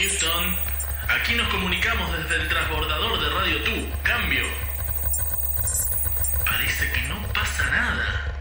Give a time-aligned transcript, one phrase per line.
[0.00, 0.56] Houston,
[1.10, 3.88] aquí nos comunicamos desde el transbordador de Radio Tú.
[4.02, 4.44] Cambio.
[6.46, 8.34] Parece que no pasa nada.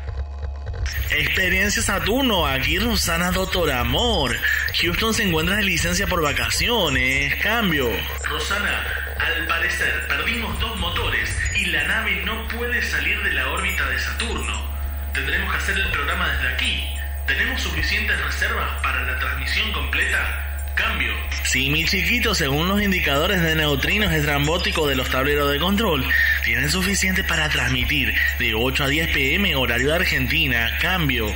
[1.09, 4.37] Experiencia Saturno, aquí Rosana Doctor Amor.
[4.81, 7.35] Houston se encuentra de licencia por vacaciones.
[7.43, 7.89] Cambio.
[8.23, 8.85] Rosana,
[9.17, 13.99] al parecer perdimos dos motores y la nave no puede salir de la órbita de
[13.99, 14.65] Saturno.
[15.13, 16.87] Tendremos que hacer el programa desde aquí.
[17.27, 20.48] ¿Tenemos suficientes reservas para la transmisión completa?
[20.79, 21.13] Cambio.
[21.43, 26.05] Sí, mi chiquito, según los indicadores de neutrinos estrambóticos de los tableros de control,
[26.45, 30.77] tienen suficiente para transmitir de 8 a 10 pm horario de Argentina.
[30.81, 31.27] Cambio.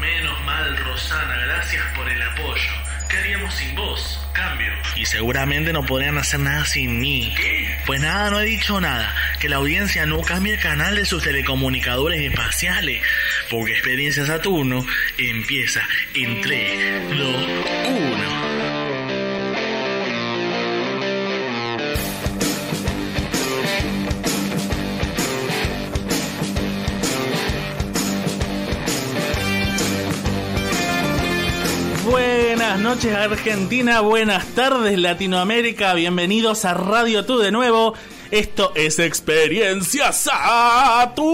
[0.00, 2.70] Menos mal, Rosana, gracias por el apoyo.
[3.08, 4.20] ¿Qué haríamos sin vos?
[4.32, 4.72] Cambio.
[4.96, 7.32] Y seguramente no podrían hacer nada sin mí.
[7.36, 7.78] ¿Qué?
[7.86, 9.14] Pues nada, no he dicho nada.
[9.38, 13.00] Que la audiencia no cambie el canal de sus telecomunicadores espaciales.
[13.48, 14.84] Porque Experiencia Saturno
[15.18, 17.36] empieza en 3, 2,
[17.86, 18.47] 1.
[32.78, 37.94] Buenas noches Argentina, buenas tardes Latinoamérica, bienvenidos a Radio Tú de nuevo.
[38.30, 41.24] Esto es Experiencia Saturno.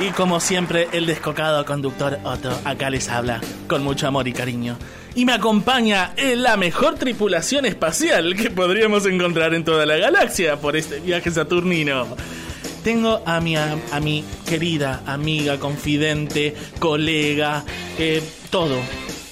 [0.00, 4.76] Y como siempre, el descocado conductor Otto acá les habla con mucho amor y cariño.
[5.14, 10.56] Y me acompaña en la mejor tripulación espacial que podríamos encontrar en toda la galaxia
[10.56, 12.16] por este viaje saturnino
[12.84, 17.64] tengo a mi, a, mi querida amiga, confidente, colega,
[17.98, 18.76] eh, todo,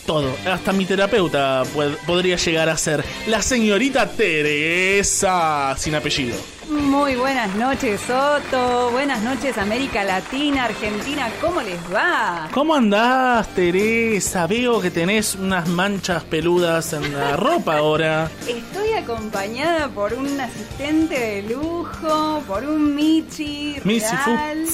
[0.06, 0.34] todo.
[0.50, 1.62] Hasta mi terapeuta
[2.06, 6.34] podría llegar a ser la señorita Teresa, sin apellido.
[6.73, 8.91] Muy buenas noches, Soto.
[8.92, 11.29] Buenas noches, América Latina, Argentina.
[11.41, 12.48] ¿Cómo les va?
[12.55, 14.47] ¿Cómo andás, Teresa?
[14.47, 18.30] Veo que tenés unas manchas peludas en la ropa ahora.
[18.48, 24.67] Estoy acompañada por un asistente de lujo, por un Michi real.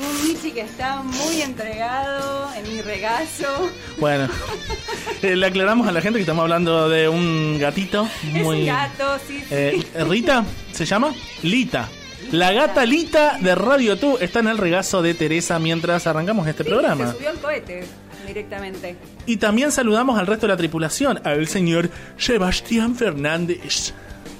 [0.00, 3.70] Un Michi que está muy entregado en mi regazo.
[3.98, 4.28] Bueno,
[5.22, 8.08] eh, le aclaramos a la gente que estamos hablando de un gatito.
[8.32, 11.14] Muy, es un gato, sí, eh, ¿Rita se llama?
[11.42, 11.88] Lita.
[12.32, 16.64] La gata Lita de Radio Tú está en el regazo de Teresa mientras arrancamos este
[16.64, 17.08] programa.
[17.08, 17.84] Se subió el cohete
[18.26, 18.96] directamente.
[19.26, 23.92] Y también saludamos al resto de la tripulación, al señor Sebastián Fernández.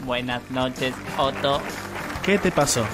[0.04, 1.60] Buenas noches, Otto.
[2.22, 2.84] ¿Qué te pasó?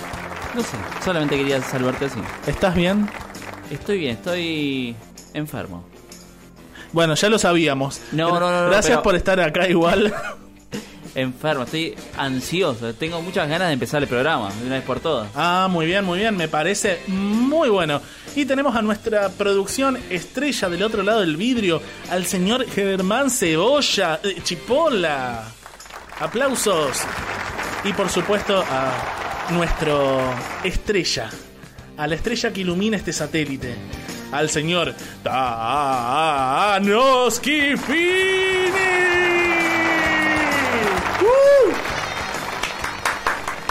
[0.56, 2.18] No sé, solamente quería saludarte así.
[2.46, 3.06] ¿Estás bien?
[3.70, 4.96] Estoy bien, estoy
[5.34, 5.84] enfermo.
[6.94, 8.00] Bueno, ya lo sabíamos.
[8.12, 8.70] No, no, no.
[8.70, 10.14] Gracias por estar acá igual.
[11.14, 12.94] enfermo, estoy ansioso.
[12.94, 15.28] Tengo muchas ganas de empezar el programa, de una vez por todas.
[15.34, 16.34] Ah, muy bien, muy bien.
[16.34, 18.00] Me parece muy bueno.
[18.34, 24.20] Y tenemos a nuestra producción estrella del otro lado del vidrio, al señor Germán Cebolla,
[24.22, 25.44] eh, Chipola.
[26.18, 27.02] Aplausos.
[27.84, 29.16] Y por supuesto a
[29.50, 30.20] nuestro
[30.64, 31.30] estrella,
[31.96, 33.74] a la estrella que ilumina este satélite,
[34.32, 35.76] al señor Tanoski
[37.76, 38.66] Fini.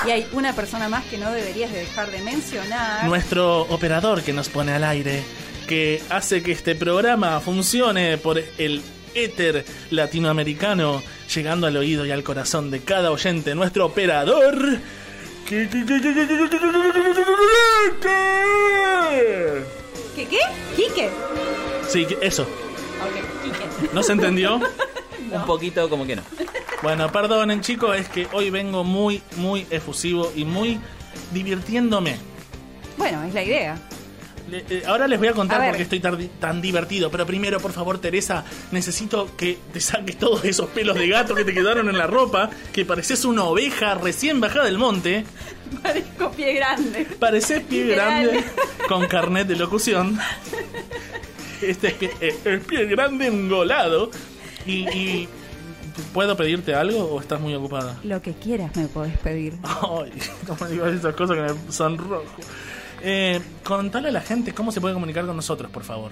[0.07, 3.05] Y hay una persona más que no deberías dejar de mencionar.
[3.05, 5.23] Nuestro operador que nos pone al aire,
[5.67, 8.83] que hace que este programa funcione por el
[9.15, 11.01] éter latinoamericano,
[11.33, 14.77] llegando al oído y al corazón de cada oyente, nuestro operador,
[15.47, 15.85] ¿Qué, qué,
[20.25, 20.39] qué?
[20.75, 21.09] ¿Quique?
[21.87, 22.43] Sí, eso.
[22.43, 23.93] Ok, Quique.
[23.93, 24.59] ¿No se entendió?
[25.31, 26.23] Un poquito como que no.
[26.81, 30.79] Bueno, perdonen chicos, es que hoy vengo muy, muy efusivo y muy
[31.31, 32.17] divirtiéndome.
[32.97, 33.77] Bueno, es la idea.
[34.51, 37.09] Eh, ahora les voy a contar por qué estoy tan, divertido.
[37.09, 41.43] Pero primero, por favor, Teresa, necesito que te saques todos esos pelos de gato que
[41.43, 42.49] te quedaron en la ropa.
[42.73, 45.25] Que pareces una oveja recién bajada del monte.
[45.81, 47.05] Parezco pie grande.
[47.19, 48.43] Pareces pie grande
[48.87, 50.17] con carnet de locución.
[51.61, 54.11] Este es pie, eh, pie grande engolado.
[54.65, 55.27] Y,
[56.13, 57.97] ¿Puedo pedirte algo o estás muy ocupada?
[58.03, 59.57] Lo que quieras me podés pedir.
[59.63, 60.11] Ay,
[60.45, 62.25] no me digas esas cosas que me sonrojo.
[63.07, 66.11] Eh, contale a la gente cómo se puede comunicar con nosotros, por favor.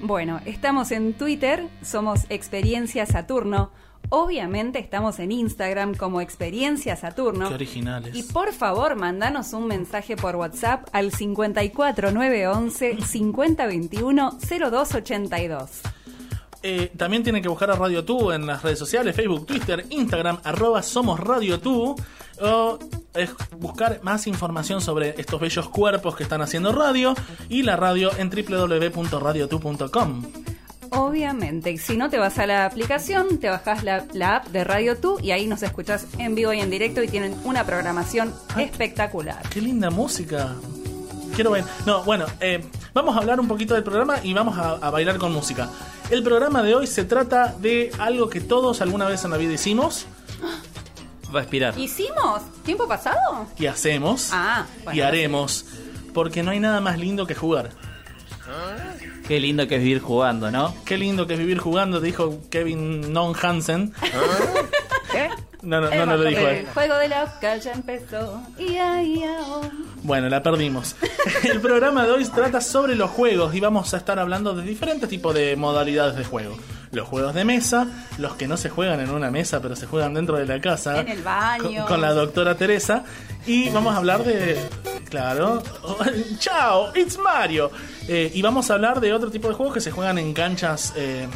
[0.00, 3.70] Bueno, estamos en Twitter, somos Experiencia Saturno.
[4.08, 7.48] Obviamente estamos en Instagram como Experiencia Saturno.
[7.48, 8.14] Qué originales.
[8.16, 15.82] Y por favor, mandanos un mensaje por WhatsApp al 54911 5021 0282.
[16.62, 20.40] Eh, también tienen que buscar a Radio Tú en las redes sociales, Facebook, Twitter, Instagram,
[20.44, 21.96] arroba Somos Radio Tú.
[23.14, 27.14] es buscar más información sobre estos bellos cuerpos que están haciendo radio
[27.48, 30.22] y la radio en www.radiotu.com.
[30.92, 35.18] Obviamente, si no te vas a la aplicación, te bajas la, app de Radio Tú
[35.22, 39.40] y ahí nos escuchas en vivo y en directo y tienen una programación ah, espectacular.
[39.50, 40.56] Qué linda música.
[41.34, 41.64] Quiero ver.
[41.86, 42.64] No, bueno, eh,
[42.94, 45.68] vamos a hablar un poquito del programa y vamos a, bailar con música.
[46.10, 49.52] El programa de hoy se trata de algo que todos alguna vez en la vida
[49.52, 50.06] hicimos.
[51.34, 51.78] Va a expirar.
[51.78, 52.42] ¿Hicimos?
[52.64, 53.46] ¿Tiempo pasado?
[53.58, 54.30] Y hacemos.
[54.32, 55.64] Ah, y haremos.
[56.12, 57.70] Porque no hay nada más lindo que jugar.
[59.28, 60.74] Qué lindo que es vivir jugando, ¿no?
[60.84, 63.94] Qué lindo que es vivir jugando, dijo Kevin Non Hansen.
[65.12, 65.28] ¿Qué?
[65.62, 66.58] No, no, no, no lo dijo él.
[66.58, 68.42] El juego de la ya empezó.
[70.02, 70.96] Bueno, la perdimos.
[71.44, 75.08] El programa de hoy trata sobre los juegos y vamos a estar hablando de diferentes
[75.08, 76.56] tipos de modalidades de juego.
[76.92, 77.86] Los juegos de mesa,
[78.18, 80.98] los que no se juegan en una mesa, pero se juegan dentro de la casa.
[81.00, 81.86] En el baño.
[81.86, 83.04] Con, la doctora Teresa.
[83.46, 84.58] Y vamos a hablar de.
[85.08, 85.62] Claro.
[86.38, 86.96] ¡Chao!
[86.96, 87.70] ¡It's Mario!
[88.08, 90.92] Eh, y vamos a hablar de otro tipo de juegos que se juegan en canchas
[90.96, 91.28] eh,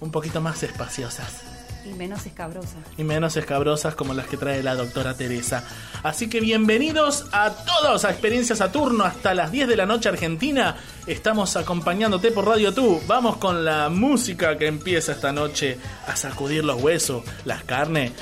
[0.00, 1.51] un poquito más espaciosas.
[1.84, 2.76] Y menos escabrosas.
[2.96, 5.64] Y menos escabrosas como las que trae la doctora Teresa.
[6.02, 10.76] Así que bienvenidos a todos a Experiencia Saturno hasta las 10 de la noche Argentina.
[11.06, 13.00] Estamos acompañándote por Radio Tú.
[13.06, 18.12] Vamos con la música que empieza esta noche a sacudir los huesos, las carnes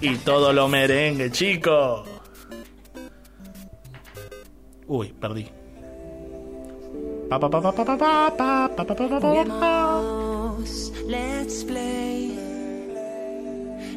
[0.00, 2.04] y todo lo merengue, chico.
[4.86, 5.48] Uy, perdí.
[11.06, 12.39] Let's play.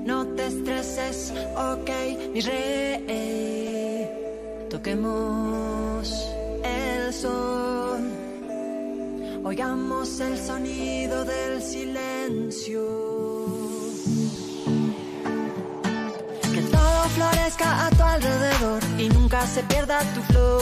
[0.05, 1.89] No te estreses, ok,
[2.33, 4.09] mi rey.
[4.69, 6.09] Toquemos
[6.61, 8.01] el sol.
[9.45, 12.81] Oigamos el sonido del silencio.
[16.53, 20.61] Que todo florezca a tu alrededor y nunca se pierda tu flow.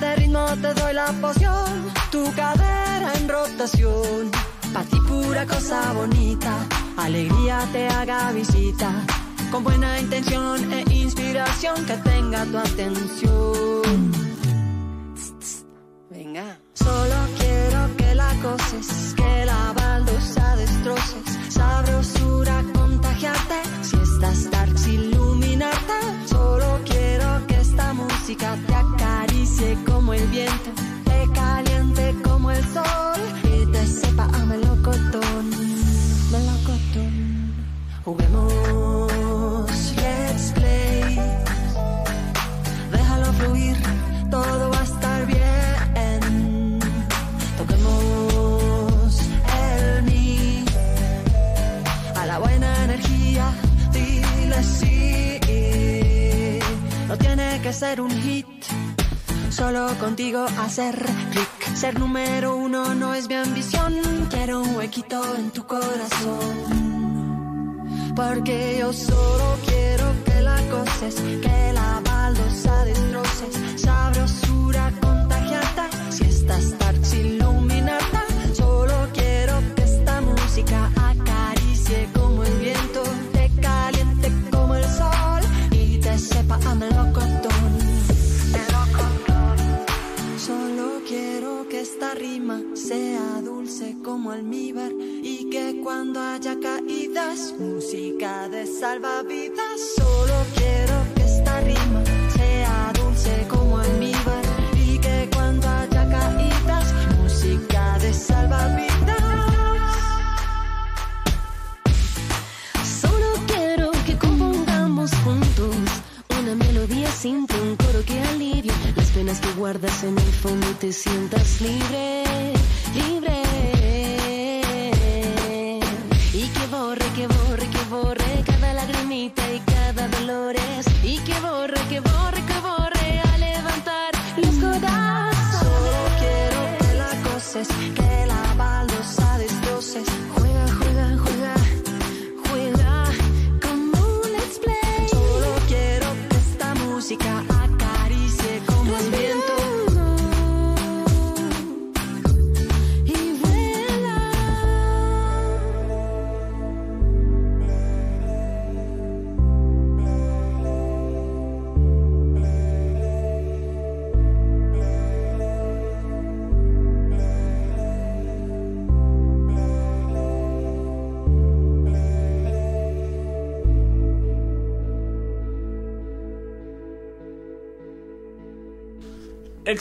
[0.00, 4.30] De ritmo te doy la poción, tu cadera en rotación.
[4.72, 8.92] Pa' ti pura cosa bonita alegría te haga visita,
[9.50, 14.21] con buena intención e inspiración que tenga tu atención.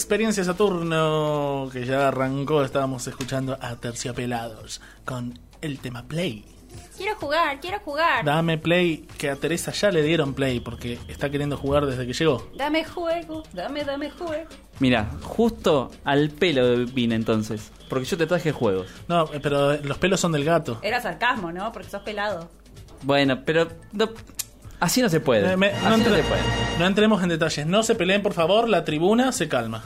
[0.01, 6.43] Experiencia Saturno, que ya arrancó, estábamos escuchando a Terciopelados con el tema Play.
[6.97, 8.25] Quiero jugar, quiero jugar.
[8.25, 12.13] Dame Play, que a Teresa ya le dieron Play porque está queriendo jugar desde que
[12.13, 12.49] llegó.
[12.57, 14.49] Dame juego, dame, dame juego.
[14.79, 17.71] Mira, justo al pelo vine entonces.
[17.87, 18.87] Porque yo te traje juegos.
[19.07, 20.79] No, eh, pero los pelos son del gato.
[20.81, 21.71] Era sarcasmo, ¿no?
[21.71, 22.49] Porque sos pelado.
[23.03, 24.09] Bueno, pero no-
[24.81, 25.53] así no se puede.
[25.53, 26.41] Eh, me- así no, no, entre- se puede.
[26.79, 27.65] no entremos en detalles.
[27.65, 28.67] No se peleen, por favor.
[28.67, 29.83] La tribuna se calma.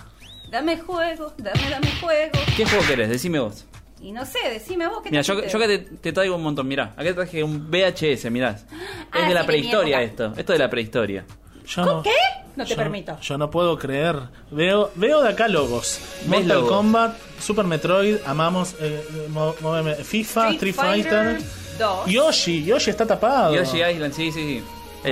[0.50, 2.32] Dame juego, dame, dame juego.
[2.58, 3.10] ¿Qué juego querés?
[3.10, 3.66] Decime vos.
[4.02, 5.58] Y no sé, decime vos qué Mira, yo, trajiste?
[5.58, 6.68] yo acá te, te traigo un montón.
[6.68, 8.52] Mirá, acá te traje un VHS, mirá.
[8.52, 8.64] Es
[9.12, 10.26] Ah, de la mi prehistoria época.
[10.26, 10.40] esto.
[10.40, 11.26] Esto es de la prehistoria.
[11.66, 12.12] Yo no, ¿Qué?
[12.56, 13.20] No te yo- permito.
[13.20, 14.16] Yo no puedo creer.
[14.52, 16.00] Veo, veo de acá logos.
[16.22, 16.70] ¿Ves Mortal logos?
[16.72, 21.38] Kombat, Super Metroid, amamos eh, mo- móveme, FIFA, Street, Fighter.
[21.80, 22.06] 2.
[22.08, 23.56] Yoshi, Yoshi está tapado.
[23.56, 24.64] Yoshi Island, sí, sí, sí.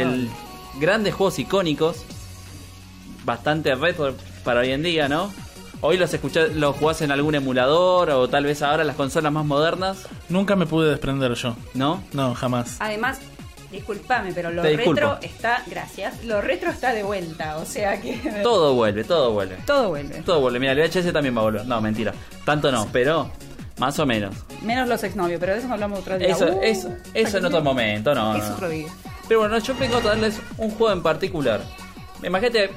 [0.02, 0.30] El
[0.80, 2.04] grandes juegos icónicos.
[3.26, 5.32] Bastante retro para hoy en día, ¿no?
[5.82, 9.46] Hoy los escuchás, los jugás en algún emulador o tal vez ahora las consolas más
[9.46, 11.56] modernas, Nunca me pude desprender yo.
[11.74, 12.02] ¿no?
[12.14, 12.78] No, jamás.
[12.80, 13.20] Además,
[13.72, 14.94] discúlpame, pero lo Te disculpo.
[14.94, 19.58] retro está, gracias, lo retro está de vuelta, o sea que Todo vuelve, todo vuelve.
[19.66, 20.22] todo vuelve.
[20.22, 20.60] Todo vuelve.
[20.60, 21.66] Mira, el VHS también va a volver.
[21.66, 22.14] No, mentira.
[22.46, 23.30] Tanto no, pero
[23.78, 24.34] más o menos.
[24.62, 26.28] Menos los exnovios, pero de eso hablamos otro día.
[26.30, 28.36] Eso, Uh, eso, eso en otro momento, no.
[28.36, 28.54] Es no.
[28.54, 28.88] otro día.
[29.28, 31.62] Pero bueno, yo vengo a traerles un juego en particular.
[32.24, 32.72] Imagínate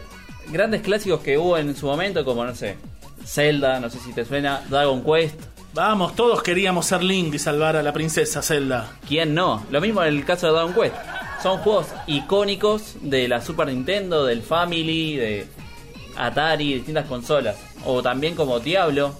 [0.49, 2.77] grandes clásicos que hubo en su momento, como no sé,
[3.25, 5.41] Zelda, no sé si te suena, Dragon Quest.
[5.75, 8.93] Vamos, todos queríamos ser Link y salvar a la princesa Zelda.
[9.07, 9.67] ¿Quién no?
[9.71, 10.95] Lo mismo en el caso de Dragon Quest.
[11.43, 15.47] Son juegos icónicos de la Super Nintendo, del Family, de
[16.17, 17.57] Atari, distintas consolas.
[17.85, 19.15] O también como Diablo.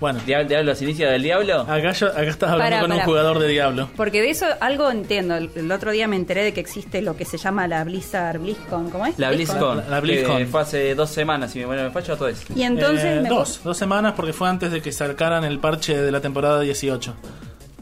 [0.00, 1.60] Bueno, Diablo, Diablo los inicios del Diablo.
[1.62, 3.88] acá, yo- acá estás hablando con un jugador de Diablo.
[3.96, 5.36] Porque de eso algo entiendo.
[5.36, 8.38] El, el otro día me enteré de que existe lo que se llama la Blizzard
[8.38, 8.90] BlizzCon.
[8.90, 9.18] ¿Cómo es?
[9.18, 9.78] La BlizzCon.
[9.78, 10.38] La- la BlizzCon.
[10.38, 12.44] Que fue hace dos semanas, si me, bueno, me fallo todo eso.
[12.54, 15.96] Y entonces Eh, me dos, dos semanas porque fue antes de que sacaran el parche
[15.96, 17.14] de la temporada 18.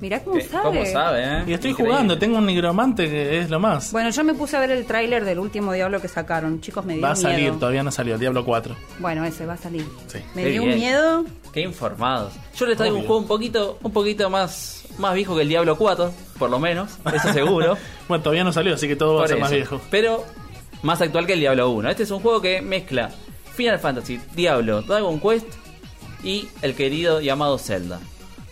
[0.01, 0.63] Mirá cómo Eh, sabe.
[0.65, 1.45] ¿Cómo sabe, eh?
[1.47, 1.93] Y estoy Increíble.
[1.95, 3.93] jugando, tengo un nigromante que es lo más.
[3.93, 6.61] Bueno, yo me puse a ver el tráiler del último Diablo que sacaron.
[6.61, 7.59] Chicos, me dio Va a salir, miedo.
[7.59, 8.75] todavía no salió, Diablo 4.
[8.99, 9.85] Bueno, ese va a salir.
[10.09, 10.19] Sí.
[10.35, 11.25] Me Qué dio un miedo.
[11.53, 12.33] Qué informados.
[12.57, 15.77] Yo les traigo un juego un poquito, un poquito más, más viejo que el Diablo
[15.77, 17.77] 4, por lo menos, eso seguro.
[18.09, 19.81] Bueno, todavía no salió, así que todo va a ser más viejo.
[19.91, 20.25] Pero
[20.83, 21.89] más actual que el Diablo 1.
[21.89, 23.11] Este es un juego que mezcla
[23.55, 25.47] Final Fantasy, Diablo, Dragon Quest
[26.23, 28.01] y el querido llamado Zelda.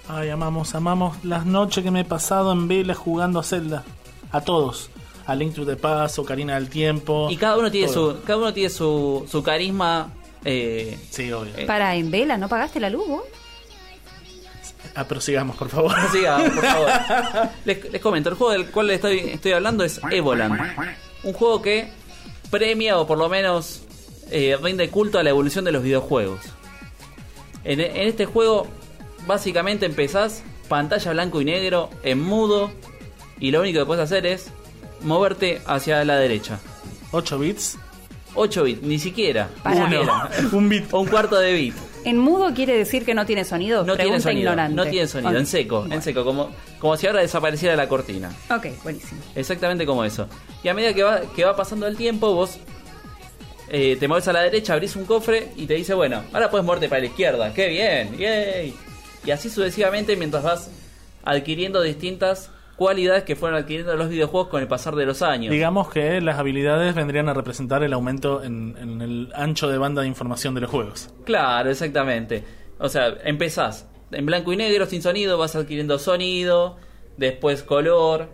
[0.08, 3.84] Ay, amamos, amamos las noches que me he pasado en vela jugando a Zelda.
[4.32, 4.90] A todos.
[5.26, 7.28] A Link to the Past, Ocarina del Tiempo.
[7.30, 8.12] Y cada uno tiene todo.
[8.12, 10.12] su, cada uno tiene su, su carisma.
[10.44, 11.56] Eh, Sí, obvio.
[11.56, 11.66] Eh.
[11.66, 13.22] Para en vela, ¿no pagaste la luz vos?
[14.94, 15.94] Ah, prosigamos, por favor.
[16.12, 16.90] Sigamos, por favor.
[17.64, 20.58] Les, les comento, el juego del cual estoy, estoy hablando es Evoland.
[21.22, 21.88] Un juego que
[22.50, 23.82] premia o por lo menos
[24.30, 26.40] eh, rinde culto a la evolución de los videojuegos.
[27.64, 28.66] En, en este juego,
[29.26, 32.70] básicamente empezás pantalla blanco y negro, en mudo,
[33.38, 34.50] y lo único que puedes hacer es
[35.02, 36.58] moverte hacia la derecha.
[37.12, 37.78] 8 bits.
[38.34, 39.48] 8 bits, ni siquiera.
[39.64, 39.74] Uno.
[39.88, 40.30] siquiera.
[40.52, 40.84] Un bit.
[40.92, 41.74] O un cuarto de bit.
[42.04, 43.80] En mudo quiere decir que no tiene sonido.
[43.80, 44.40] No tiene Pregunta sonido.
[44.40, 44.74] ignorante.
[44.74, 48.30] No tiene sonido, en seco, en seco, como, como si ahora desapareciera la cortina.
[48.50, 49.20] Ok, buenísimo.
[49.34, 50.26] Exactamente como eso.
[50.62, 52.58] Y a medida que va, que va pasando el tiempo, vos
[53.68, 56.64] eh, te mueves a la derecha, abrís un cofre y te dice, bueno, ahora puedes
[56.64, 57.52] moverte para la izquierda.
[57.52, 58.16] ¡Qué bien!
[58.16, 58.74] ¡Yay!
[59.26, 60.70] Y así sucesivamente mientras vas
[61.22, 65.52] adquiriendo distintas cualidades que fueron adquiriendo los videojuegos con el pasar de los años.
[65.52, 70.00] Digamos que las habilidades vendrían a representar el aumento en, en el ancho de banda
[70.00, 71.10] de información de los juegos.
[71.26, 72.42] Claro, exactamente.
[72.78, 76.78] O sea, empezás en blanco y negro, sin sonido, vas adquiriendo sonido,
[77.18, 78.30] después color,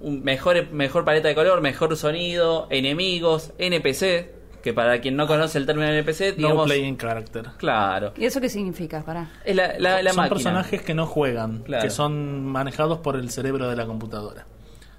[0.00, 4.37] un mejor, mejor paleta de color, mejor sonido, enemigos, NPC,
[4.68, 6.66] que para quien no conoce el término NPC, No digamos...
[6.66, 7.46] playing character.
[7.56, 8.12] Claro.
[8.16, 9.02] ¿Y eso qué significa?
[9.02, 9.30] Pará.
[9.44, 10.28] Es la, la, la son máquina.
[10.28, 11.82] personajes que no juegan, Claro.
[11.82, 14.44] que son manejados por el cerebro de la computadora.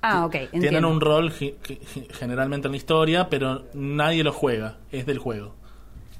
[0.02, 0.36] Ah, ok.
[0.60, 1.80] Tienen un rol ge- ge-
[2.12, 5.54] generalmente en la historia, pero nadie lo juega, es del juego.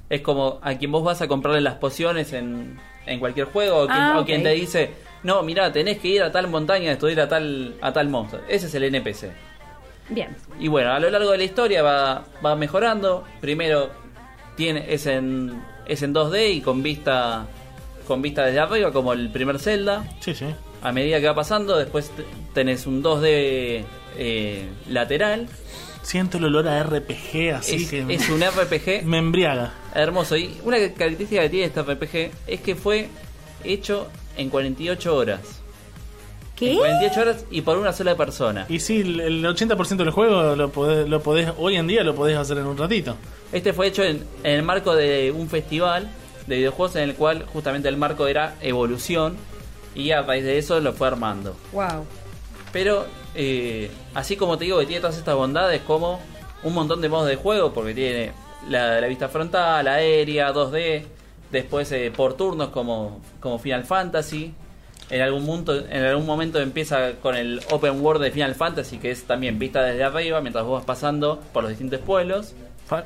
[0.08, 3.86] Es como a quien vos vas a comprarle las pociones en, en cualquier juego, o
[3.86, 4.90] quien, Ah, o quien te dice,
[5.22, 8.42] no, mira, tenés que ir a tal montaña a estudiar a tal, a tal monstruo.
[8.48, 9.30] Ese es el NPC.
[10.10, 10.36] Bien.
[10.58, 13.24] Y bueno, a lo largo de la historia va, va mejorando.
[13.40, 13.90] Primero
[14.56, 17.46] tiene, es, en, es en 2D y con vista
[18.06, 20.04] con vista desde arriba, como el primer Zelda.
[20.18, 20.46] Sí, sí.
[20.82, 22.10] A medida que va pasando, después
[22.54, 23.84] tenés un 2D
[24.18, 25.46] eh, lateral.
[26.02, 29.74] Siento el olor a RPG así es, que es un RPG me embriaga.
[29.94, 30.36] hermoso.
[30.36, 33.08] Y una característica que tiene este RPG es que fue
[33.62, 35.59] hecho en 48 horas.
[36.60, 36.72] ¿Qué?
[36.72, 38.66] En 48 horas y por una sola persona.
[38.68, 42.14] Y sí, el- el 80% del juego lo podés, lo podés, hoy en día lo
[42.14, 43.16] podés hacer en un ratito.
[43.50, 46.08] Este fue hecho en, en el marco de un festival
[46.46, 49.36] de videojuegos en el cual justamente el marco era evolución
[49.94, 51.56] y a raíz de eso lo fue armando.
[51.72, 52.04] Wow.
[52.72, 56.20] Pero eh, así como te digo que tiene todas estas bondades como
[56.62, 58.32] un montón de modos de juego porque tiene
[58.68, 61.04] la, la vista frontal, aérea, 2D,
[61.50, 64.54] después eh, por turnos como, como Final Fantasy.
[65.10, 69.10] En algún, punto, en algún momento empieza con el Open World de Final Fantasy que
[69.10, 72.54] es también vista desde arriba mientras vos vas pasando por los distintos pueblos.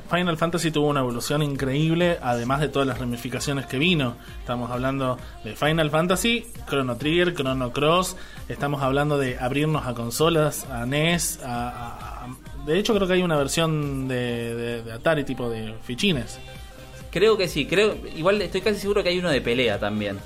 [0.09, 4.15] Final Fantasy tuvo una evolución increíble, además de todas las ramificaciones que vino.
[4.39, 8.15] Estamos hablando de Final Fantasy, Chrono Trigger, Chrono Cross.
[8.49, 11.39] Estamos hablando de abrirnos a consolas, a NES.
[11.43, 15.51] A, a- a- de hecho, creo que hay una versión de, de- de Atari tipo
[15.51, 16.39] de fichines.
[17.11, 20.17] Creo que sí, creo igual estoy casi seguro que hay uno de pelea también.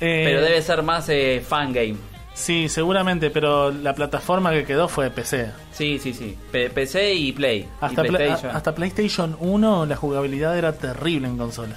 [0.00, 1.96] Eh, Pero debe ser más eh, fangame.
[2.34, 5.52] Sí, seguramente, pero la plataforma que quedó fue PC.
[5.72, 6.36] Sí, sí, sí.
[6.50, 7.68] P- PC y Play.
[7.80, 8.50] Hasta, y Pla- PlayStation.
[8.52, 11.76] a- hasta PlayStation 1 la jugabilidad era terrible en consola.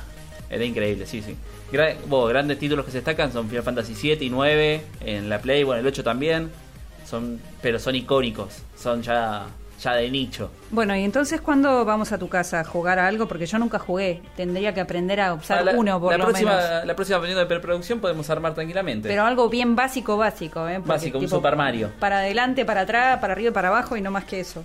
[0.50, 1.36] Era increíble, sí, sí.
[1.72, 5.40] Gra- bueno, grandes títulos que se destacan son Final Fantasy 7 y 9 en la
[5.42, 6.50] Play, bueno, el 8 también.
[7.08, 9.46] Son, pero son icónicos, son ya,
[9.80, 10.50] ya de nicho.
[10.72, 13.28] Bueno, y entonces, ¿cuándo vamos a tu casa a jugar a algo?
[13.28, 14.22] Porque yo nunca jugué.
[14.36, 16.86] Tendría que aprender a usar Ah, la, uno, por la lo próxima, menos.
[16.86, 19.08] La próxima reunión de preproducción podemos armar tranquilamente.
[19.08, 20.76] Pero algo bien básico, básico, ¿eh?
[20.76, 21.92] Porque, Básico, un Super Mario.
[22.00, 24.64] Para adelante, para atrás, para arriba y para abajo y no más que eso.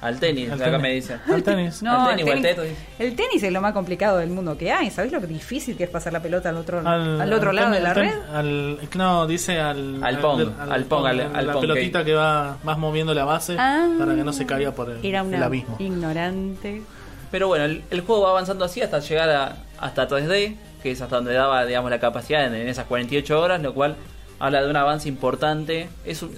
[0.00, 0.80] Al tenis, Al acá tenis.
[0.82, 1.20] me dicen.
[1.28, 1.82] Al tenis.
[1.82, 2.78] No, Al tenis o al tenis, tenis.
[3.00, 4.90] el tenis es lo más complicado del mundo que hay.
[4.90, 7.80] ¿Sabes lo difícil que es pasar la pelota al otro, al, otro al lado de
[7.80, 8.12] la al red?
[8.32, 10.02] al- no, dice al.
[10.04, 12.14] Al pong, al pong, al- al la pong pelotita que...
[12.14, 13.88] va más moviendo la base Ah.
[13.98, 15.76] para que no se caiga por el, Era el una abismo.
[15.78, 16.82] ignorante.
[17.30, 21.00] Pero bueno, el, el juego va avanzando así hasta llegar a, hasta 3D, que es
[21.02, 23.96] hasta donde daba, digamos, la capacidad en, en esas 48 horas, lo cual
[24.38, 25.88] habla de un avance importante.
[26.04, 26.30] Es un-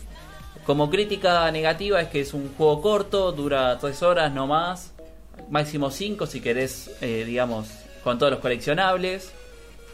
[0.64, 4.92] como crítica negativa es que es un juego corto, dura 3 horas no más,
[5.50, 7.68] máximo 5 si querés, eh, digamos,
[8.04, 9.32] con todos los coleccionables.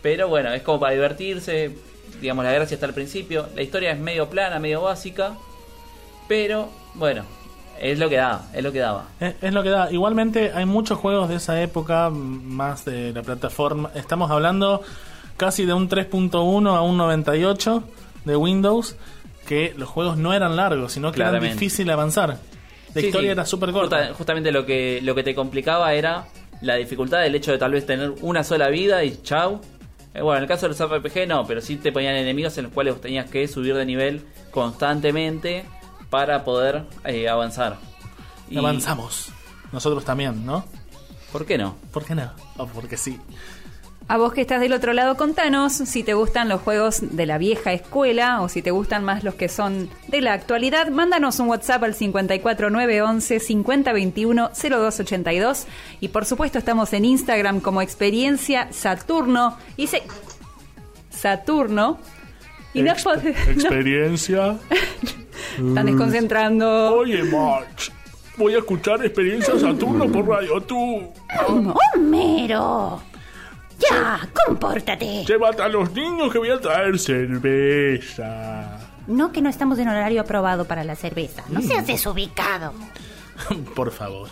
[0.03, 1.77] Pero bueno, es como para divertirse,
[2.21, 3.49] digamos, la gracia está al principio.
[3.55, 5.35] La historia es medio plana, medio básica,
[6.29, 7.25] pero bueno,
[7.81, 9.07] es lo que daba, es lo que daba.
[9.21, 9.90] Es, es lo que da.
[9.90, 13.90] Igualmente hay muchos juegos de esa época, más de la plataforma.
[13.95, 14.83] Estamos hablando
[15.37, 17.83] casi de un 3.1 a un 98
[18.25, 18.97] de Windows,
[19.47, 21.47] que los juegos no eran largos, sino que Claramente.
[21.47, 22.39] eran difícil avanzar.
[22.95, 23.33] La Sí, historia sí.
[23.33, 23.99] era súper corta.
[23.99, 26.27] Justa- justamente lo que, lo que te complicaba era
[26.63, 29.61] la dificultad del hecho de tal vez tener una sola vida y chau.
[30.15, 32.65] Eh, bueno, en el caso de los RPG no, pero sí te ponían enemigos en
[32.65, 35.65] los cuales vos tenías que subir de nivel constantemente
[36.11, 37.77] para poder eh, avanzar.
[38.51, 39.29] Y- Avanzamos.
[39.73, 40.65] Nosotros también, ¿no?
[41.33, 41.77] ¿Por qué no?
[41.93, 42.31] ¿Por qué no?
[42.57, 43.19] O porque sí.
[44.09, 47.38] A vos que estás del otro lado, contanos si te gustan los juegos de la
[47.38, 50.90] vieja escuela o si te gustan más los que son de la actualidad.
[50.90, 55.66] Mándanos un WhatsApp al 54911 5021 0282
[56.01, 59.57] y por supuesto estamos en Instagram como Experiencia Saturno.
[59.77, 60.03] Y se...
[61.11, 61.99] Saturno.
[62.75, 64.57] Y no, pod- no Experiencia.
[65.59, 66.95] están desconcentrando.
[66.95, 67.90] Oye, March.
[68.37, 71.11] Voy a escuchar Experiencia Saturno por Radio Tú.
[71.97, 73.03] Homero.
[73.79, 75.25] Ya, compórtate.
[75.27, 78.79] Llévate a los niños que voy a traer cerveza.
[79.07, 81.45] No que no estamos en horario aprobado para la cerveza.
[81.49, 82.73] No seas desubicado.
[83.75, 84.29] Por favor.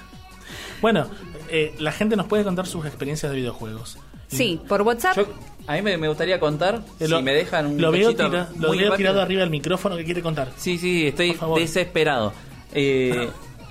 [0.80, 1.08] Bueno,
[1.48, 3.98] eh, la gente nos puede contar sus experiencias de videojuegos.
[4.28, 5.16] Sí, por WhatsApp.
[5.16, 5.26] Yo,
[5.66, 8.70] a mí me, me gustaría contar, Eh, si me dejan un lo veo, tira- lo
[8.72, 10.48] veo tirado arriba del micrófono que quiere contar.
[10.56, 12.32] Sí, sí, estoy desesperado.
[12.72, 13.28] Eh,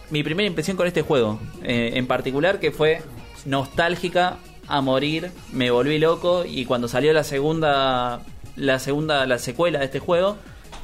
[0.09, 3.01] mi primera impresión con este juego, eh, en particular, que fue
[3.45, 8.21] nostálgica a morir, me volví loco y cuando salió la segunda,
[8.55, 10.37] la segunda, la secuela de este juego,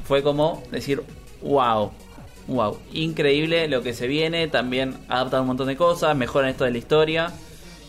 [0.04, 1.02] fue como decir,
[1.42, 1.92] wow,
[2.46, 6.72] wow, increíble lo que se viene, también adaptan un montón de cosas, mejoran esto de
[6.72, 7.32] la historia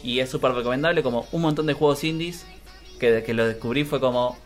[0.04, 2.46] y es súper recomendable como un montón de juegos indies
[3.00, 4.38] que desde que lo descubrí fue como,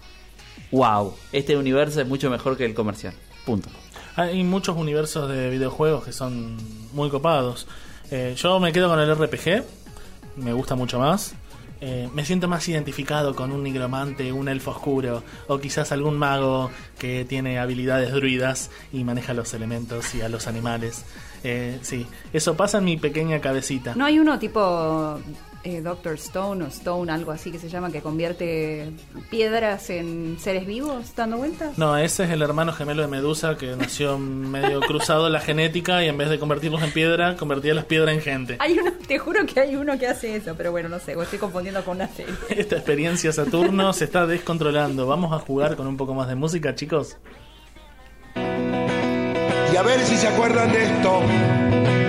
[0.71, 3.13] wow, este universo es mucho mejor que el comercial,
[3.45, 3.69] punto.
[4.15, 6.55] Hay muchos universos de videojuegos que son
[6.93, 7.67] muy copados.
[8.11, 9.63] Eh, yo me quedo con el RPG,
[10.37, 11.35] me gusta mucho más.
[11.81, 16.71] Eh, me siento más identificado con un nigromante, un elfo oscuro, o quizás algún mago
[16.97, 21.05] que tiene habilidades druidas y maneja los elementos y a los animales.
[21.43, 23.93] Eh, sí, eso pasa en mi pequeña cabecita.
[23.95, 25.19] ¿No hay uno tipo
[25.65, 28.91] eh, Doctor Stone o Stone, algo así que se llama, que convierte
[29.31, 31.77] piedras en seres vivos dando vueltas?
[31.77, 36.03] No, ese es el hermano gemelo de Medusa que nació medio cruzado en la genética
[36.03, 38.57] y en vez de convertirlos en piedra, convertía las piedras en gente.
[38.59, 41.23] Hay uno, te juro que hay uno que hace eso, pero bueno, no sé, o
[41.23, 42.35] estoy confundiendo con una serie.
[42.49, 45.07] Esta experiencia Saturno se está descontrolando.
[45.07, 47.17] Vamos a jugar con un poco más de música, chicos.
[48.35, 52.04] Y a ver si se acuerdan de esto.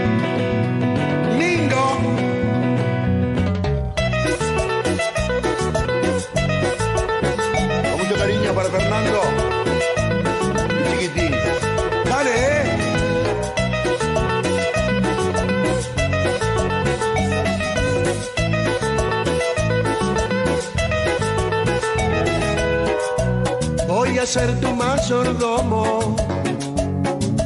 [24.27, 26.17] Ser tu mayordomo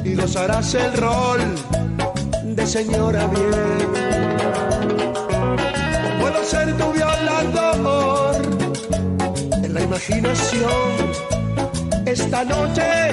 [0.03, 1.41] y gozarás el rol
[2.43, 3.89] de señora bien.
[6.21, 8.35] Puedo ser tu violador
[9.63, 11.13] en la imaginación.
[12.07, 13.13] Esta noche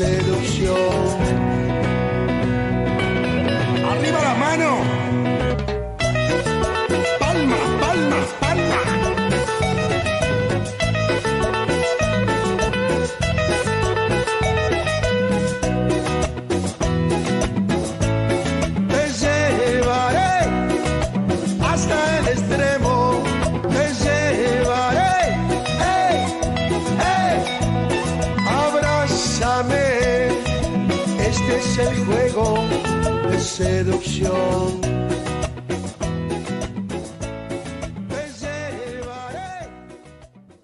[0.00, 1.09] Seducción.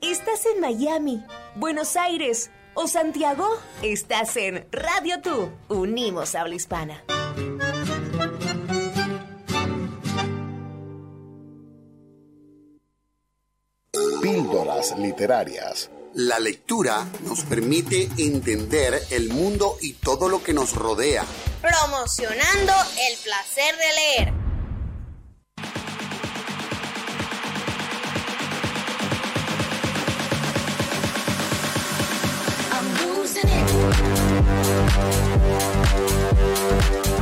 [0.03, 3.49] ¿Estás en Miami, Buenos Aires o Santiago?
[3.83, 5.49] Estás en Radio Tú.
[5.69, 7.03] Unimos habla hispana.
[14.21, 15.91] Píldoras literarias.
[16.13, 21.25] La lectura nos permite entender el mundo y todo lo que nos rodea.
[21.67, 22.73] Promocionando
[23.09, 24.47] el placer de leer.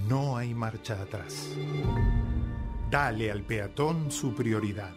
[0.09, 1.49] no hay marcha atrás.
[2.91, 4.91] Dale al peatón su prioridad,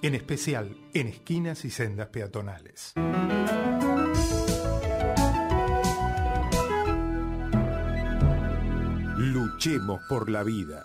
[0.00, 2.94] en especial en esquinas y sendas peatonales.
[9.18, 10.82] Luchemos por la vida.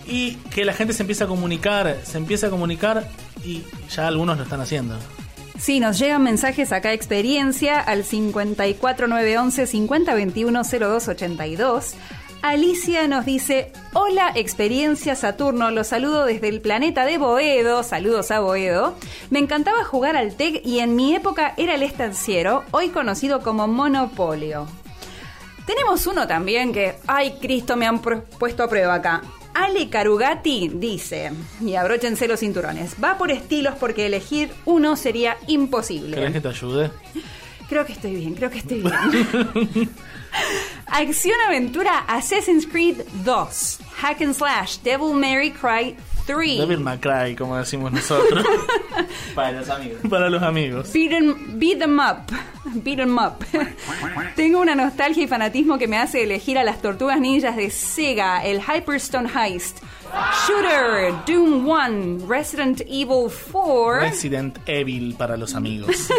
[0.08, 3.08] Y que la gente se empieza a comunicar, se empieza a comunicar
[3.46, 4.98] y ya algunos lo están haciendo.
[5.60, 11.94] Sí, nos llegan mensajes acá experiencia al 54911 5021 0282.
[12.42, 18.40] Alicia nos dice, hola experiencia Saturno, los saludo desde el planeta de Boedo, saludos a
[18.40, 18.96] Boedo.
[19.30, 23.68] Me encantaba jugar al TEC y en mi época era el estanciero, hoy conocido como
[23.68, 24.68] Monopolio.
[25.66, 29.22] Tenemos uno también que, ay Cristo, me han pu- puesto a prueba acá.
[29.54, 36.16] Ale Carugati dice, y abróchense los cinturones, va por estilos porque elegir uno sería imposible.
[36.16, 36.92] ¿Querés que te ayude?
[37.68, 39.90] Creo que estoy bien, creo que estoy bien.
[40.88, 43.80] Acción Aventura Assassin's Creed 2.
[43.98, 45.96] Hack and Slash Devil Mary Cry
[46.26, 46.58] 3.
[46.60, 48.46] Devil May Cry, como decimos nosotros.
[49.36, 50.00] Para los amigos.
[50.10, 50.92] Para los amigos.
[50.94, 52.32] Beat 'em, beat 'em up.
[52.84, 53.46] Beat 'em up.
[54.36, 58.44] Tengo una nostalgia y fanatismo que me hace elegir a las tortugas ninjas de Sega,
[58.44, 59.80] el Hyperstone Heist,
[60.48, 64.00] Shooter, Doom 1, Resident Evil 4.
[64.02, 66.10] Resident Evil para los amigos.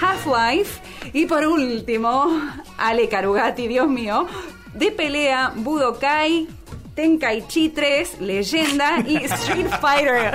[0.00, 0.80] Half-Life
[1.12, 2.40] y por último,
[2.78, 4.26] Ale Carugati, Dios mío,
[4.74, 6.48] de pelea Budokai,
[6.94, 10.34] Tenkaichi 3, Leyenda y Street Fighter.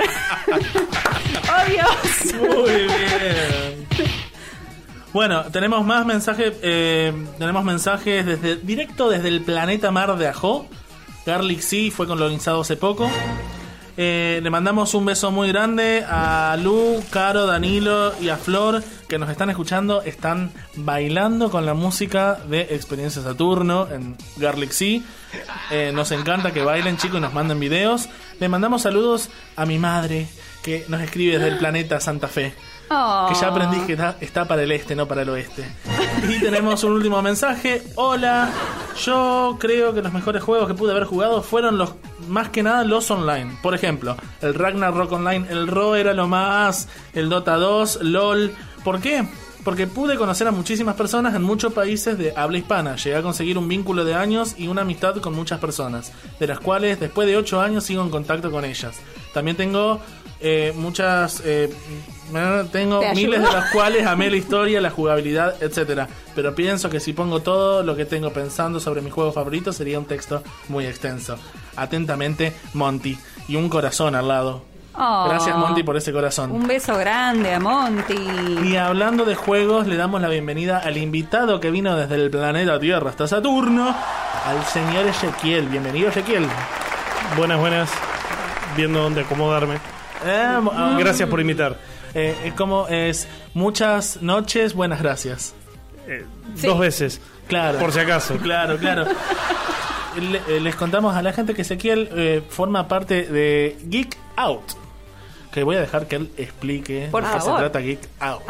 [1.48, 2.34] ¡Oh Dios!
[2.34, 3.86] Muy bien.
[5.12, 6.54] Bueno, tenemos más mensajes.
[6.62, 10.66] eh, tenemos mensajes desde directo desde el planeta Mar de Ajó.
[11.26, 13.10] Garlic Sea fue colonizado hace poco.
[13.96, 19.18] Eh, le mandamos un beso muy grande a Lu, Caro, Danilo y a Flor que
[19.18, 20.02] nos están escuchando.
[20.02, 25.00] Están bailando con la música de Experiencia Saturno en Garlic Sea.
[25.70, 28.08] Eh, nos encanta que bailen, chicos, y nos manden videos.
[28.40, 30.26] Le mandamos saludos a mi madre
[30.62, 32.54] que nos escribe desde el planeta Santa Fe.
[32.90, 33.26] Oh.
[33.28, 35.64] Que ya aprendí que está, está para el este, no para el oeste.
[36.28, 37.82] Y tenemos un último mensaje.
[37.96, 38.50] Hola,
[38.94, 41.94] yo creo que los mejores juegos que pude haber jugado fueron los,
[42.28, 43.58] más que nada los online.
[43.62, 48.52] Por ejemplo, el Ragnarok Online, el Ro era lo más, el Dota 2, LOL.
[48.84, 49.26] ¿Por qué?
[49.64, 52.96] Porque pude conocer a muchísimas personas en muchos países de habla hispana.
[52.96, 56.58] Llegué a conseguir un vínculo de años y una amistad con muchas personas, de las
[56.58, 58.96] cuales después de 8 años sigo en contacto con ellas.
[59.32, 60.00] También tengo
[60.40, 61.42] eh, muchas...
[61.44, 61.72] eh,
[62.70, 66.08] tengo ¿Te miles de las cuales amé la historia, la jugabilidad, etcétera.
[66.34, 69.98] Pero pienso que si pongo todo lo que tengo pensando sobre mi juego favorito sería
[69.98, 71.36] un texto muy extenso.
[71.76, 73.18] Atentamente, Monty.
[73.48, 74.64] Y un corazón al lado.
[74.94, 75.26] Oh.
[75.28, 76.52] Gracias, Monty, por ese corazón.
[76.52, 78.14] Un beso grande a Monty.
[78.64, 82.78] Y hablando de juegos, le damos la bienvenida al invitado que vino desde el planeta
[82.78, 83.94] Tierra hasta Saturno,
[84.46, 85.66] al señor Ezequiel.
[85.68, 86.46] Bienvenido, Ezequiel.
[87.36, 87.90] Buenas, buenas.
[88.76, 89.76] Viendo dónde acomodarme.
[90.24, 90.58] Eh,
[90.98, 91.76] Gracias por invitar.
[92.14, 95.54] Eh, es como es muchas noches, buenas gracias.
[96.56, 96.66] Sí.
[96.66, 97.20] Dos veces.
[97.48, 97.78] Claro.
[97.78, 98.36] Por si acaso.
[98.36, 99.06] Claro, claro.
[100.20, 104.72] Le- eh, les contamos a la gente que Ezequiel eh, forma parte de Geek Out.
[105.52, 108.42] Que voy a dejar que él explique Por de qué se trata Geek Out.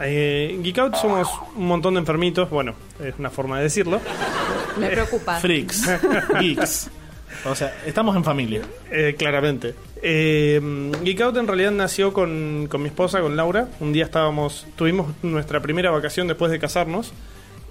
[0.00, 2.48] Eh, Geek Out somos un montón de enfermitos.
[2.50, 4.00] Bueno, es una forma de decirlo.
[4.78, 5.40] Me preocupa.
[5.40, 5.88] Freaks,
[6.40, 6.90] geeks.
[7.44, 8.62] O sea, estamos en familia.
[8.90, 9.74] Eh, claramente.
[10.02, 10.60] Eh,
[11.02, 13.68] Geek en realidad nació con, con mi esposa, con Laura.
[13.80, 17.12] Un día estábamos, tuvimos nuestra primera vacación después de casarnos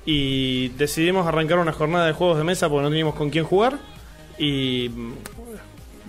[0.06, 3.80] y decidimos arrancar una jornada de juegos de mesa porque no teníamos con quién jugar.
[4.38, 4.89] Y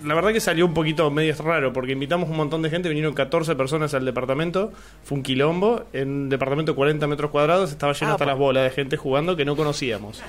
[0.03, 3.13] la verdad que salió un poquito medio raro porque invitamos un montón de gente, vinieron
[3.13, 4.71] 14 personas al departamento,
[5.03, 5.85] fue un quilombo.
[5.93, 9.35] En un departamento de 40 metros cuadrados estaba lleno hasta las bolas de gente jugando
[9.35, 10.21] que no conocíamos.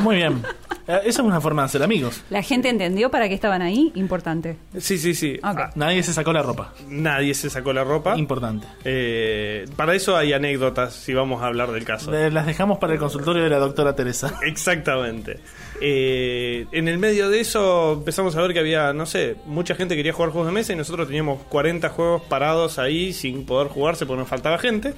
[0.00, 0.42] Muy bien.
[0.88, 2.22] Eh, Esa es una forma de hacer amigos.
[2.30, 3.90] ¿La gente entendió para qué estaban ahí?
[3.94, 4.56] Importante.
[4.78, 5.38] Sí, sí, sí.
[5.42, 6.72] Ah, Nadie se sacó la ropa.
[6.88, 8.16] nadie se sacó la ropa.
[8.16, 8.66] Importante.
[8.84, 12.14] Eh, para eso hay anécdotas, si vamos a hablar del caso.
[12.14, 14.38] Eh, Las dejamos para el consultorio de la doctora Teresa.
[14.46, 15.40] Exactamente.
[15.80, 19.94] Eh, en el medio de eso empezamos a ver que había, no sé, mucha gente
[19.96, 24.06] quería jugar juegos de mesa y nosotros teníamos 40 juegos parados ahí sin poder jugarse
[24.06, 24.94] porque nos faltaba gente.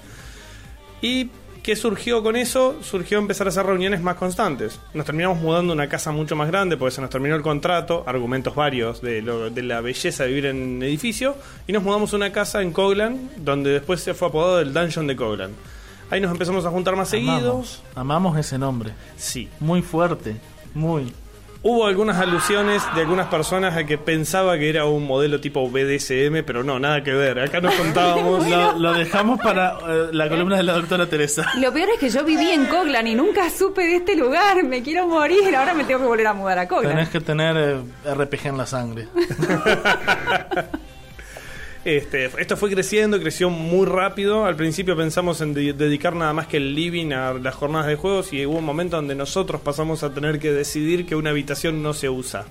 [1.00, 1.30] ¿Y
[1.62, 2.76] qué surgió con eso?
[2.82, 4.80] Surgió empezar a hacer reuniones más constantes.
[4.94, 8.04] Nos terminamos mudando a una casa mucho más grande porque se nos terminó el contrato,
[8.06, 11.36] argumentos varios de, lo- de la belleza de vivir en edificio,
[11.66, 15.06] y nos mudamos a una casa en Coglan, donde después se fue apodado el Dungeon
[15.06, 15.50] de Coglan.
[16.10, 17.32] Ahí nos empezamos a juntar más seguido.
[17.50, 18.92] Amamos, amamos ese nombre.
[19.18, 19.48] Sí.
[19.60, 20.36] Muy fuerte.
[20.78, 21.12] Muy.
[21.60, 26.44] Hubo algunas alusiones de algunas personas a que pensaba que era un modelo tipo BDSM,
[26.46, 27.40] pero no, nada que ver.
[27.40, 28.48] Acá nos contábamos.
[28.48, 31.44] Lo, lo dejamos para eh, la columna de la doctora Teresa.
[31.58, 34.62] Lo peor es que yo viví en Coglan y nunca supe de este lugar.
[34.68, 35.56] Me quiero morir.
[35.56, 36.92] Ahora me tengo que volver a mudar a Coglan.
[36.92, 39.08] Tenés que tener eh, RPG en la sangre.
[41.84, 44.44] Este, esto fue creciendo, creció muy rápido.
[44.44, 47.96] Al principio pensamos en de- dedicar nada más que el living a las jornadas de
[47.96, 51.82] juegos y hubo un momento donde nosotros pasamos a tener que decidir que una habitación
[51.82, 52.44] no se usa.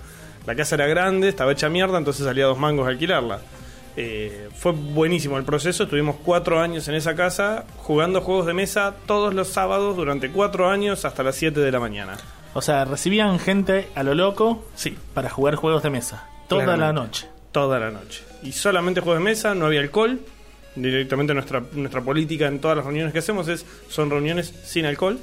[0.45, 3.41] La casa era grande, estaba hecha mierda, entonces salía dos mangos a alquilarla.
[3.99, 8.93] Eh, fue buenísimo el proceso, estuvimos cuatro años en esa casa jugando juegos de mesa
[9.07, 12.15] todos los sábados durante cuatro años hasta las 7 de la mañana.
[12.53, 14.95] O sea, recibían gente a lo loco sí.
[15.13, 16.27] para jugar juegos de mesa.
[16.47, 16.85] Toda Claramente.
[16.99, 17.27] la noche.
[17.57, 18.23] Toda la noche.
[18.43, 20.19] Y solamente juegos de mesa, no había alcohol.
[20.75, 25.17] Directamente nuestra, nuestra política en todas las reuniones que hacemos es son reuniones sin alcohol.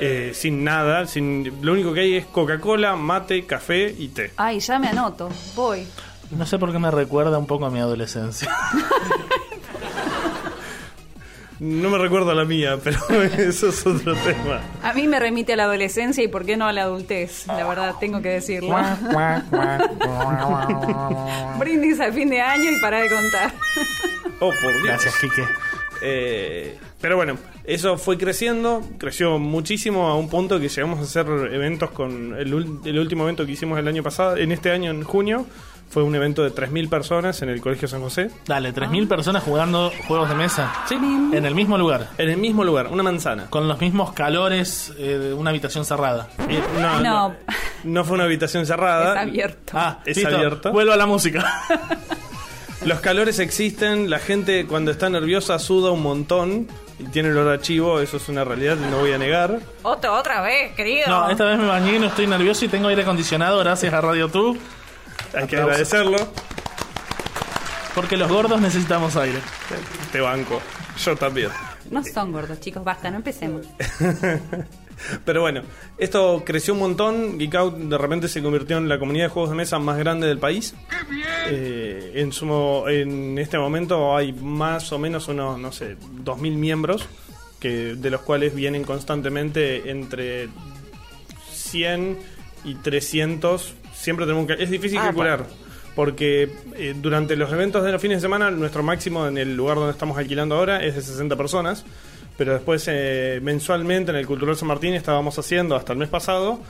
[0.00, 4.30] eh, sin nada, sin lo único que hay es Coca-Cola, mate, café y té.
[4.36, 5.28] Ay, ya me anoto.
[5.56, 5.88] Voy.
[6.30, 8.48] No sé por qué me recuerda un poco a mi adolescencia.
[11.66, 12.98] No me recuerdo la mía, pero
[13.38, 14.60] eso es otro tema.
[14.82, 17.46] A mí me remite a la adolescencia y por qué no a la adultez.
[17.46, 18.76] La verdad, tengo que decirlo.
[21.58, 23.52] Brindis al fin de año y para de contar.
[24.40, 24.84] Oh, por Dios.
[24.84, 25.42] Gracias, Quique.
[26.02, 31.26] Eh, pero bueno, eso fue creciendo, creció muchísimo a un punto que llegamos a hacer
[31.52, 34.90] eventos con el, ul- el último evento que hicimos el año pasado, en este año
[34.90, 35.46] en junio,
[35.90, 38.30] fue un evento de 3.000 personas en el Colegio San José.
[38.46, 40.72] Dale, 3.000 personas jugando juegos de mesa.
[40.88, 40.94] Sí.
[40.96, 42.10] En el mismo lugar.
[42.18, 43.46] En el mismo lugar, una manzana.
[43.50, 46.28] Con los mismos calores eh, de una habitación cerrada.
[46.48, 47.34] Eh, no, no, No.
[47.84, 49.14] no fue una habitación cerrada.
[49.22, 49.72] Es abierto.
[49.76, 50.34] Ah, Es listo.
[50.34, 50.72] abierto.
[50.72, 51.44] Vuelvo a la música.
[52.84, 56.66] Los calores existen, la gente cuando está nerviosa suda un montón
[56.98, 59.58] y tiene el olor a chivo, eso es una realidad y no voy a negar.
[59.82, 61.06] Otra, otra vez, querido.
[61.08, 64.00] No, esta vez me bañé y no estoy nervioso y tengo aire acondicionado gracias a
[64.02, 64.58] Radio Tú.
[65.36, 66.16] Hay que agradecerlo.
[67.94, 69.38] Porque los gordos necesitamos aire.
[70.12, 70.60] Te banco.
[71.04, 71.48] Yo también.
[71.90, 72.82] No son gordos, chicos.
[72.82, 73.66] Basta, no empecemos.
[75.24, 75.62] Pero bueno,
[75.98, 77.38] esto creció un montón.
[77.38, 80.26] Geek Out de repente se convirtió en la comunidad de juegos de mesa más grande
[80.26, 80.74] del país.
[81.50, 86.38] Eh, en, su, mo- en este momento hay más o menos unos, no sé, 2.000
[86.54, 87.06] miembros,
[87.60, 90.48] que, de los cuales vienen constantemente entre
[91.52, 92.18] 100
[92.64, 93.74] y 300.
[94.04, 94.62] Siempre tenemos que...
[94.62, 95.46] Es difícil Ah, calcular.
[95.94, 99.76] Porque eh, durante los eventos de los fines de semana, nuestro máximo en el lugar
[99.76, 101.84] donde estamos alquilando ahora es de 60 personas.
[102.36, 106.60] Pero después, eh, mensualmente, en el Cultural San Martín estábamos haciendo, hasta el mes pasado,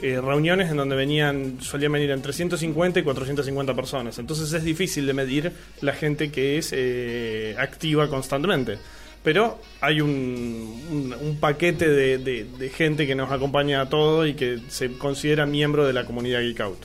[0.00, 4.18] eh, reuniones en donde venían, solían venir entre 150 y 450 personas.
[4.18, 8.78] Entonces es difícil de medir la gente que es eh, activa constantemente.
[9.28, 14.96] Pero hay un, un- paquete de, gente que nos acompaña a todo y que se
[14.96, 16.78] considera miembro de la comunidad Geek Out.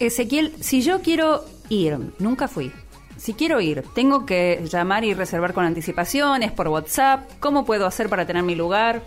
[0.00, 2.72] Ezequiel, si yo quiero ir, nunca fui.
[3.16, 7.30] Si quiero ir, tengo que llamar y reservar con anticipaciones, por WhatsApp.
[7.38, 9.02] ¿Cómo puedo hacer para tener mi lugar?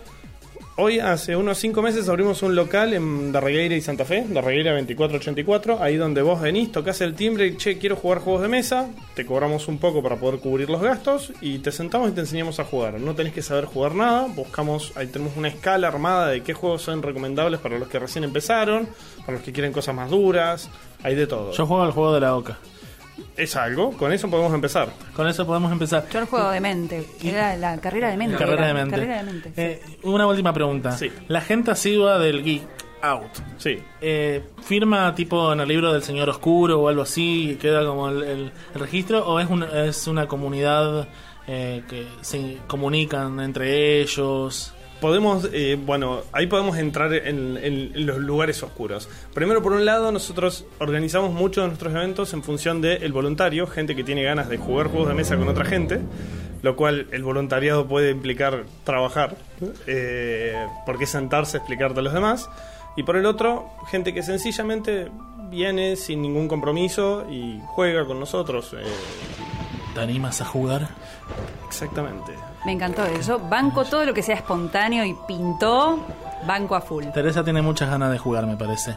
[0.82, 5.76] Hoy, hace unos 5 meses, abrimos un local en Darregueira y Santa Fe, Darregueira 2484,
[5.82, 9.26] ahí donde vos venís, tocas el timbre y, che, quiero jugar juegos de mesa, te
[9.26, 12.64] cobramos un poco para poder cubrir los gastos y te sentamos y te enseñamos a
[12.64, 12.98] jugar.
[12.98, 16.80] No tenés que saber jugar nada, buscamos, ahí tenemos una escala armada de qué juegos
[16.80, 18.88] son recomendables para los que recién empezaron,
[19.26, 20.70] para los que quieren cosas más duras,
[21.02, 21.52] hay de todo.
[21.52, 22.58] Yo juego al juego de la oca.
[23.36, 24.88] Es algo, con eso podemos empezar.
[25.14, 26.06] Con eso podemos empezar.
[26.12, 27.06] Yo el juego de mente.
[27.22, 28.36] Era la carrera de mente.
[28.36, 28.66] Carrera era.
[28.68, 28.90] de mente.
[28.96, 29.48] Carrera de mente.
[29.48, 29.54] sí.
[29.60, 30.96] Eh, una última pregunta.
[31.28, 32.62] La gente asidua del Geek
[33.02, 33.30] Out.
[33.56, 33.78] Sí.
[34.02, 37.56] Eh, ¿Firma tipo en el libro del Señor Oscuro o algo así?
[37.60, 39.26] ¿Queda como el, el- el registro?
[39.26, 41.08] ¿O es, un- es una comunidad
[41.46, 44.74] eh, que se comunican entre ellos?
[45.00, 49.08] Podemos, eh, bueno, ahí podemos entrar en, los lugares oscuros.
[49.34, 53.96] Primero, por un lado, nosotros organizamos muchos de nuestros eventos en función del voluntario, gente
[53.96, 56.00] que tiene ganas de jugar juegos de mesa con otra gente,
[56.62, 59.36] lo cual el voluntariado puede implicar trabajar,
[59.86, 60.54] eh,
[60.84, 62.50] porque sentarse a explicarte a los demás.
[62.96, 65.10] Y por el otro, gente que sencillamente
[65.50, 68.74] viene sin ningún compromiso y juega con nosotros.
[68.74, 68.84] eh,
[69.94, 70.88] ¿Te animas a jugar?
[71.66, 72.49] Exactamente.
[72.66, 73.38] Me encantó eso.
[73.38, 75.98] Banco todo lo que sea espontáneo y pintó,
[76.46, 77.04] banco a full.
[77.14, 78.96] Teresa tiene muchas ganas de jugar, me parece.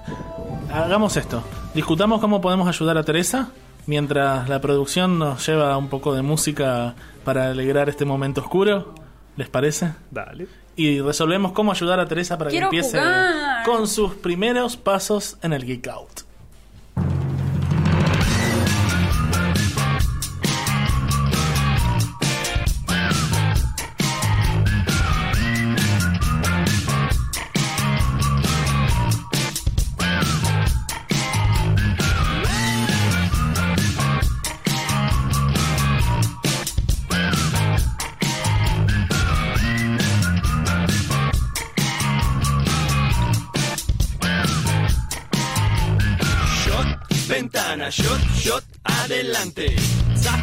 [0.71, 1.43] Hagamos esto.
[1.73, 3.49] Discutamos cómo podemos ayudar a Teresa
[3.85, 8.93] mientras la producción nos lleva un poco de música para alegrar este momento oscuro.
[9.37, 9.93] ¿Les parece?
[10.11, 10.47] Dale.
[10.75, 13.63] Y resolvemos cómo ayudar a Teresa para Quiero que empiece jugar.
[13.65, 16.21] con sus primeros pasos en el Geek Out.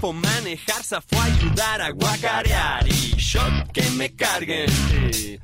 [0.00, 2.88] Manejar, zafo ayudar a guacarear.
[2.88, 4.66] Y shot que me carguen.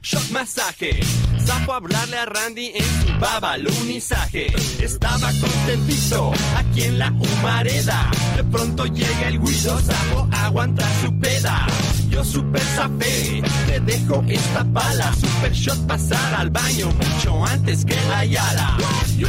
[0.03, 0.99] Shot masaje.
[1.45, 4.47] Zafo hablarle a Randy en su babalunizaje.
[4.83, 8.11] Estaba contentito aquí en la humareda.
[8.37, 11.67] De pronto llega el guido, zafo aguanta su peda.
[12.09, 15.13] Yo super zafé, te dejo esta pala.
[15.13, 18.79] Super shot pasar al baño mucho antes que la yala.
[19.19, 19.29] Yo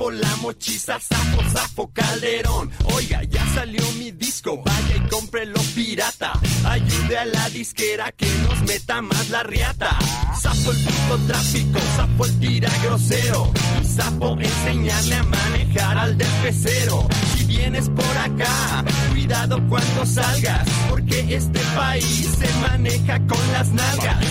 [0.00, 2.70] sapo, la mochiza, sapo, sapo, calderón.
[2.94, 6.32] Oiga, ya salió mi disco, vaya y cómprelo pirata.
[6.64, 9.98] Ayude a la disquera que nos meta más la riata.
[10.40, 13.52] Sapo el puto tráfico, sapo el tira grosero.
[13.82, 17.06] Y sapo enseñarle a manejar al del pecero.
[17.36, 24.26] Si vienes por acá, cuidado cuando salgas, porque este país se maneja con las nalgas.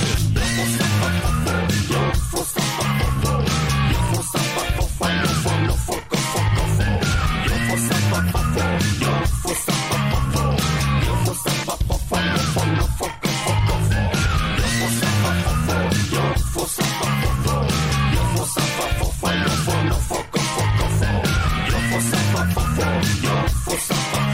[23.22, 23.32] Yo,
[23.66, 24.29] for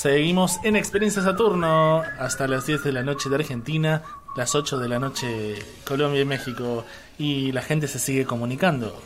[0.00, 4.02] Seguimos en Experiencia Saturno hasta las 10 de la noche de Argentina,
[4.34, 6.86] las 8 de la noche Colombia y México
[7.18, 8.98] y la gente se sigue comunicando.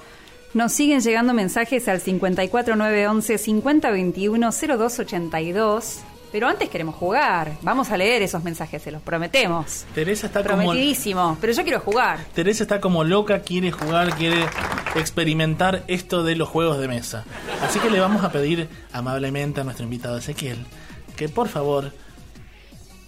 [0.53, 5.99] Nos siguen llegando mensajes al 54911 5021 0282.
[6.31, 7.51] Pero antes queremos jugar.
[7.63, 9.87] Vamos a leer esos mensajes, se los prometemos.
[9.97, 11.37] Teresa está como Prometidísimo.
[11.41, 12.21] Pero yo quiero jugar.
[12.35, 14.45] Teresa está como loca, quiere jugar, quiere
[14.95, 17.25] experimentar esto de los juegos de mesa.
[17.63, 20.65] Así que le vamos a pedir amablemente a nuestro invitado Ezequiel
[21.17, 21.93] que por favor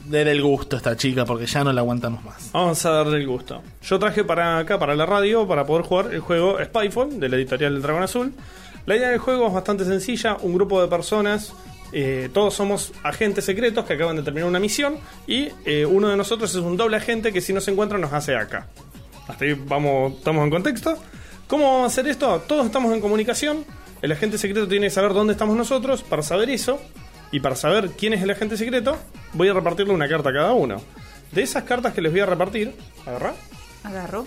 [0.09, 2.51] dé el gusto a esta chica porque ya no la aguantamos más.
[2.53, 3.63] Vamos a darle el gusto.
[3.83, 7.37] Yo traje para acá, para la radio, para poder jugar el juego Spyfall de la
[7.37, 8.33] editorial del Dragón Azul.
[8.87, 10.37] La idea del juego es bastante sencilla.
[10.41, 11.53] Un grupo de personas,
[11.93, 16.17] eh, todos somos agentes secretos que acaban de terminar una misión y eh, uno de
[16.17, 18.69] nosotros es un doble agente que si nos encuentra nos hace acá.
[19.27, 20.97] Hasta ahí vamos, estamos en contexto.
[21.49, 22.43] ¿Cómo vamos a hacer esto?
[22.47, 23.65] Todos estamos en comunicación.
[24.03, 26.03] El agente secreto tiene que saber dónde estamos nosotros.
[26.03, 26.79] Para saber eso
[27.33, 28.97] y para saber quién es el agente secreto,
[29.33, 30.81] voy a repartirle una carta a cada uno.
[31.33, 32.73] De esas cartas que les voy a repartir,
[33.05, 33.35] agarra,
[33.85, 34.25] Agarro.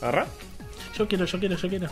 [0.00, 0.26] agarra.
[0.96, 1.88] Yo quiero, yo quiero, yo quiero.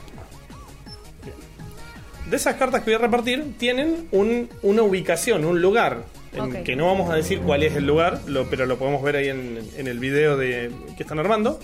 [2.28, 6.04] De esas cartas que voy a repartir, tienen un- una ubicación, un lugar.
[6.32, 6.62] en.
[6.62, 9.28] Que no vamos a decir cuál es el lugar, lo- pero lo podemos ver ahí
[9.28, 11.58] en, en el video de, que están armando.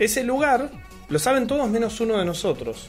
[0.00, 0.70] Ese lugar
[1.08, 2.88] lo saben todos menos uno de nosotros.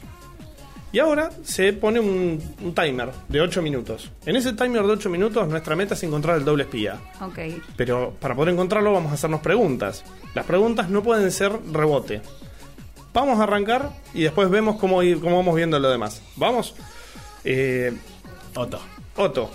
[0.92, 4.10] Y ahora se pone un, un timer de 8 minutos.
[4.26, 6.98] En ese timer de 8 minutos, nuestra meta es encontrar el doble espía.
[7.20, 7.38] Ok.
[7.76, 10.02] Pero para poder encontrarlo vamos a hacernos preguntas.
[10.34, 12.22] Las preguntas no pueden ser rebote.
[13.12, 16.22] Vamos a arrancar y después vemos cómo, ir- cómo vamos viendo lo demás.
[16.36, 16.74] Vamos.
[17.44, 17.92] Eh,
[18.56, 18.80] Otto.
[19.16, 19.50] Otto.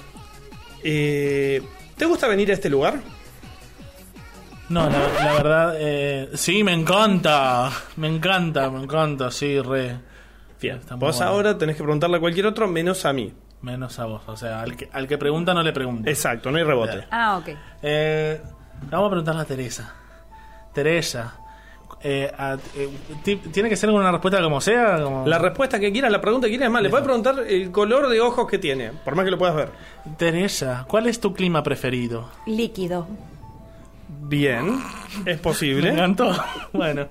[0.84, 1.62] eh,
[1.98, 3.02] ¿Te gusta venir a este lugar?
[4.70, 7.70] No, la, la verdad, eh, sí, me encanta.
[7.98, 10.00] Me encanta, me encanta, sí, re.
[10.62, 10.78] Bien.
[10.78, 11.32] Está muy Vos bueno.
[11.32, 13.34] ahora tenés que preguntarle a cualquier otro menos a mí.
[13.62, 16.10] Menos a vos, o sea, al que, al que pregunta no le pregunta.
[16.10, 17.06] Exacto, no hay rebote.
[17.10, 17.50] Ah, ok.
[17.82, 18.42] Eh,
[18.92, 19.94] vamos a preguntarle a Teresa.
[20.74, 21.34] Teresa,
[22.04, 22.90] eh, a- eh,
[23.24, 25.02] ti- ¿tiene que ser una respuesta como sea?
[25.02, 25.26] Como...
[25.26, 28.08] La respuesta que quieras, la pregunta que quieras, es más, le puedes preguntar el color
[28.10, 29.70] de ojos que tiene, por más que lo puedas ver.
[30.18, 32.30] Teresa, ¿cuál es tu clima preferido?
[32.46, 33.08] Líquido.
[34.08, 34.80] Bien,
[35.26, 35.90] es posible.
[35.94, 36.36] Me encantó.
[36.74, 37.08] Bueno.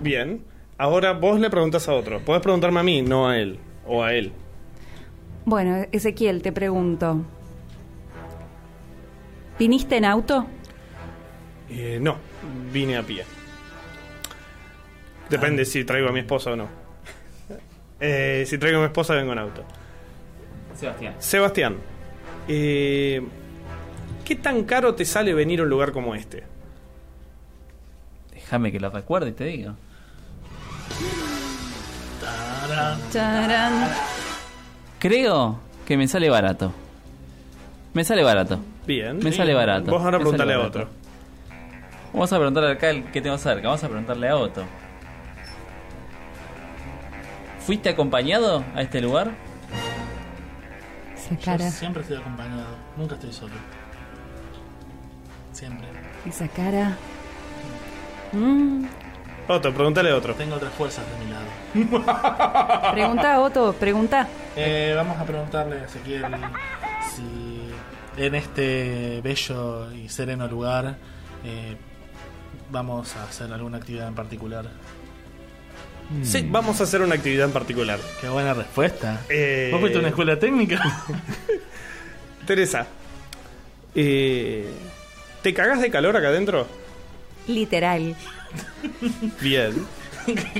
[0.00, 0.44] Bien.
[0.78, 2.20] Ahora vos le preguntas a otro.
[2.20, 3.58] Podés preguntarme a mí, no a él.
[3.86, 4.32] O a él.
[5.44, 7.24] Bueno, Ezequiel, te pregunto.
[9.58, 10.46] ¿Viniste en auto?
[11.70, 12.16] Eh, no,
[12.72, 13.24] vine a pie.
[15.30, 16.68] Depende si traigo a mi esposa o no.
[17.98, 19.64] Eh, si traigo a mi esposa, vengo en auto.
[20.74, 21.14] Sebastián.
[21.18, 21.76] Sebastián,
[22.46, 23.22] eh,
[24.22, 26.42] ¿qué tan caro te sale venir a un lugar como este?
[28.34, 29.76] Déjame que lo recuerde y te digo.
[33.10, 33.88] Charán.
[34.98, 36.72] Creo que me sale barato.
[37.94, 38.60] Me sale barato.
[38.86, 39.18] Bien.
[39.18, 39.90] Me sale barato.
[39.90, 40.88] Vos ahora preguntale a otro.
[42.12, 43.68] Vamos a preguntarle acá el que tengo cerca.
[43.68, 44.64] Vamos a preguntarle a Otto.
[47.60, 49.32] ¿Fuiste acompañado a este lugar?
[51.14, 51.70] Esa Yo cara.
[51.70, 52.64] siempre estoy acompañado,
[52.96, 53.54] nunca estoy solo.
[55.52, 55.86] Siempre.
[56.24, 56.96] Esa cara.
[58.32, 58.84] Mm.
[59.48, 60.34] Otro, preguntale a otro.
[60.34, 61.46] Tengo otras fuerzas de mi lado.
[62.92, 64.28] Pregunta, Otto, pregunta.
[64.56, 66.24] Eh, vamos a preguntarle a Ezequiel
[67.14, 67.70] si
[68.16, 70.96] en este bello y sereno lugar
[71.44, 71.76] eh,
[72.70, 74.66] vamos a hacer alguna actividad en particular.
[76.22, 77.98] Sí, vamos a hacer una actividad en particular.
[78.20, 79.22] Qué buena respuesta.
[79.28, 80.80] Eh, ¿Vos fuiste a una escuela técnica?
[82.46, 82.86] Teresa,
[83.94, 84.70] eh,
[85.42, 86.66] ¿te cagás de calor acá adentro?
[87.48, 88.14] Literal.
[89.40, 89.86] Bien.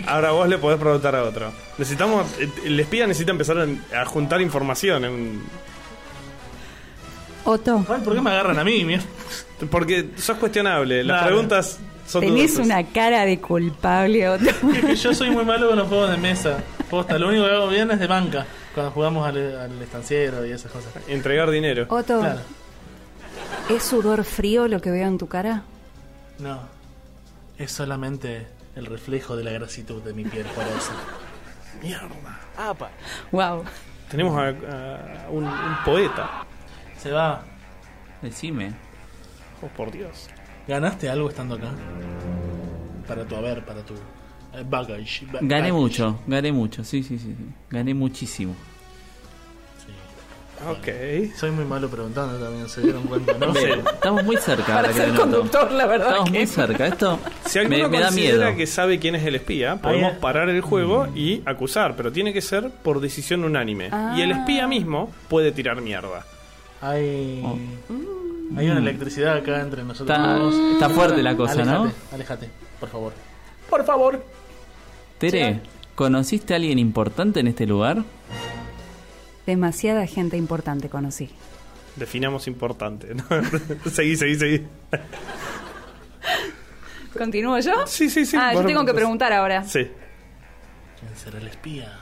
[0.06, 1.52] Ahora vos le podés preguntar a otro.
[1.78, 2.26] Necesitamos.
[2.38, 3.56] eh, El espía necesita empezar
[3.96, 5.04] a juntar información.
[5.04, 5.42] en-
[7.44, 8.84] Otto, Ay, ¿Por qué me agarran a mí?
[8.84, 9.02] Mira.
[9.70, 11.04] Porque sos cuestionable.
[11.04, 12.66] Las preguntas son tenés dudosas.
[12.66, 14.44] una cara de culpable, Otto.
[14.74, 16.58] Es que yo soy muy malo con los juegos de mesa.
[16.90, 18.46] Posta, lo único que hago bien es de banca.
[18.74, 20.92] Cuando jugamos al, al estanciero y esas cosas.
[21.08, 21.86] Entregar dinero.
[21.88, 22.40] Otto, Claro.
[23.70, 25.62] ¿es sudor frío lo que veo en tu cara?
[26.40, 26.60] No.
[27.58, 30.92] Es solamente el reflejo de la grasitud de mi piel porosa.
[31.82, 32.08] Mierda.
[33.32, 33.64] Wow.
[34.10, 34.48] Tenemos a,
[35.26, 36.44] a un, un poeta.
[36.98, 37.42] Se va.
[38.22, 38.74] Decime.
[39.62, 40.28] Oh, por Dios.
[40.68, 41.70] ¿Ganaste algo estando acá?
[43.06, 45.26] Para tu haber, para tu eh, baggage.
[45.26, 45.72] ba- Gané baggage.
[45.72, 47.34] mucho, gané mucho, sí, sí, sí.
[47.38, 47.46] sí.
[47.70, 48.54] Gané muchísimo.
[50.68, 51.34] Ok.
[51.36, 53.52] Soy muy malo preguntando también, se dieron cuenta, ¿no?
[53.52, 54.76] Bien, Estamos muy cerca.
[54.76, 55.30] ahora Para que ser lo noto.
[55.30, 56.08] conductor, la verdad.
[56.08, 56.86] Estamos que- muy cerca.
[56.86, 58.56] Esto Si me, alguno me da considera miedo.
[58.56, 62.40] que sabe quién es el espía, podemos parar el juego y acusar, pero tiene que
[62.40, 63.90] ser por decisión unánime.
[63.92, 64.14] Ah.
[64.16, 66.24] Y el espía mismo puede tirar mierda.
[66.80, 67.58] Hay, Oh.
[68.58, 70.54] hay una electricidad acá entre nosotros Está- dos.
[70.72, 71.92] está fuerte la cosa, ¿no?
[72.12, 72.48] Aléjate,
[72.80, 73.12] por favor.
[73.70, 74.24] Por favor.
[75.18, 75.60] Tere,
[75.94, 78.02] ¿conociste a alguien importante en este lugar?
[79.46, 81.30] Demasiada gente importante conocí.
[81.96, 83.14] Definamos importante.
[83.14, 83.24] ¿no?
[83.90, 84.66] seguí, seguí, seguí.
[87.16, 87.86] ¿Continúo yo?
[87.86, 88.36] Sí, sí, sí.
[88.38, 89.64] Ah, yo tengo que preguntar ahora.
[89.64, 89.88] Sí.
[91.00, 92.00] ¿Quién será el espía?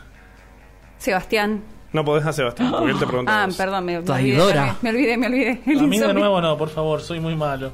[0.98, 1.62] Sebastián.
[1.92, 3.42] No podés a Sebastián, porque él te pregunta.
[3.42, 3.56] Ah, vos.
[3.56, 4.36] perdón, me, me olvidé,
[4.82, 5.60] me olvidé, me olvidé.
[5.66, 7.72] El A mí de nuevo no, por favor, soy muy malo.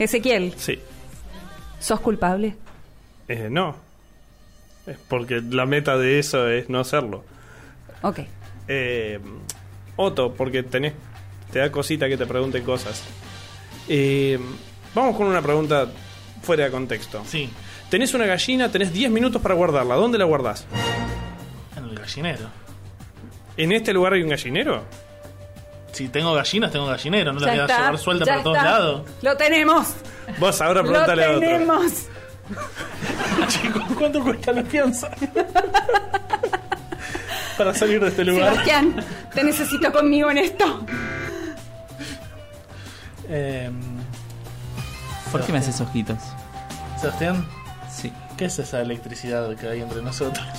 [0.00, 0.80] Ezequiel, Sí.
[1.78, 2.56] ¿sos culpable?
[3.28, 3.76] Eh, no.
[4.84, 7.24] Es porque la meta de eso es no hacerlo.
[8.02, 8.20] Ok.
[8.68, 9.18] Eh,
[9.96, 10.94] Otto, porque tenés,
[11.52, 13.02] te da cosita que te pregunten cosas.
[13.88, 14.38] Eh,
[14.94, 15.86] vamos con una pregunta
[16.42, 17.22] fuera de contexto.
[17.26, 17.50] Sí,
[17.90, 19.96] Tenés una gallina, tenés 10 minutos para guardarla.
[19.96, 20.64] ¿Dónde la guardás?
[21.76, 22.48] en el gallinero.
[23.58, 24.82] ¿En este lugar hay un gallinero?
[25.92, 27.34] Si tengo gallinas, tengo gallinero.
[27.34, 28.70] No las voy a está, llevar suelta ya por todos está.
[28.70, 29.02] lados.
[29.20, 29.88] Lo tenemos.
[30.38, 31.40] Vos ahora Lo preguntale a otro.
[31.40, 31.92] tenemos.
[33.48, 35.10] Chicos, ¿cuánto cuesta la fianza?
[37.58, 38.50] Para salir de este lugar.
[38.52, 38.96] Sebastián,
[39.34, 40.84] te necesito conmigo en esto.
[43.28, 43.70] Eh,
[45.30, 46.18] ¿Por qué me haces ojitos?
[47.00, 47.46] Sebastián,
[47.90, 48.12] Sí.
[48.36, 50.46] ¿qué es esa electricidad que hay entre nosotros?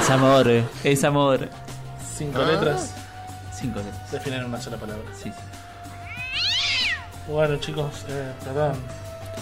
[0.00, 0.48] Es amor,
[0.82, 1.48] es amor.
[2.16, 2.50] Cinco Ah.
[2.50, 2.92] letras
[3.54, 4.10] Cinco letras.
[4.10, 5.04] definen una sola palabra.
[5.22, 5.30] Sí.
[7.28, 8.74] Bueno, chicos, eh, perdón.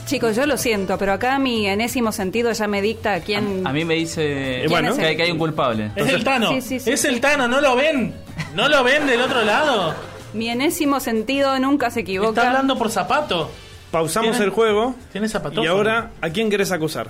[0.06, 3.66] Chicos, yo lo siento, pero acá mi enésimo sentido ya me dicta quién.
[3.66, 4.88] A mí me dice ¿Quién bueno.
[4.90, 5.90] es que, el- hay, que hay un culpable.
[5.94, 6.48] Es el Tano.
[6.50, 7.08] Sí, sí, sí, es sí.
[7.08, 8.14] el Tano, ¿no lo ven?
[8.54, 9.94] ¿No lo ven del otro lado?
[10.34, 12.30] Mi enésimo sentido nunca se equivoca.
[12.40, 13.50] Está hablando por zapato.
[13.90, 14.94] Pausamos ¿Tiene- el juego.
[15.12, 15.64] Tiene zapatófono.
[15.64, 17.08] Y ahora, ¿a quién querés acusar?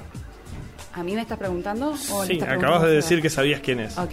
[0.92, 1.90] ¿A mí me estás preguntando?
[1.92, 3.96] O Sí, estás acabas preguntando de a decir que sabías quién es.
[3.96, 4.10] Ok.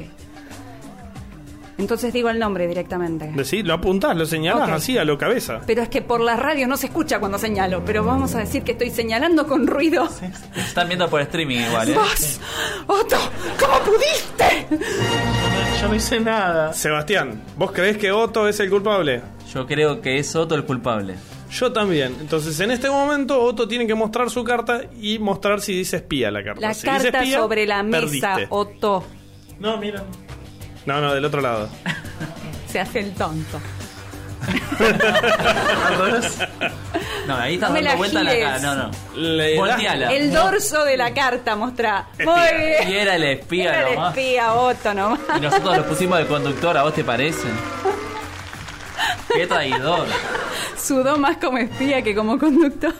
[1.77, 3.31] Entonces digo el nombre directamente.
[3.33, 5.61] Decí, lo apuntás, lo señalás así a lo cabeza.
[5.65, 8.63] Pero es que por la radio no se escucha cuando señalo, pero vamos a decir
[8.63, 10.09] que estoy señalando con ruido.
[10.55, 11.93] Están viendo por streaming igual, ¿eh?
[11.95, 12.39] ¡Vos!
[12.87, 13.17] ¡Otto!
[13.59, 14.67] ¿Cómo pudiste?
[15.81, 16.73] Yo no hice nada.
[16.73, 19.21] Sebastián, ¿vos creés que Otto es el culpable?
[19.53, 21.15] Yo creo que es Otto el culpable.
[21.51, 22.15] Yo también.
[22.19, 26.31] Entonces, en este momento, Otto tiene que mostrar su carta y mostrar si dice espía
[26.31, 26.59] la carta.
[26.59, 28.47] La Si dice carta espía, sobre la mesa, perdiste.
[28.49, 29.03] Otto.
[29.59, 30.03] No, mira.
[30.87, 31.69] No, no, del otro lado.
[32.71, 33.59] Se hace el tonto.
[37.27, 38.59] No, ahí está No me dando la vuelta la cara.
[38.59, 38.91] No, no.
[39.15, 40.13] Le Volteala.
[40.13, 42.07] El dorso de la carta mostrá.
[42.17, 42.25] Espía.
[42.33, 42.89] Muy bien.
[42.89, 44.17] Y era el espía Era el nomás.
[44.17, 45.19] espía, Otto nomás.
[45.35, 47.47] Y nosotros lo pusimos de conductor, ¿a vos te parece?
[49.33, 50.07] Qué traidor.
[50.77, 52.93] Sudó más como espía que como conductor.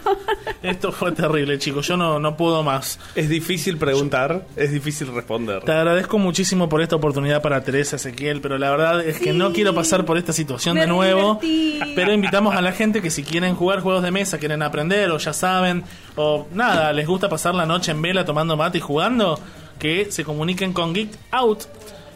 [0.62, 1.88] Esto fue terrible, chicos.
[1.88, 3.00] Yo no, no puedo más.
[3.16, 5.64] Es difícil preguntar, es difícil responder.
[5.64, 9.54] Te agradezco muchísimo por esta oportunidad para Teresa Ezequiel, pero la verdad es que no
[9.54, 11.40] quiero pasar por esta situación Me de nuevo.
[11.42, 11.94] divertí.
[11.96, 15.18] Pero invitamos a la gente que si quieren jugar juegos de mesa, quieren aprender o
[15.18, 15.84] ya saben,
[16.16, 19.40] o nada, les gusta pasar la noche en vela tomando mate y jugando,
[19.80, 21.64] que se comuniquen con Geek Out.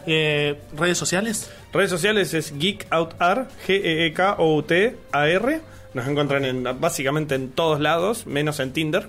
[0.06, 1.48] Eh, ¿Redes sociales?
[1.72, 5.60] Redes sociales es GeekOutR, G-E-E-K-O-U-T-A-R.
[5.94, 9.08] Nos encuentran en, básicamente en todos lados, menos en Tinder.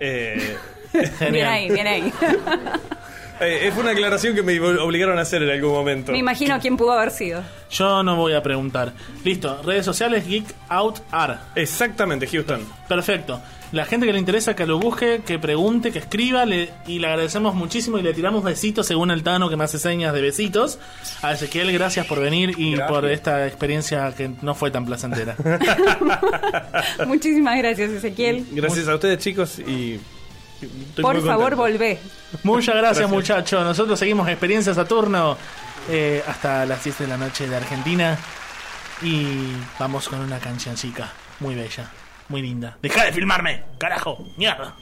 [0.00, 0.56] Eh,
[1.30, 2.12] Bien ahí, bien ahí.
[3.42, 6.12] eh, fue una aclaración que me obligaron a hacer en algún momento.
[6.12, 7.42] Me imagino quién pudo haber sido.
[7.70, 8.92] Yo no voy a preguntar.
[9.24, 11.40] Listo, redes sociales Geek Out Ar.
[11.54, 12.60] Exactamente, Houston.
[12.88, 13.40] Perfecto.
[13.72, 17.06] La gente que le interesa que lo busque, que pregunte, que escriba, le- y le
[17.06, 20.78] agradecemos muchísimo y le tiramos besitos según el Tano que me hace señas de besitos.
[21.22, 22.90] A Ezequiel, gracias por venir y Gracias.
[22.90, 25.36] por esta experiencia que no fue tan placentera.
[27.06, 28.46] Muchísimas gracias, Ezequiel.
[28.52, 29.98] Gracias a ustedes, chicos, y.
[30.66, 31.98] estoy Por favor, volvé.
[32.42, 33.10] Muchas gracias, Gracias.
[33.10, 33.64] muchachos.
[33.64, 35.36] Nosotros seguimos Experiencia Saturno
[35.88, 38.18] eh, hasta las 10 de la noche de Argentina.
[39.02, 41.10] Y vamos con una cancioncica
[41.40, 41.90] muy bella,
[42.28, 42.78] muy linda.
[42.80, 43.64] ¡Deja de filmarme!
[43.78, 44.24] ¡Carajo!
[44.36, 44.74] ¡Mierda!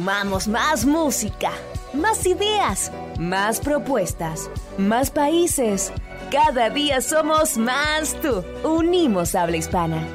[0.00, 1.52] Sumamos más música,
[1.92, 4.48] más ideas, más propuestas,
[4.78, 5.92] más países.
[6.32, 8.42] Cada día somos más tú.
[8.64, 10.08] Unimos habla hispana.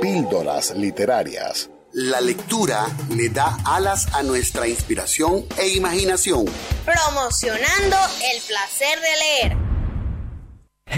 [0.00, 1.70] Píldoras literarias.
[1.92, 6.46] La lectura le da alas a nuestra inspiración e imaginación.
[6.84, 7.96] Promocionando
[8.34, 9.55] el placer de leer.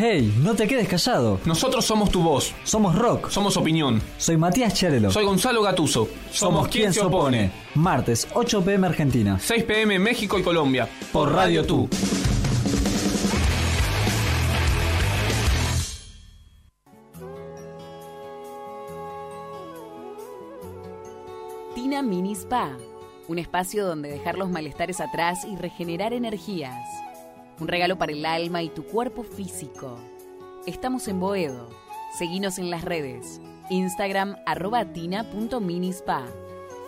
[0.00, 1.40] Hey, no te quedes callado.
[1.44, 2.54] Nosotros somos tu voz.
[2.62, 3.30] Somos rock.
[3.30, 4.00] Somos opinión.
[4.16, 5.10] Soy Matías Cherelo.
[5.10, 6.08] Soy Gonzalo Gatuso.
[6.30, 7.50] Somos quien se opone.
[7.74, 9.40] Martes, 8 pm Argentina.
[9.40, 10.88] 6 pm México y Colombia.
[11.10, 11.88] Por Radio Tú.
[21.74, 22.70] Tina Mini Spa,
[23.26, 27.07] un espacio donde dejar los malestares atrás y regenerar energías.
[27.60, 29.98] Un regalo para el alma y tu cuerpo físico.
[30.66, 31.68] Estamos en Boedo.
[32.16, 33.40] Seguinos en las redes.
[33.68, 36.24] Instagram arroba tina.minispa.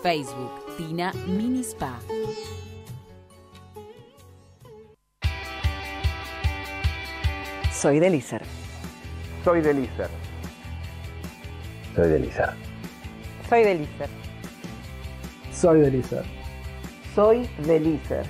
[0.02, 1.98] Facebook Tina Mini Spa.
[7.72, 8.42] Soy de Lizar.
[9.44, 10.10] Soy de Lizar.
[11.96, 12.54] Soy de Lizar.
[13.48, 14.08] Soy de Lizar.
[15.52, 16.24] Soy de Lizar.
[17.14, 18.24] Soy de Lizar.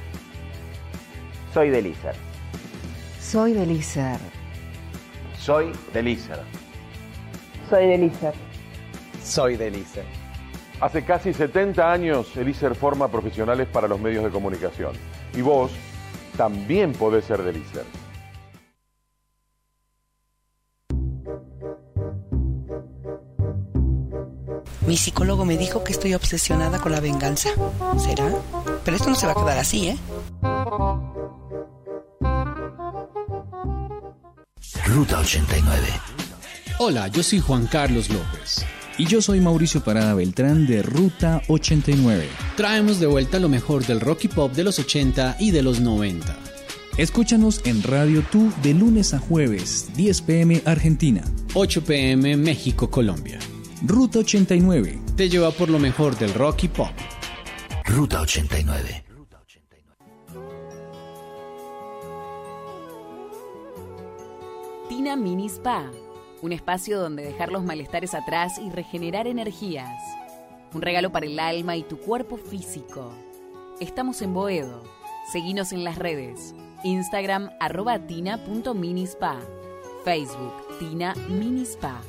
[1.53, 2.30] Soy de Lizar.
[3.31, 4.19] Soy de Lizar.
[5.39, 6.43] Soy de Lizar.
[7.69, 8.35] Soy de Lizar.
[9.23, 10.05] Soy de Lizar.
[10.81, 14.95] Hace casi 70 años Elícer forma profesionales para los medios de comunicación.
[15.33, 15.71] Y vos
[16.37, 17.85] también podés ser de Elícer.
[24.89, 27.51] Mi psicólogo me dijo que estoy obsesionada con la venganza.
[27.97, 28.29] ¿Será?
[28.85, 29.99] Pero esto no se va a quedar así, ¿eh?
[34.93, 35.87] Ruta 89.
[36.79, 38.67] Hola, yo soy Juan Carlos López.
[38.99, 42.27] Y yo soy Mauricio Parada Beltrán de Ruta 89.
[42.57, 45.79] Traemos de vuelta lo mejor del rock y pop de los 80 y de los
[45.79, 46.37] 90.
[46.97, 51.23] Escúchanos en Radio Tú de lunes a jueves, 10 pm Argentina,
[51.55, 53.39] 8 pm México, Colombia.
[53.87, 56.91] Ruta 89 te lleva por lo mejor del rock y pop.
[57.85, 59.10] Ruta 89.
[64.91, 65.89] Tina Mini Spa,
[66.43, 70.03] un espacio donde dejar los malestares atrás y regenerar energías.
[70.75, 73.13] Un regalo para el alma y tu cuerpo físico.
[73.79, 74.83] Estamos en Boedo.
[75.31, 76.57] Seguinos en las redes.
[76.83, 79.37] Instagram arroba tina.minispa.
[80.05, 82.01] Facebook Tina Mini Spa.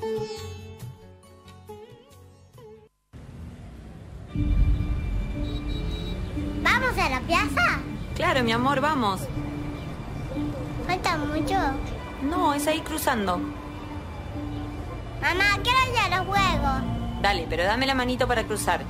[6.64, 7.80] ¿Vamos a la plaza?
[8.16, 9.22] Claro, mi amor, vamos.
[10.88, 12.01] ¿Falta mucho?
[12.22, 13.38] No, es ahí cruzando.
[15.22, 16.82] Mamá, quiero ir a los juegos.
[17.22, 18.82] Dale, pero dame la manito para cruzar.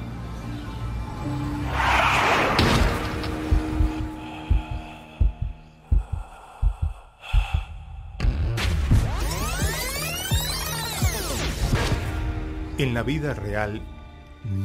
[12.78, 13.82] En la vida real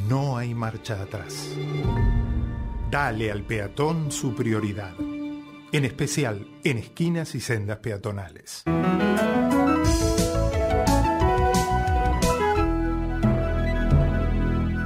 [0.08, 1.50] no hay marcha atrás.
[2.90, 4.94] Dale al peatón su prioridad,
[5.76, 8.62] en especial en esquinas y sendas peatonales.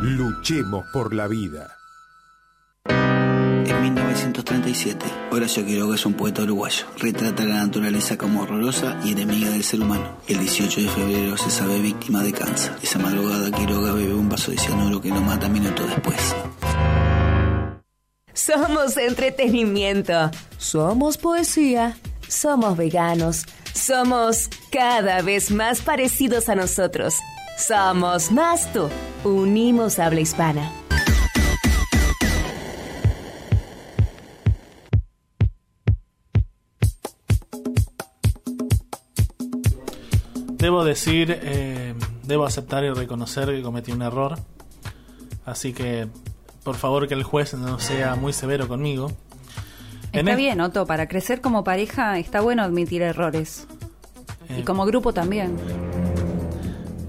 [0.03, 1.76] Luchemos por la vida.
[2.86, 6.86] En 1937, Horacio Quiroga es un poeta uruguayo.
[6.99, 10.16] Retrata la naturaleza como horrorosa y enemiga del ser humano.
[10.26, 12.72] El 18 de febrero se sabe víctima de cáncer.
[12.82, 16.34] Esa madrugada Quiroga bebe un vaso de cianuro que lo mata minutos después.
[18.33, 20.31] Somos entretenimiento.
[20.59, 21.97] Somos poesía.
[22.28, 23.45] Somos veganos.
[23.74, 27.16] Somos cada vez más parecidos a nosotros.
[27.57, 28.89] Somos más tú.
[29.24, 30.72] Unimos habla hispana.
[40.61, 44.39] Debo decir, eh, debo aceptar y reconocer que cometí un error.
[45.47, 46.07] Así que,
[46.64, 49.11] por favor, que el juez no sea muy severo conmigo.
[50.12, 53.66] En Está es- bien, Otto, para crecer como pareja está bueno admitir errores.
[54.48, 54.64] Y Eh.
[54.64, 55.56] como grupo también.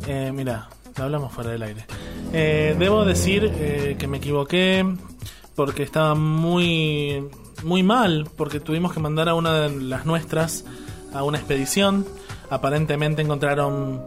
[0.07, 1.85] Eh, mira, hablamos fuera del aire.
[2.33, 3.51] Eh, debo decir
[3.97, 4.85] que me equivoqué
[5.55, 7.27] porque estaba muy,
[7.63, 10.63] muy mal, porque tuvimos que mandar a una de las nuestras
[11.13, 12.05] a una expedición.
[12.49, 14.01] Aparentemente encontraron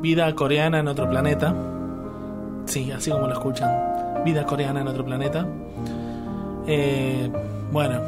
[0.00, 1.54] vida coreana en otro planeta.
[2.66, 3.70] Sí, así como lo escuchan.
[4.24, 5.46] Vida coreana en otro planeta.
[6.66, 7.30] Eh,
[7.72, 8.00] bueno,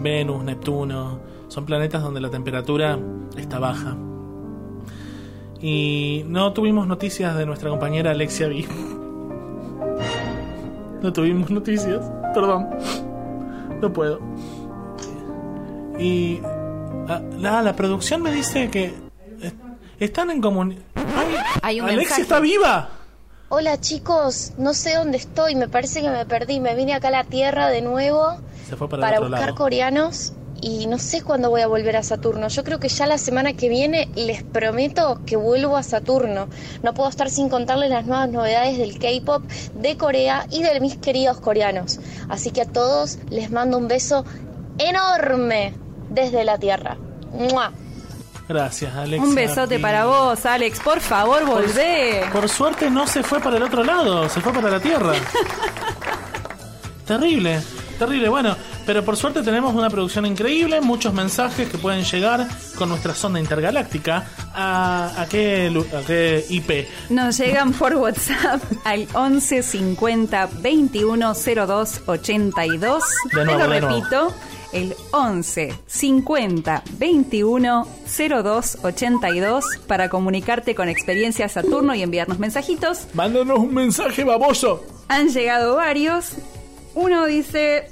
[0.00, 2.98] Venus, Neptuno, son planetas donde la temperatura
[3.36, 3.96] está baja.
[5.60, 8.66] Y no tuvimos noticias de nuestra compañera Alexia B.
[11.02, 12.00] No tuvimos noticias,
[12.32, 12.66] perdón.
[13.82, 14.20] No puedo.
[15.98, 16.40] Y
[17.08, 18.94] ah, la, la producción me dice que
[19.98, 20.82] están en comunión.
[21.62, 22.22] Alexia mensaje.
[22.22, 22.88] está viva.
[23.50, 27.10] Hola chicos, no sé dónde estoy, me parece que me perdí, me vine acá a
[27.10, 28.38] la Tierra de nuevo
[28.88, 29.54] para, buscar lado.
[29.54, 30.32] coreanos
[30.62, 32.48] y no sé cuándo voy a volver a Saturno.
[32.48, 36.48] Yo creo que ya la semana que viene les prometo que vuelvo a Saturno.
[36.82, 40.96] No puedo estar sin contarles las nuevas novedades del K-pop de Corea y de mis
[40.96, 42.00] queridos coreanos.
[42.30, 44.24] Así que a todos les mando un beso
[44.78, 45.74] enorme
[46.08, 46.96] desde la Tierra.
[47.30, 47.72] ¡Mua!
[48.48, 49.26] Gracias, Alexia.
[49.28, 50.78] Un besote para vos, Alex.
[50.80, 52.24] Por favor, volvé.
[52.32, 55.12] Por suerte no se fue para el otro lado, se fue para la Tierra.
[57.06, 57.60] terrible,
[57.98, 58.28] terrible.
[58.28, 63.14] Bueno, pero por suerte tenemos una producción increíble, muchos mensajes que pueden llegar con nuestra
[63.14, 64.24] sonda intergaláctica.
[64.54, 66.86] ¿A, a, qué, lu- a qué IP?
[67.10, 73.02] Nos llegan por WhatsApp al 11 50 21 02 82.
[73.32, 74.34] De nuevo, Te lo de nuevo.
[74.74, 77.86] El 11 50 21
[78.18, 83.06] 02 82 para comunicarte con Experiencia Saturno y enviarnos mensajitos.
[83.14, 84.84] Mándanos un mensaje baboso.
[85.06, 86.32] Han llegado varios.
[86.96, 87.88] Uno dice: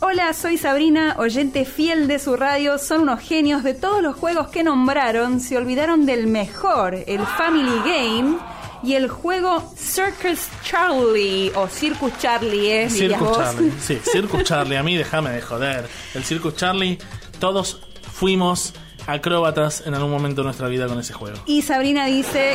[0.00, 2.78] Hola, soy Sabrina, oyente fiel de su radio.
[2.78, 5.40] Son unos genios de todos los juegos que nombraron.
[5.40, 8.38] Se olvidaron del mejor, el Family Game.
[8.82, 12.88] Y el juego Circus Charlie o Circus Charlie, ¿eh?
[12.88, 13.38] dirías Circus vos.
[13.38, 13.72] Charlie.
[13.80, 14.76] Sí, Circus Charlie.
[14.76, 15.88] A mí déjame de joder.
[16.14, 16.98] El Circus Charlie,
[17.38, 17.80] todos
[18.12, 18.74] fuimos
[19.06, 21.38] acróbatas en algún momento de nuestra vida con ese juego.
[21.46, 22.54] Y Sabrina dice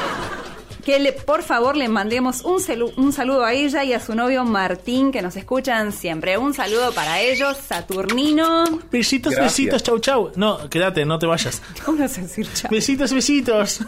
[0.85, 4.13] que le, por favor le mandemos un, celu- un saludo a ella y a su
[4.15, 6.37] novio Martín, que nos escuchan siempre.
[6.37, 8.65] Un saludo para ellos, Saturnino.
[8.91, 9.51] Besitos, Gracias.
[9.57, 10.31] besitos, chau, chau.
[10.35, 11.61] No, quédate, no te vayas.
[11.85, 12.69] ¿Cómo vas a decir chao?
[12.71, 13.79] Besitos, besitos.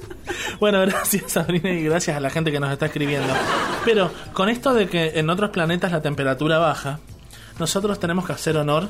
[0.60, 3.32] bueno, gracias Sabrina y gracias a la gente que nos está escribiendo.
[3.84, 7.00] Pero con esto de que en otros planetas la temperatura baja,
[7.58, 8.88] nosotros tenemos que hacer honor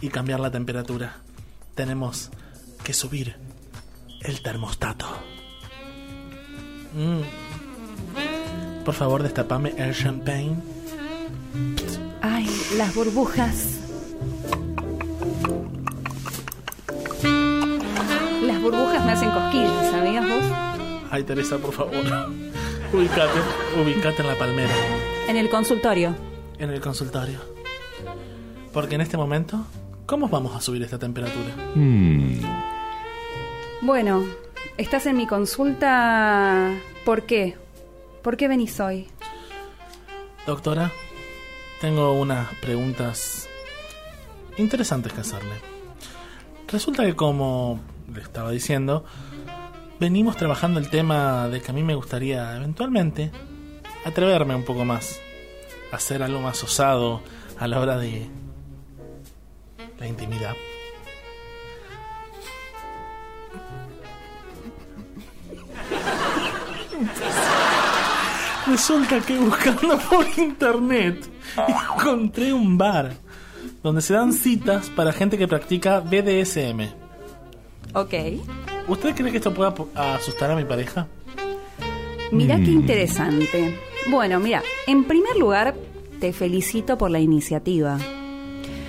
[0.00, 1.16] y cambiar la temperatura.
[1.74, 2.30] Tenemos
[2.84, 3.36] que subir
[4.22, 5.06] el termostato.
[6.94, 8.84] Mm.
[8.84, 10.56] Por favor, destapame el champagne.
[12.22, 13.78] Ay, las burbujas.
[18.42, 20.44] Las burbujas me hacen cosquillas, ¿sabías vos?
[21.10, 21.94] Ay, Teresa, por favor.
[22.92, 23.38] Ubicate,
[23.80, 24.74] ubicate en la palmera.
[25.28, 26.14] En el consultorio.
[26.58, 27.38] en el consultorio.
[28.72, 29.64] Porque en este momento,
[30.06, 31.54] ¿cómo vamos a subir esta temperatura?
[33.82, 34.24] Bueno,
[34.76, 36.74] estás en mi consulta.
[37.04, 37.56] ¿Por qué?
[38.22, 39.08] ¿Por qué venís hoy?
[40.46, 40.90] Doctora,
[41.80, 43.48] tengo unas preguntas
[44.56, 45.54] interesantes que hacerle.
[46.68, 47.80] Resulta que como
[48.12, 49.04] le estaba diciendo,
[49.98, 53.30] venimos trabajando el tema de que a mí me gustaría eventualmente
[54.04, 55.20] atreverme un poco más,
[55.92, 57.22] hacer algo más osado
[57.58, 58.28] a la hora de
[59.98, 60.54] la intimidad.
[68.66, 71.28] Resulta que buscando por internet
[71.66, 73.12] encontré un bar
[73.82, 76.88] donde se dan citas para gente que practica BDSM.
[77.94, 78.14] Ok.
[78.88, 79.74] ¿Usted cree que esto pueda
[80.14, 81.06] asustar a mi pareja?
[82.32, 82.80] Mira qué Mm.
[82.80, 83.78] interesante.
[84.08, 85.74] Bueno, mira, en primer lugar,
[86.20, 87.98] te felicito por la iniciativa.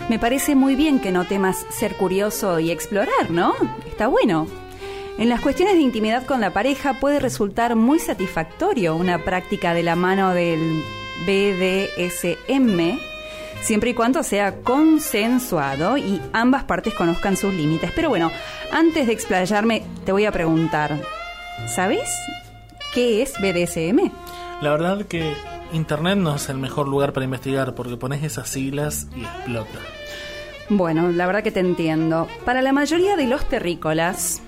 [0.10, 3.54] Me parece muy bien que no temas ser curioso y explorar, ¿no?
[3.88, 4.46] Está bueno.
[5.18, 9.84] En las cuestiones de intimidad con la pareja puede resultar muy satisfactorio una práctica de
[9.84, 10.82] la mano del
[11.28, 12.98] BDSM,
[13.62, 17.92] siempre y cuando sea consensuado y ambas partes conozcan sus límites.
[17.96, 18.32] Pero bueno,
[18.72, 21.00] antes de explayarme, te voy a preguntar,
[21.68, 22.10] ¿sabes
[22.94, 24.12] qué es BDSM?
[24.62, 25.34] La verdad que
[25.74, 29.80] internet no es el mejor lugar para investigar porque pones esas siglas y explota.
[30.70, 32.28] Bueno, la verdad que te entiendo.
[32.46, 34.42] Para la mayoría de los terrícolas,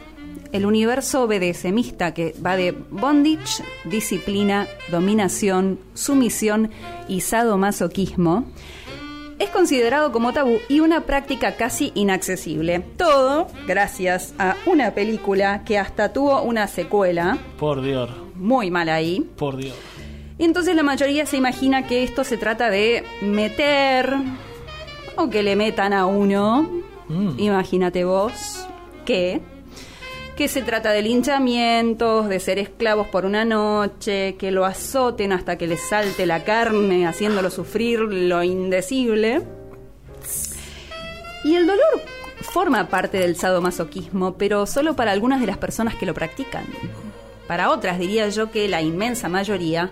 [0.53, 6.69] el universo BDSMista que va de bondage, disciplina, dominación, sumisión
[7.07, 8.45] y sadomasoquismo,
[9.39, 12.79] es considerado como tabú y una práctica casi inaccesible.
[12.97, 19.27] Todo gracias a una película que hasta tuvo una secuela, Por Dios, muy mal ahí.
[19.35, 19.75] por Dios.
[20.37, 24.13] Y entonces la mayoría se imagina que esto se trata de meter
[25.15, 26.69] o que le metan a uno.
[27.37, 28.67] Imagínate vos
[29.05, 29.41] que
[30.35, 35.57] que se trata de linchamientos, de ser esclavos por una noche, que lo azoten hasta
[35.57, 39.43] que le salte la carne, haciéndolo sufrir lo indecible.
[41.43, 42.01] Y el dolor
[42.41, 46.65] forma parte del sadomasoquismo, pero solo para algunas de las personas que lo practican.
[47.47, 49.91] Para otras diría yo que la inmensa mayoría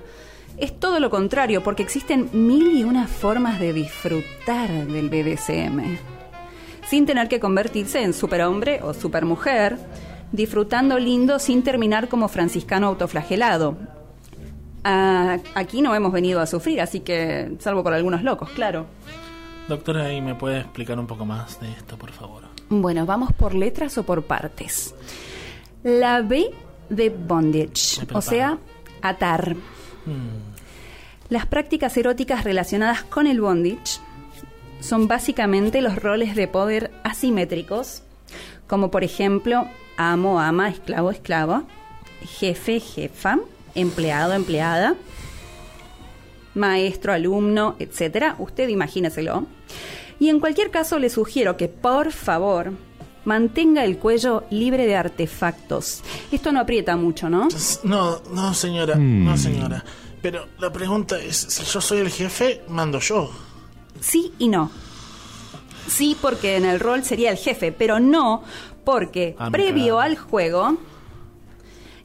[0.58, 5.98] es todo lo contrario, porque existen mil y una formas de disfrutar del BDSM,
[6.88, 9.78] sin tener que convertirse en superhombre o supermujer,
[10.32, 13.78] disfrutando lindo sin terminar como franciscano autoflagelado.
[14.84, 18.86] Ah, aquí no hemos venido a sufrir, así que, salvo por algunos locos, claro.
[19.68, 22.44] Doctora, ¿y me puede explicar un poco más de esto, por favor?
[22.70, 24.96] Bueno, vamos por letras o por partes.
[25.84, 26.52] La B
[26.90, 28.58] de bondage, o sea,
[29.02, 29.56] atar.
[31.30, 34.00] Las prácticas eróticas relacionadas con el bondage
[34.80, 38.04] son básicamente los roles de poder asimétricos,
[38.72, 39.68] como por ejemplo
[39.98, 41.66] amo, ama, esclavo, esclava,
[42.40, 43.38] jefe, jefa,
[43.76, 44.96] empleado, empleada,
[46.56, 48.38] maestro, alumno, etcétera.
[48.40, 49.46] Usted imagíneselo.
[50.22, 52.72] Y en cualquier caso le sugiero que por favor
[53.26, 56.02] mantenga el cuello libre de artefactos.
[56.32, 57.50] Esto no aprieta mucho, ¿no?
[57.84, 59.84] No, no señora, no señora.
[60.22, 63.32] Pero la pregunta es, si yo soy el jefe, mando yo.
[64.00, 64.72] Sí y no.
[65.88, 68.44] Sí, porque en el rol sería el jefe, pero no
[68.84, 70.78] porque Ah, previo al juego,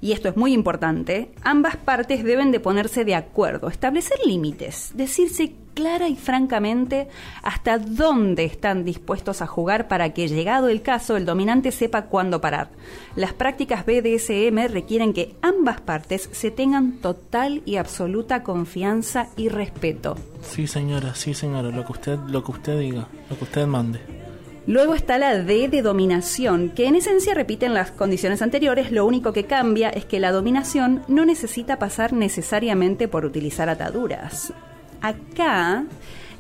[0.01, 5.55] y esto es muy importante, ambas partes deben de ponerse de acuerdo, establecer límites, decirse
[5.77, 7.07] clara y francamente
[7.43, 12.41] hasta dónde están dispuestos a jugar para que llegado el caso el dominante sepa cuándo
[12.41, 12.71] parar.
[13.15, 20.17] Las prácticas BDSM requieren que ambas partes se tengan total y absoluta confianza y respeto.
[20.41, 24.26] Sí, señora, sí, señora, lo que usted, lo que usted diga, lo que usted mande.
[24.67, 29.33] Luego está la D de dominación, que en esencia repiten las condiciones anteriores, lo único
[29.33, 34.53] que cambia es que la dominación no necesita pasar necesariamente por utilizar ataduras.
[35.01, 35.85] Acá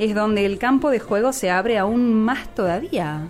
[0.01, 3.29] es donde el campo de juego se abre aún más todavía.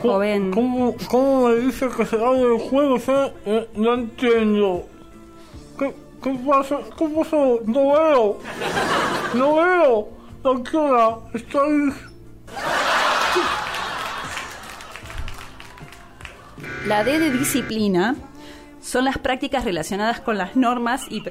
[0.00, 0.50] Joven...
[0.50, 2.96] ¿Cómo, cómo me dice que se abre el juego?
[3.44, 4.86] Eh, no entiendo.
[5.78, 6.78] ¿Qué, qué pasa?
[6.98, 7.60] ¿Qué pasó?
[7.66, 8.38] No veo.
[9.34, 10.08] No veo.
[10.42, 11.92] Doctora, estoy...
[16.86, 18.16] La D de disciplina
[18.82, 21.22] son las prácticas relacionadas con las normas y...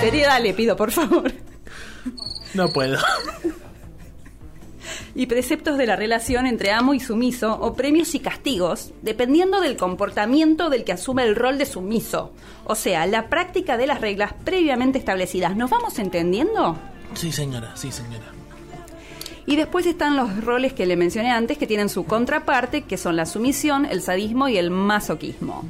[0.00, 1.32] Seriedad le pido, por favor.
[2.54, 2.98] No puedo.
[5.14, 9.76] y preceptos de la relación entre amo y sumiso o premios y castigos, dependiendo del
[9.76, 12.32] comportamiento del que asume el rol de sumiso.
[12.64, 15.56] O sea, la práctica de las reglas previamente establecidas.
[15.56, 16.78] ¿Nos vamos entendiendo?
[17.14, 18.37] Sí, señora, sí, señora.
[19.48, 23.16] Y después están los roles que le mencioné antes, que tienen su contraparte, que son
[23.16, 25.64] la sumisión, el sadismo y el masoquismo.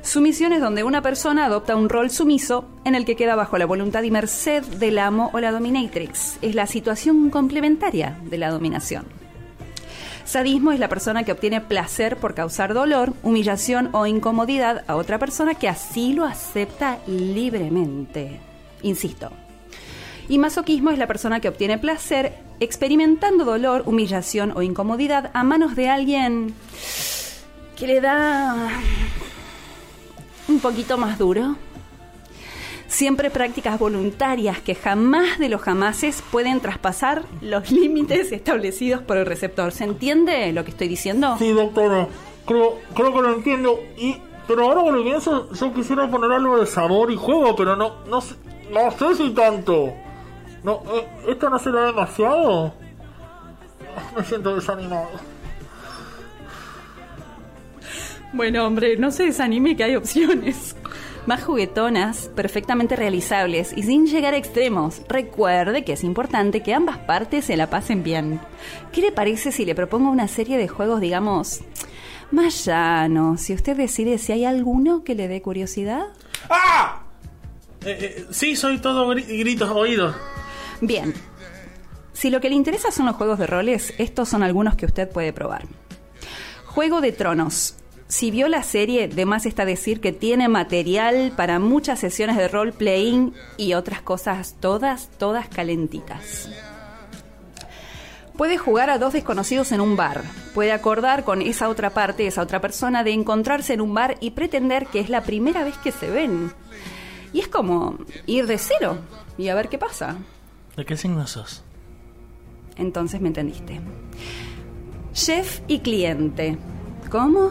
[0.00, 3.66] Sumisión es donde una persona adopta un rol sumiso en el que queda bajo la
[3.66, 6.38] voluntad y merced del amo o la dominatrix.
[6.40, 9.04] Es la situación complementaria de la dominación.
[10.24, 15.18] Sadismo es la persona que obtiene placer por causar dolor, humillación o incomodidad a otra
[15.18, 18.40] persona que así lo acepta libremente.
[18.80, 19.30] Insisto.
[20.26, 25.76] Y masoquismo es la persona que obtiene placer experimentando dolor, humillación o incomodidad a manos
[25.76, 26.54] de alguien
[27.76, 28.68] que le da
[30.48, 31.56] un poquito más duro.
[32.86, 39.26] Siempre prácticas voluntarias que jamás de los jamases pueden traspasar los límites establecidos por el
[39.26, 39.72] receptor.
[39.72, 41.34] ¿Se entiende lo que estoy diciendo?
[41.38, 42.06] Sí, doctora.
[42.46, 43.80] Creo, creo que lo entiendo.
[43.98, 47.74] Y, pero ahora que lo pienso, yo quisiera poner algo de sabor y juego, pero
[47.74, 48.36] no, no, sé-
[48.70, 49.92] no sé si tanto.
[50.64, 52.74] No, eh, ¿Esto no será demasiado?
[54.16, 55.08] Me siento desanimado.
[58.32, 60.74] Bueno, hombre, no se desanime que hay opciones.
[61.26, 65.00] Más juguetonas, perfectamente realizables y sin llegar a extremos.
[65.08, 68.40] Recuerde que es importante que ambas partes se la pasen bien.
[68.92, 71.60] ¿Qué le parece si le propongo una serie de juegos, digamos,
[72.30, 73.40] más llanos?
[73.40, 76.08] Si usted decide si hay alguno que le dé curiosidad.
[76.50, 77.00] ¡Ah!
[77.86, 80.14] Eh, eh, sí, soy todo gri- gritos oídos.
[80.86, 81.14] Bien.
[82.12, 85.10] Si lo que le interesa son los juegos de roles, estos son algunos que usted
[85.10, 85.66] puede probar.
[86.66, 87.76] Juego de Tronos.
[88.06, 92.48] Si vio la serie, de más está decir que tiene material para muchas sesiones de
[92.48, 96.50] role-playing y otras cosas todas, todas calentitas.
[98.36, 100.22] Puede jugar a dos desconocidos en un bar.
[100.54, 104.32] Puede acordar con esa otra parte, esa otra persona, de encontrarse en un bar y
[104.32, 106.52] pretender que es la primera vez que se ven.
[107.32, 108.98] Y es como ir de cero
[109.38, 110.16] y a ver qué pasa.
[110.76, 111.62] ¿De qué signo sos?
[112.76, 113.80] Entonces me entendiste.
[115.12, 116.58] Chef y cliente.
[117.10, 117.50] ¿Cómo?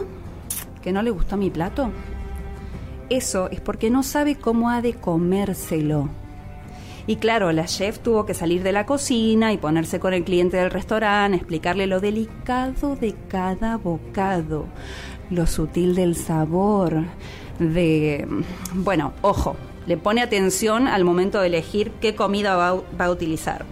[0.82, 1.90] ¿Que no le gustó mi plato?
[3.08, 6.10] Eso es porque no sabe cómo ha de comérselo.
[7.06, 10.56] Y claro, la chef tuvo que salir de la cocina y ponerse con el cliente
[10.56, 14.66] del restaurante, explicarle lo delicado de cada bocado,
[15.30, 17.04] lo sutil del sabor,
[17.58, 18.26] de...
[18.72, 19.54] Bueno, ojo,
[19.86, 23.64] le pone atención al momento de elegir qué comida va, va a utilizar.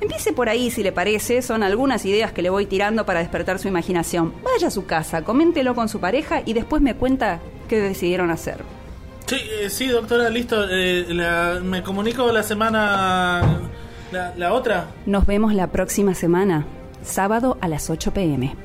[0.00, 3.58] Empiece por ahí si le parece, son algunas ideas que le voy tirando para despertar
[3.58, 4.32] su imaginación.
[4.42, 8.62] Vaya a su casa, coméntelo con su pareja y después me cuenta qué decidieron hacer.
[9.26, 10.64] Sí, eh, sí, doctora, listo.
[10.70, 13.42] Eh, la- me comunico la semana.
[14.10, 14.86] La, la otra.
[15.06, 16.64] Nos vemos la próxima semana,
[17.04, 18.56] sábado a las 8 pm.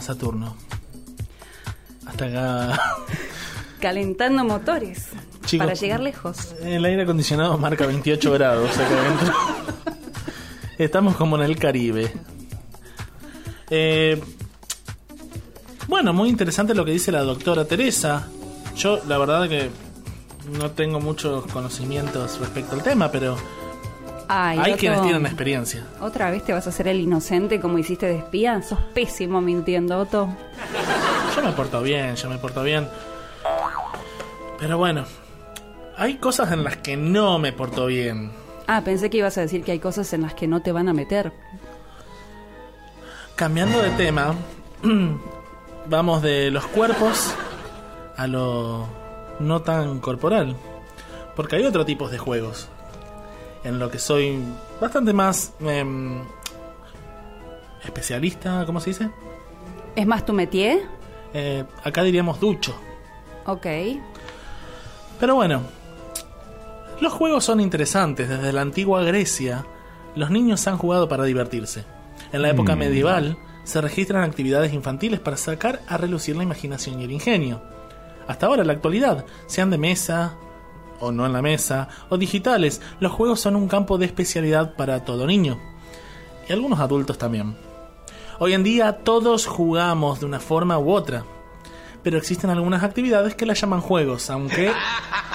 [0.00, 0.56] Saturno.
[2.06, 2.80] Hasta acá.
[3.80, 5.08] Calentando motores
[5.44, 6.54] Chicos, para llegar lejos.
[6.62, 9.34] El aire acondicionado marca 28 grados acá adentro.
[10.78, 12.12] Estamos como en el Caribe.
[13.70, 14.20] Eh,
[15.86, 18.28] bueno, muy interesante lo que dice la doctora Teresa.
[18.76, 19.70] Yo, la verdad que
[20.58, 23.36] no tengo muchos conocimientos respecto al tema, pero
[24.28, 25.86] Ay, hay quienes tienen experiencia.
[26.00, 28.60] ¿Otra vez te vas a hacer el inocente como hiciste de espía?
[28.62, 30.28] Sos pésimo mintiendo, Otto.
[31.34, 32.86] Yo me porto bien, yo me porto bien.
[34.58, 35.06] Pero bueno,
[35.96, 38.30] hay cosas en las que no me porto bien.
[38.66, 40.90] Ah, pensé que ibas a decir que hay cosas en las que no te van
[40.90, 41.32] a meter.
[43.34, 44.34] Cambiando de tema,
[45.86, 47.34] vamos de los cuerpos
[48.16, 48.86] a lo
[49.40, 50.54] no tan corporal.
[51.34, 52.68] Porque hay otro tipo de juegos
[53.68, 54.38] en lo que soy
[54.80, 56.20] bastante más em,
[57.84, 59.10] especialista, ¿cómo se dice?
[59.94, 60.80] ¿Es más tu métier?
[61.34, 62.74] Eh, acá diríamos ducho.
[63.46, 63.66] Ok.
[65.20, 65.62] Pero bueno,
[67.00, 68.28] los juegos son interesantes.
[68.28, 69.64] Desde la antigua Grecia,
[70.14, 71.84] los niños han jugado para divertirse.
[72.32, 72.78] En la época Mm.
[72.78, 77.60] medieval, se registran actividades infantiles para sacar a relucir la imaginación y el ingenio.
[78.26, 80.34] Hasta ahora, en la actualidad, sean de mesa,
[81.00, 85.04] o no en la mesa, o digitales, los juegos son un campo de especialidad para
[85.04, 85.58] todo niño.
[86.48, 87.56] Y algunos adultos también.
[88.38, 91.24] Hoy en día todos jugamos de una forma u otra.
[92.02, 94.72] Pero existen algunas actividades que las llaman juegos, aunque...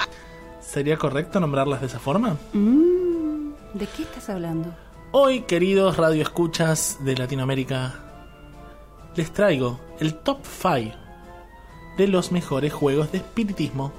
[0.60, 2.36] ¿Sería correcto nombrarlas de esa forma?
[2.52, 4.74] Mm, ¿De qué estás hablando?
[5.12, 7.94] Hoy, queridos radioescuchas de Latinoamérica,
[9.14, 10.96] les traigo el top 5
[11.96, 13.92] de los mejores juegos de espiritismo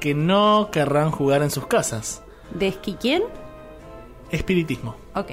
[0.00, 2.22] que no querrán jugar en sus casas.
[2.52, 3.22] ¿De esqui quién?
[4.30, 4.96] Espiritismo.
[5.14, 5.32] Ok.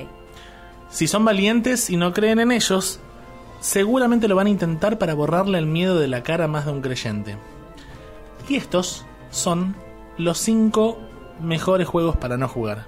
[0.90, 3.00] Si son valientes y no creen en ellos,
[3.60, 6.72] seguramente lo van a intentar para borrarle el miedo de la cara a más de
[6.72, 7.38] un creyente.
[8.48, 9.76] Y estos son
[10.18, 10.98] los 5
[11.42, 12.86] mejores juegos para no jugar.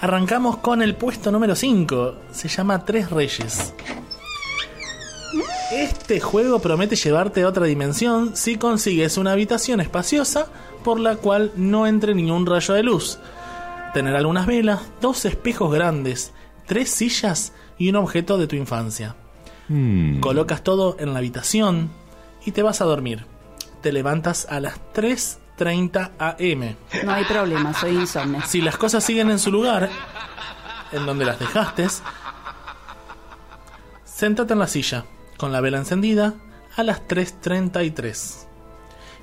[0.00, 2.14] Arrancamos con el puesto número 5.
[2.30, 3.74] Se llama Tres Reyes.
[5.74, 10.46] Este juego promete llevarte a otra dimensión si consigues una habitación espaciosa
[10.84, 13.18] por la cual no entre ningún rayo de luz.
[13.92, 16.32] Tener algunas velas, dos espejos grandes,
[16.66, 19.16] tres sillas y un objeto de tu infancia.
[20.20, 21.90] Colocas todo en la habitación
[22.46, 23.26] y te vas a dormir.
[23.82, 26.76] Te levantas a las 3.30 am.
[27.04, 28.42] No hay problema, soy insomne.
[28.46, 29.90] Si las cosas siguen en su lugar,
[30.92, 31.88] en donde las dejaste,
[34.04, 35.04] séntate en la silla,
[35.44, 36.32] con la vela encendida,
[36.74, 38.46] a las 3.33.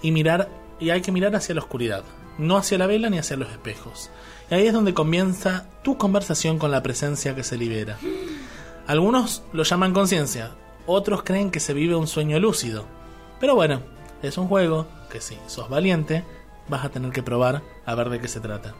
[0.03, 0.49] Y mirar,
[0.79, 2.03] y hay que mirar hacia la oscuridad,
[2.37, 4.11] no hacia la vela ni hacia los espejos.
[4.51, 7.97] Y ahí es donde comienza tu conversación con la presencia que se libera.
[8.85, 10.51] Algunos lo llaman conciencia,
[10.85, 12.85] otros creen que se vive un sueño lúcido.
[13.39, 13.81] Pero bueno,
[14.21, 16.23] es un juego que si sos valiente,
[16.67, 18.75] vas a tener que probar a ver de qué se trata.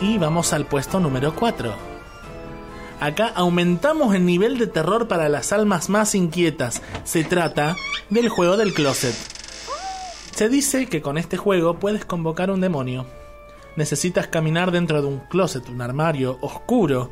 [0.00, 1.95] Y vamos al puesto número 4.
[3.00, 6.82] Acá aumentamos el nivel de terror para las almas más inquietas.
[7.04, 7.76] Se trata
[8.08, 9.14] del juego del closet.
[10.34, 13.06] Se dice que con este juego puedes convocar un demonio.
[13.76, 17.10] Necesitas caminar dentro de un closet, un armario oscuro,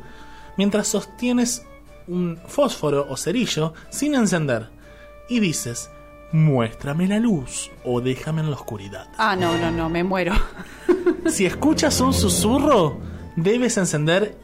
[0.57, 1.65] mientras sostienes
[2.07, 4.71] un fósforo o cerillo sin encender.
[5.29, 5.91] Y dices,
[6.31, 9.07] muéstrame la luz o déjame en la oscuridad.
[9.19, 10.33] Ah, no, no, no, me muero.
[11.27, 12.99] Si escuchas un susurro,
[13.35, 14.37] debes encender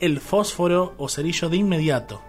[0.00, 2.22] el fósforo o cerillo de inmediato.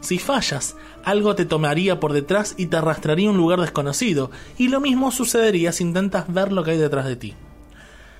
[0.00, 4.68] Si fallas, algo te tomaría por detrás y te arrastraría a un lugar desconocido, y
[4.68, 7.34] lo mismo sucedería si intentas ver lo que hay detrás de ti.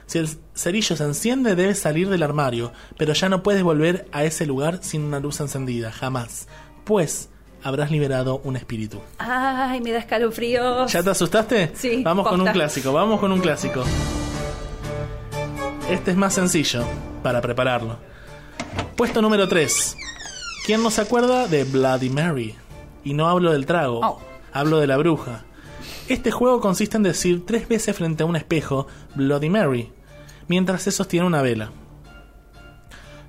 [0.07, 4.25] Si el cerillo se enciende, debes salir del armario, pero ya no puedes volver a
[4.25, 6.49] ese lugar sin una luz encendida, jamás,
[6.85, 7.29] pues
[7.63, 9.01] habrás liberado un espíritu.
[9.19, 10.93] Ay, me da escalofríos.
[10.93, 11.73] ¿Ya te asustaste?
[11.75, 13.83] Sí, Vamos con un clásico, vamos con un clásico.
[15.91, 16.85] Este es más sencillo
[17.23, 17.99] para prepararlo.
[18.97, 19.97] Puesto número 3.
[20.65, 22.55] ¿Quién no se acuerda de Bloody Mary?
[23.05, 24.21] Y no hablo del trago, Oh.
[24.53, 25.45] hablo de la bruja.
[26.09, 29.93] Este juego consiste en decir tres veces frente a un espejo Bloody Mary,
[30.49, 31.71] mientras se sostiene una vela.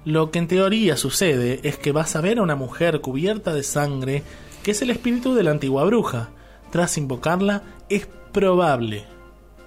[0.06, 3.64] Lo que en teoría sucede es que vas a ver a una mujer cubierta de
[3.64, 4.24] sangre
[4.64, 6.30] que es el espíritu de la antigua bruja.
[6.72, 9.06] Tras invocarla, es probable,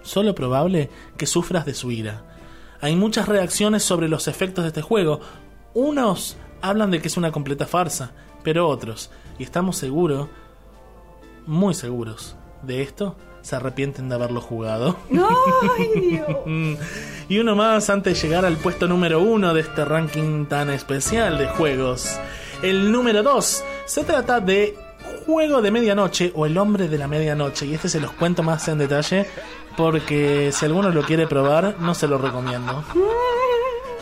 [0.02, 2.24] solo probable, que sufras de su ira.
[2.80, 5.20] Hay muchas reacciones sobre los efectos de este juego.
[5.74, 10.28] Unos hablan de que es una completa farsa, pero otros, y estamos seguros,
[11.46, 14.96] muy seguros de esto, se arrepienten de haberlo jugado.
[17.28, 21.38] y uno más antes de llegar al puesto número uno de este ranking tan especial
[21.38, 22.18] de juegos.
[22.62, 24.76] El número 2 se trata de
[25.24, 27.66] Juego de Medianoche o El Hombre de la Medianoche.
[27.66, 29.26] Y este se los cuento más en detalle
[29.76, 32.84] porque si alguno lo quiere probar, no se lo recomiendo.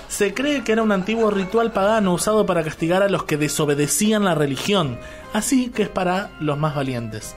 [0.09, 4.25] Se cree que era un antiguo ritual pagano usado para castigar a los que desobedecían
[4.25, 4.99] la religión,
[5.33, 7.37] así que es para los más valientes.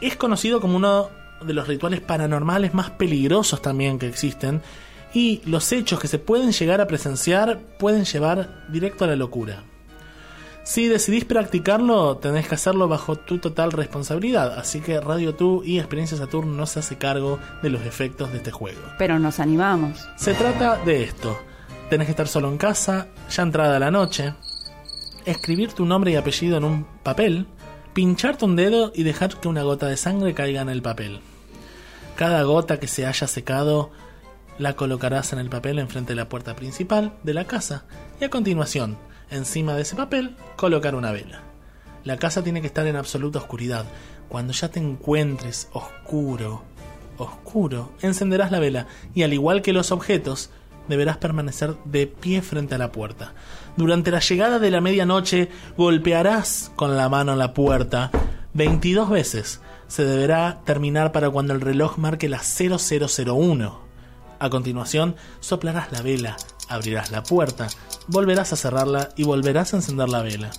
[0.00, 1.08] Es conocido como uno
[1.40, 4.60] de los rituales paranormales más peligrosos también que existen,
[5.14, 9.62] y los hechos que se pueden llegar a presenciar pueden llevar directo a la locura.
[10.64, 15.78] Si decidís practicarlo, tenés que hacerlo bajo tu total responsabilidad, así que Radio Tú y
[15.78, 18.80] Experiencia Saturn no se hace cargo de los efectos de este juego.
[18.98, 20.08] Pero nos animamos.
[20.16, 21.38] Se trata de esto.
[21.90, 24.34] Tenés que estar solo en casa, ya entrada la noche,
[25.24, 27.46] escribir tu nombre y apellido en un papel,
[27.92, 31.20] pincharte un dedo y dejar que una gota de sangre caiga en el papel.
[32.16, 33.90] Cada gota que se haya secado
[34.58, 37.84] la colocarás en el papel enfrente de la puerta principal de la casa
[38.20, 38.96] y a continuación,
[39.30, 41.42] encima de ese papel, colocar una vela.
[42.04, 43.86] La casa tiene que estar en absoluta oscuridad.
[44.28, 46.62] Cuando ya te encuentres oscuro,
[47.18, 50.50] oscuro, encenderás la vela y al igual que los objetos,
[50.88, 53.34] deberás permanecer de pie frente a la puerta.
[53.76, 58.10] Durante la llegada de la medianoche golpearás con la mano la puerta
[58.54, 59.60] 22 veces.
[59.88, 63.80] Se deberá terminar para cuando el reloj marque las 0001.
[64.38, 66.36] A continuación, soplarás la vela,
[66.68, 67.68] abrirás la puerta,
[68.06, 70.50] volverás a cerrarla y volverás a encender la vela.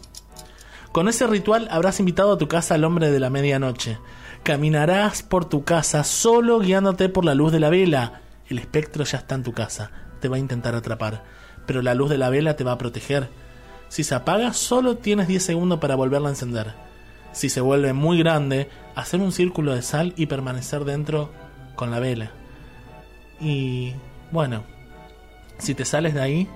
[0.91, 3.97] Con ese ritual habrás invitado a tu casa al hombre de la medianoche.
[4.43, 8.21] Caminarás por tu casa solo guiándote por la luz de la vela.
[8.47, 11.23] El espectro ya está en tu casa, te va a intentar atrapar,
[11.65, 13.29] pero la luz de la vela te va a proteger.
[13.89, 16.73] Si se apaga, solo tienes 10 segundos para volverla a encender.
[17.31, 21.31] Si se vuelve muy grande, hacer un círculo de sal y permanecer dentro
[21.75, 22.31] con la vela.
[23.39, 23.93] Y
[24.31, 24.63] bueno,
[25.57, 26.49] si te sales de ahí,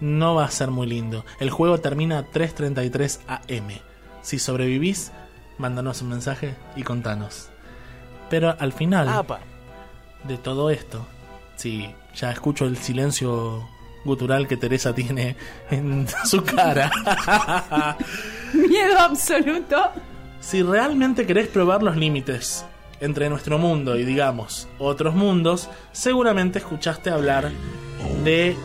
[0.00, 1.24] no va a ser muy lindo.
[1.38, 3.68] El juego termina a 3.33 am.
[4.22, 5.12] Si sobrevivís,
[5.58, 7.48] mándanos un mensaje y contanos.
[8.30, 9.26] Pero al final
[10.24, 11.06] de todo esto,
[11.56, 13.68] si ya escucho el silencio
[14.04, 15.36] gutural que Teresa tiene
[15.70, 16.90] en su cara.
[18.54, 19.76] Miedo absoluto.
[20.40, 22.64] Si realmente querés probar los límites
[23.00, 27.50] entre nuestro mundo y digamos otros mundos, seguramente escuchaste hablar
[28.24, 28.56] de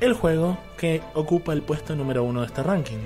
[0.00, 2.98] el juego que ocupa el puesto número uno de este ranking.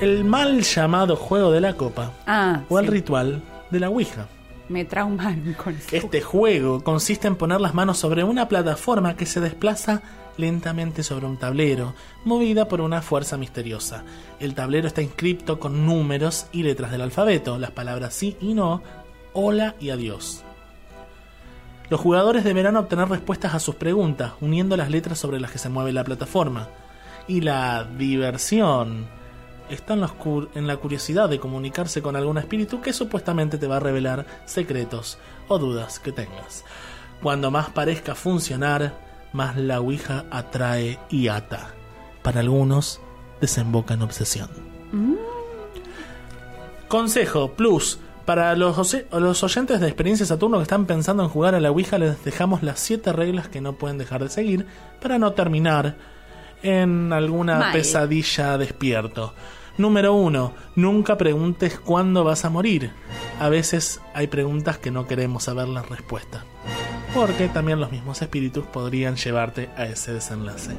[0.00, 2.90] El mal llamado juego de la copa Ah, o el sí.
[2.92, 4.26] ritual de la Ouija.
[4.70, 5.76] Me traumaron con.
[5.90, 10.00] Este juego consiste en poner las manos sobre una plataforma que se desplaza
[10.36, 11.92] lentamente sobre un tablero,
[12.24, 14.04] movida por una fuerza misteriosa.
[14.38, 18.80] El tablero está inscripto con números y letras del alfabeto, las palabras sí y no,
[19.32, 20.44] hola y adiós.
[21.90, 25.68] Los jugadores deberán obtener respuestas a sus preguntas, uniendo las letras sobre las que se
[25.68, 26.68] mueve la plataforma.
[27.26, 29.08] Y la diversión
[29.70, 30.04] está en
[30.54, 35.18] en la curiosidad de comunicarse con algún espíritu que supuestamente te va a revelar secretos
[35.48, 36.64] o dudas que tengas.
[37.22, 38.94] Cuando más parezca funcionar,
[39.32, 41.70] más la Ouija atrae y ata.
[42.22, 43.00] Para algunos,
[43.40, 44.48] desemboca en obsesión.
[46.88, 47.98] Consejo Plus.
[48.24, 52.22] Para los, oyentes de Experiencia Saturno que están pensando en jugar a la Ouija, les
[52.22, 54.66] dejamos las 7 reglas que no pueden dejar de seguir
[55.02, 55.96] para no terminar
[56.62, 57.72] en alguna Mal.
[57.72, 59.34] pesadilla despierto.
[59.78, 60.52] Número 1.
[60.76, 62.92] Nunca preguntes cuándo vas a morir.
[63.38, 66.44] A veces hay preguntas que no queremos saber la respuesta.
[67.14, 70.76] Porque también los mismos espíritus podrían llevarte a ese desenlace.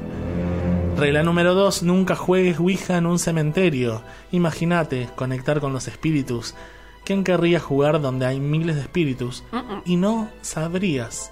[0.98, 1.84] Regla número 2.
[1.84, 4.04] Nunca juegues Ouija en un cementerio.
[4.32, 6.56] Imagínate conectar con los espíritus.
[7.04, 9.44] ¿Quién querría jugar donde hay miles de espíritus
[9.86, 11.32] y no sabrías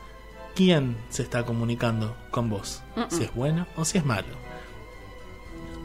[0.55, 2.81] quién se está comunicando con vos?
[3.09, 4.35] Si es bueno o si es malo.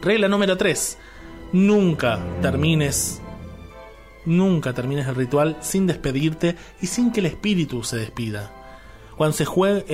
[0.01, 0.99] Regla número 3.
[1.55, 3.23] Nunca termines,
[4.25, 8.51] nunca termines el ritual sin despedirte y sin que el espíritu se despida.
[9.17, 9.85] Cuando se juega,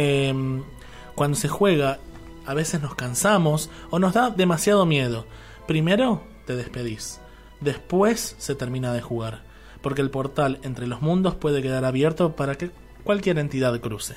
[1.15, 1.99] cuando se juega,
[2.47, 5.27] a veces nos cansamos o nos da demasiado miedo.
[5.69, 7.21] Primero te despedís,
[7.61, 9.43] después se termina de jugar,
[9.83, 12.71] porque el portal entre los mundos puede quedar abierto para que
[13.05, 14.15] cualquier entidad cruce.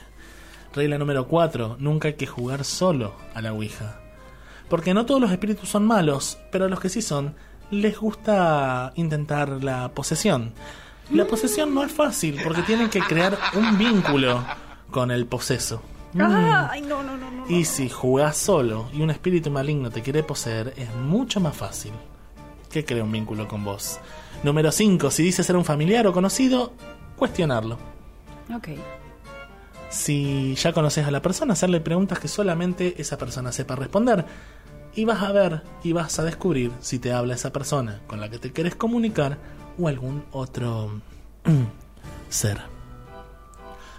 [0.73, 1.75] Regla número 4.
[1.77, 4.02] Nunca hay que jugar solo a la Ouija.
[4.73, 7.35] Porque no todos los espíritus son malos, pero a los que sí son,
[7.69, 10.51] les gusta intentar la posesión.
[11.11, 14.43] La posesión no es fácil, porque tienen que crear un vínculo
[14.89, 15.83] con el poseso.
[16.17, 17.47] Ay, no, no, no, no.
[17.47, 21.91] Y si jugás solo y un espíritu maligno te quiere poseer, es mucho más fácil
[22.71, 23.99] que crea un vínculo con vos.
[24.41, 25.11] Número 5.
[25.11, 26.73] Si dice ser un familiar o conocido,
[27.15, 27.77] cuestionarlo.
[28.51, 28.69] Ok.
[29.91, 34.25] Si ya conoces a la persona, hacerle preguntas que solamente esa persona sepa responder.
[34.95, 38.29] Y vas a ver y vas a descubrir si te habla esa persona con la
[38.29, 39.37] que te quieres comunicar
[39.79, 41.01] o algún otro
[42.29, 42.73] ser.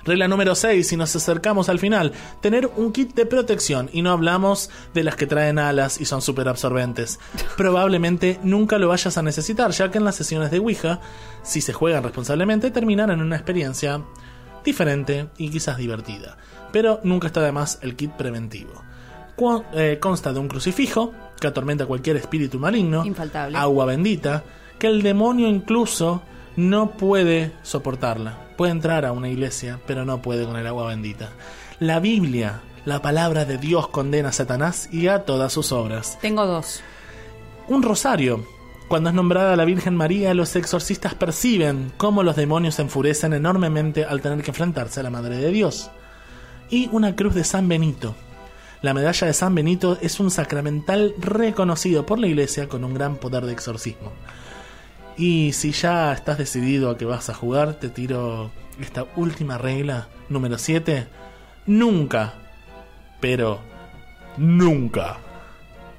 [0.04, 2.12] Regla número 6, si nos acercamos al final,
[2.42, 6.20] tener un kit de protección y no hablamos de las que traen alas y son
[6.20, 7.18] súper absorbentes.
[7.56, 11.00] Probablemente nunca lo vayas a necesitar, ya que en las sesiones de Ouija,
[11.42, 14.02] si se juegan responsablemente, terminan en una experiencia
[14.62, 16.36] diferente y quizás divertida.
[16.70, 18.82] Pero nunca está de más el kit preventivo.
[19.36, 23.56] Cu- eh, consta de un crucifijo que atormenta cualquier espíritu maligno, Infaltable.
[23.58, 24.44] agua bendita,
[24.78, 26.22] que el demonio incluso
[26.56, 28.38] no puede soportarla.
[28.56, 31.30] Puede entrar a una iglesia, pero no puede con el agua bendita.
[31.80, 36.18] La Biblia, la palabra de Dios condena a Satanás y a todas sus obras.
[36.20, 36.80] Tengo dos.
[37.66, 38.44] Un rosario.
[38.86, 44.04] Cuando es nombrada la Virgen María, los exorcistas perciben cómo los demonios se enfurecen enormemente
[44.04, 45.90] al tener que enfrentarse a la Madre de Dios.
[46.70, 48.14] Y una cruz de San Benito.
[48.84, 53.16] La medalla de San Benito es un sacramental reconocido por la Iglesia con un gran
[53.16, 54.12] poder de exorcismo.
[55.16, 60.08] Y si ya estás decidido a que vas a jugar, te tiro esta última regla,
[60.28, 61.06] número 7.
[61.64, 62.34] Nunca,
[63.22, 63.58] pero
[64.36, 65.16] nunca,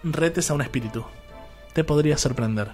[0.04, 1.04] retes a un espíritu.
[1.74, 2.70] Te podría sorprender.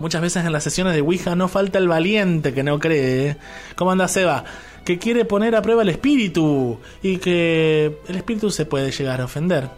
[0.00, 3.36] Muchas veces en las sesiones de Ouija no falta el valiente que no cree.
[3.76, 4.42] ¿Cómo anda Seba?
[4.84, 9.26] Que quiere poner a prueba el espíritu y que el espíritu se puede llegar a
[9.26, 9.68] ofender.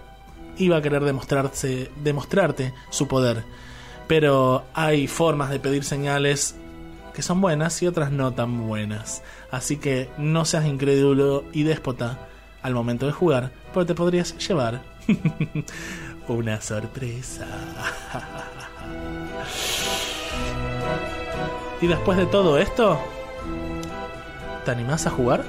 [0.57, 3.45] Y va a querer demostrarse, demostrarte su poder.
[4.07, 6.55] Pero hay formas de pedir señales
[7.15, 9.23] que son buenas y otras no tan buenas.
[9.51, 12.29] Así que no seas incrédulo y déspota
[12.61, 14.83] al momento de jugar, porque te podrías llevar
[16.29, 17.47] una sorpresa.
[21.81, 22.99] y después de todo esto,
[24.65, 25.45] ¿te animás a jugar?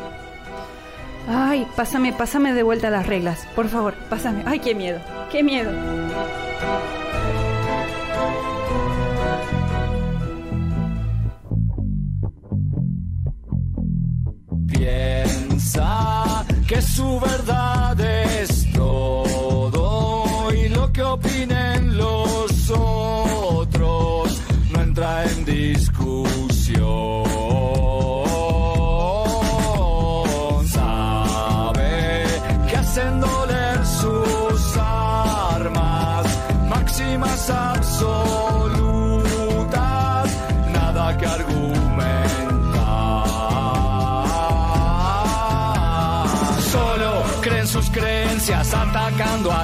[1.27, 4.43] Ay, pásame, pásame de vuelta las reglas, por favor, pásame.
[4.45, 4.99] Ay, qué miedo,
[5.31, 5.71] qué miedo.
[14.67, 17.64] Piensa que su verdad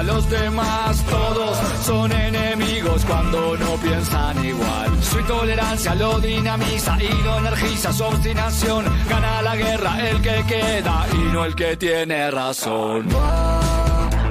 [0.02, 1.04] los demás.
[1.04, 5.02] Todos son enemigos cuando no piensan igual.
[5.02, 7.92] Su intolerancia lo dinamiza y lo energiza.
[7.92, 13.08] Su obstinación gana la guerra el que queda y no el que tiene razón.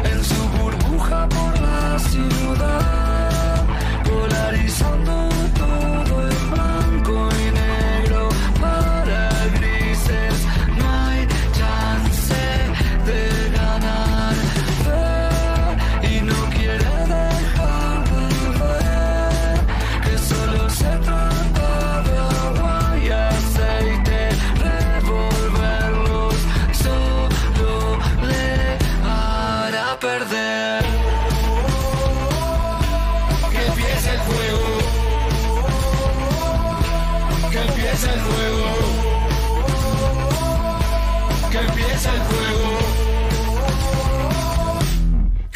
[0.04, 3.01] En su burbuja por la ciudad,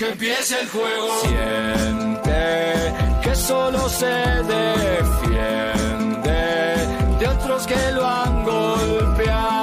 [0.05, 1.19] Que empiece el juego.
[1.21, 5.57] Siente que solo se defiende
[7.19, 9.54] de otros que lo han golpeado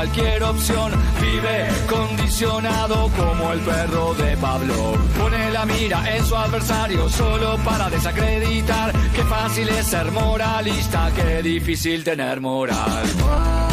[0.00, 4.96] cualquier opción, vive condicionado como el perro de Pablo.
[5.18, 8.92] Pone la mira en su adversario solo para desacreditar.
[9.14, 13.69] Qué fácil es ser moralista, qué difícil tener moral.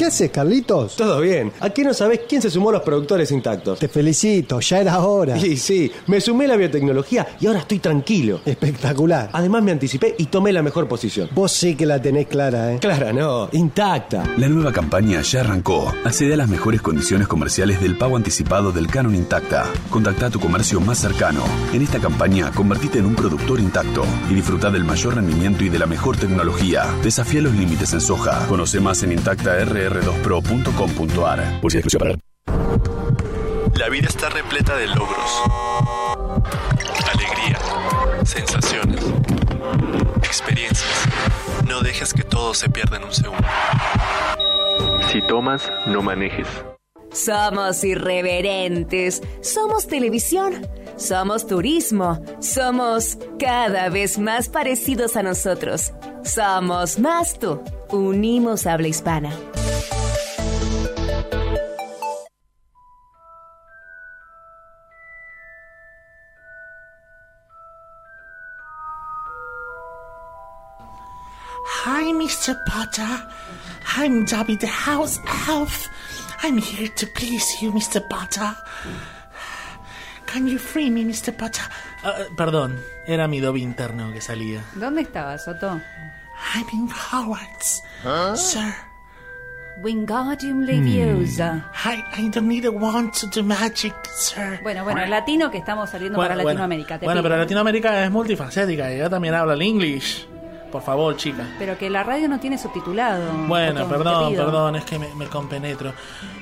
[0.08, 0.96] haces, Carlitos?
[0.96, 1.52] Todo bien.
[1.60, 3.78] Aquí no sabés quién se sumó a los productores intactos.
[3.78, 5.38] Te felicito, ya era hora.
[5.38, 5.92] Sí, sí.
[6.06, 8.40] Me sumé a la biotecnología y ahora estoy tranquilo.
[8.44, 9.30] Espectacular.
[9.32, 11.28] Además me anticipé y tomé la mejor posición.
[11.34, 12.78] Vos sí que la tenés clara, ¿eh?
[12.78, 13.48] Clara, no.
[13.52, 14.24] Intacta.
[14.38, 15.94] La nueva campaña ya arrancó.
[16.04, 19.66] Accede a las mejores condiciones comerciales del pago anticipado del canon intacta.
[19.90, 21.44] Contacta a tu comercio más cercano.
[21.72, 25.78] En esta campaña, convertite en un productor intacto y disfruta del mayor rendimiento y de
[25.78, 26.86] la mejor tecnología.
[27.02, 28.46] Desafía los límites en soja.
[28.46, 31.60] Conoce más en intacta.rr dospro.com.ar.
[33.76, 35.42] La vida está repleta de logros,
[37.14, 37.58] alegría,
[38.24, 39.00] sensaciones,
[40.22, 41.04] experiencias.
[41.66, 43.46] No dejes que todo se pierda en un segundo.
[45.12, 46.48] Si tomas, no manejes.
[47.12, 50.66] Somos irreverentes, somos televisión,
[50.96, 55.92] somos turismo, somos cada vez más parecidos a nosotros.
[56.22, 57.62] Somos más tú.
[57.90, 59.30] Unimos habla hispana.
[72.48, 72.64] Mr.
[72.64, 73.28] Potter.
[73.98, 75.86] I'm Dobby the House Elf.
[76.42, 78.00] I'm here to please you, Mr.
[78.08, 78.56] Potter.
[80.24, 81.36] Can you free me, Mr.
[81.36, 81.60] Potter?
[82.02, 84.62] Ah, perdón, era mi Dobby interno que salía.
[84.74, 85.78] ¿Dónde estabas, Soto?
[86.54, 87.82] I'm in Hogwarts,
[88.36, 88.74] sir.
[89.82, 91.70] Wingardium Leviosa.
[91.84, 94.58] I, I don't need a wand to do magic, sir.
[94.62, 96.98] Bueno, bueno, el latino que estamos saliendo para Latinoamérica.
[96.98, 97.28] te Bueno, pido.
[97.30, 100.26] pero Latinoamérica es multifacética y ella también habla el English.
[100.70, 101.46] Por favor, chica.
[101.58, 103.32] Pero que la radio no tiene subtitulado.
[103.46, 105.92] Bueno, perdón, perdón, es que me, me compenetro.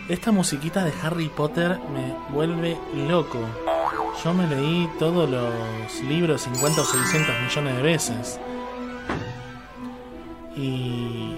[0.09, 2.77] Esta musiquita de Harry Potter me vuelve
[3.09, 3.39] loco.
[4.25, 8.41] Yo me leí todos los libros 50 o 600 millones de veces.
[10.57, 11.37] Y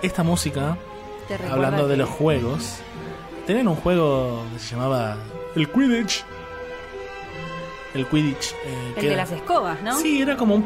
[0.00, 0.76] esta música,
[1.50, 2.80] hablando de los juegos,
[3.46, 5.16] tenían un juego que se llamaba
[5.54, 6.24] el Quidditch.
[7.94, 8.52] El Quidditch.
[8.64, 9.96] eh, El que de era- las escobas, ¿no?
[9.98, 10.62] Sí, era como un,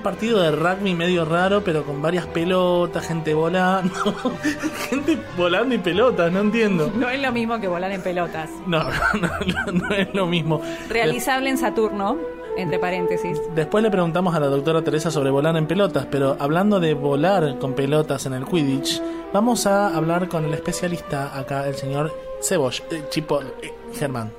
[0.00, 3.92] partido de rugby medio raro, pero con varias pelotas, gente volando.
[4.88, 6.90] gente volando y pelotas, no entiendo.
[6.98, 8.50] No es lo mismo que volar en pelotas.
[8.66, 8.84] No,
[9.14, 10.60] no, no, no es lo mismo.
[10.88, 12.16] Realizable en Saturno,
[12.56, 13.38] entre paréntesis.
[13.54, 17.58] Después le preguntamos a la doctora Teresa sobre volar en pelotas, pero hablando de volar
[17.58, 19.00] con pelotas en el Quidditch,
[19.30, 22.10] Vamos a hablar con el especialista acá, el señor
[22.40, 24.32] Cebosh, eh, Chipo, eh, Germán.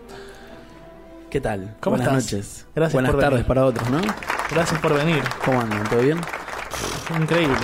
[1.30, 1.76] ¿Qué tal?
[1.80, 2.34] ¿Cómo Buenas estás?
[2.34, 2.65] noches.
[2.76, 3.47] Gracias Buenas por tardes venir.
[3.47, 4.01] para otros, ¿no?
[4.51, 5.23] Gracias por venir.
[5.45, 5.84] ¿Cómo andan?
[5.88, 6.19] ¿Todo bien?
[7.19, 7.56] Increíble.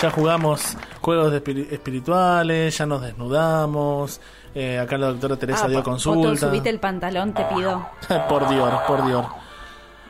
[0.00, 4.20] Ya jugamos juegos de espiri- espirituales, ya nos desnudamos.
[4.56, 6.46] eh, acá la doctora Teresa Ah, dio Otto, consulta.
[6.48, 7.88] subite el pantalón, te pido.
[8.28, 9.26] por Dios, por Dios.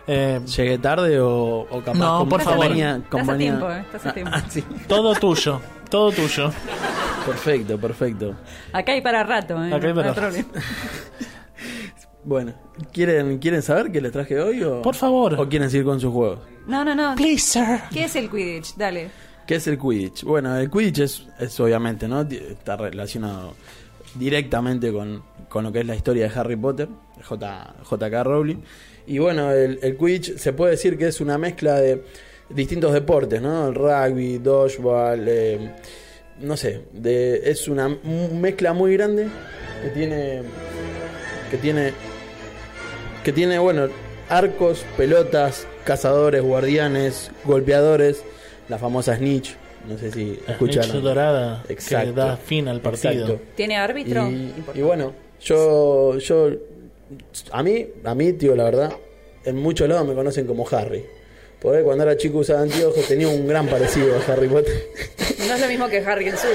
[0.07, 2.67] Eh, ¿Llegué tarde o, o capaz No, con- por favor.
[2.67, 4.31] Estás a tiempo, eh, estás a tiempo.
[4.35, 4.63] Ah, sí.
[4.87, 6.51] todo tuyo, todo tuyo.
[7.25, 8.35] Perfecto, perfecto.
[8.75, 9.73] Acá hay para rato, ¿eh?
[9.73, 10.37] Acá hay para No rato.
[12.25, 12.55] Bueno,
[12.93, 14.63] ¿quieren, ¿quieren saber qué les traje hoy?
[14.63, 15.35] O, Por favor.
[15.39, 16.41] ¿O quieren seguir con sus juegos?
[16.67, 17.15] No, no, no.
[17.17, 17.81] Please, sir.
[17.93, 18.77] ¿Qué es el Quidditch?
[18.77, 19.11] Dale.
[19.47, 20.25] ¿Qué es el Quidditch?
[20.25, 22.23] Bueno, el Quidditch es, es obviamente, ¿no?
[22.23, 23.55] Está relacionado
[24.15, 26.89] directamente con, con lo que es la historia de Harry Potter,
[27.23, 28.57] J, JK Rowling.
[29.07, 32.05] Y bueno, el, el Quidditch se puede decir que es una mezcla de
[32.49, 33.69] distintos deportes, ¿no?
[33.69, 35.75] El rugby, dodgeball, eh,
[36.41, 39.29] no sé, de, es una mezcla muy grande
[39.83, 40.43] que tiene
[41.51, 41.93] que tiene
[43.25, 43.89] que tiene, bueno,
[44.29, 48.23] arcos, pelotas, cazadores, guardianes, golpeadores,
[48.69, 49.57] la famosa snitch,
[49.89, 50.91] no sé si La escucharon.
[50.91, 52.13] snitch dorada que Exacto.
[52.13, 53.13] da fin al partido.
[53.13, 53.41] Exacto.
[53.57, 54.29] ¿Tiene árbitro?
[54.31, 56.51] Y, y bueno, yo, yo,
[57.53, 58.93] a mí, a mí, tío, la verdad,
[59.45, 61.05] en muchos lados me conocen como Harry.
[61.61, 64.75] Porque cuando era chico usaba anteojos, tenía un gran parecido a Harry Potter.
[65.47, 66.53] No es lo mismo que Harry el suyo,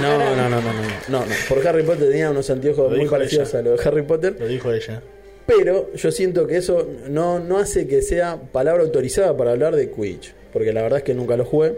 [0.00, 0.18] ¿no?
[0.18, 0.72] No, no, no, no, no,
[1.08, 1.34] no, no.
[1.48, 3.58] Por Harry Potter tenía unos anteojos Lo muy parecidos ella.
[3.58, 4.36] a los de Harry Potter.
[4.38, 5.02] Lo dijo ella.
[5.46, 9.90] Pero yo siento que eso no, no hace que sea palabra autorizada para hablar de
[9.90, 10.34] Quidditch.
[10.52, 11.74] Porque la verdad es que nunca lo jugué.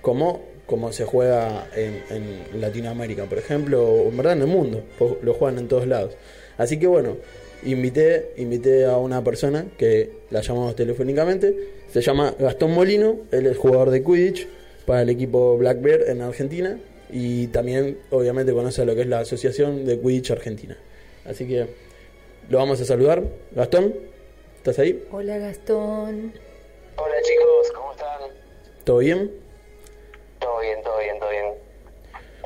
[0.00, 4.82] Como, como se juega en, Latinoamérica, por ejemplo, o en verdad en el mundo.
[5.22, 6.16] Lo juegan en todos lados.
[6.56, 7.16] Así que bueno,
[7.64, 11.56] invité, invité a una persona que la llamamos telefónicamente.
[11.92, 13.20] Se llama Gastón Molino.
[13.32, 14.46] Él es jugador de Quidditch
[14.86, 16.78] para el equipo Black Bear en Argentina.
[17.12, 20.76] Y también, obviamente, conoce lo que es la Asociación de Quidditch Argentina.
[21.24, 21.89] Así que
[22.50, 23.22] lo vamos a saludar.
[23.52, 23.94] Gastón,
[24.56, 25.06] ¿estás ahí?
[25.12, 26.34] Hola, Gastón.
[26.96, 28.20] Hola chicos, ¿cómo están?
[28.82, 29.30] ¿Todo bien?
[30.40, 31.54] Todo bien, todo bien, todo bien.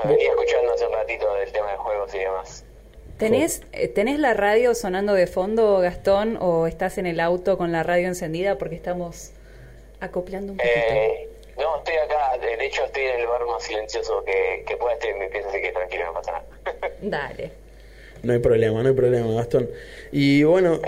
[0.04, 2.64] Me venía escuchando hace un ratito del tema de juegos y demás.
[3.16, 7.72] ¿Tenés, eh, ¿Tenés la radio sonando de fondo, Gastón, o estás en el auto con
[7.72, 9.30] la radio encendida porque estamos
[10.00, 10.74] acoplando un poquito?
[10.76, 14.92] Eh, no, estoy acá, de hecho estoy en el lugar más silencioso que, que pueda
[14.94, 16.44] estar en mi pieza, así que tranquilo, no pasa nada.
[17.00, 17.63] Dale.
[18.24, 19.68] No hay problema, no hay problema, Gastón.
[20.12, 20.80] Y bueno,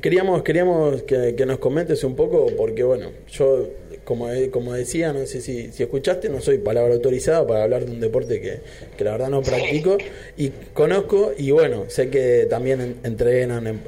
[0.00, 3.68] queríamos, queríamos que, que nos comentes un poco, porque bueno, yo,
[4.04, 7.92] como, como decía, no sé si, si escuchaste, no soy palabra autorizada para hablar de
[7.92, 8.58] un deporte que,
[8.96, 9.98] que la verdad no practico
[10.36, 13.80] y conozco, y bueno, sé que también en- entrenan en,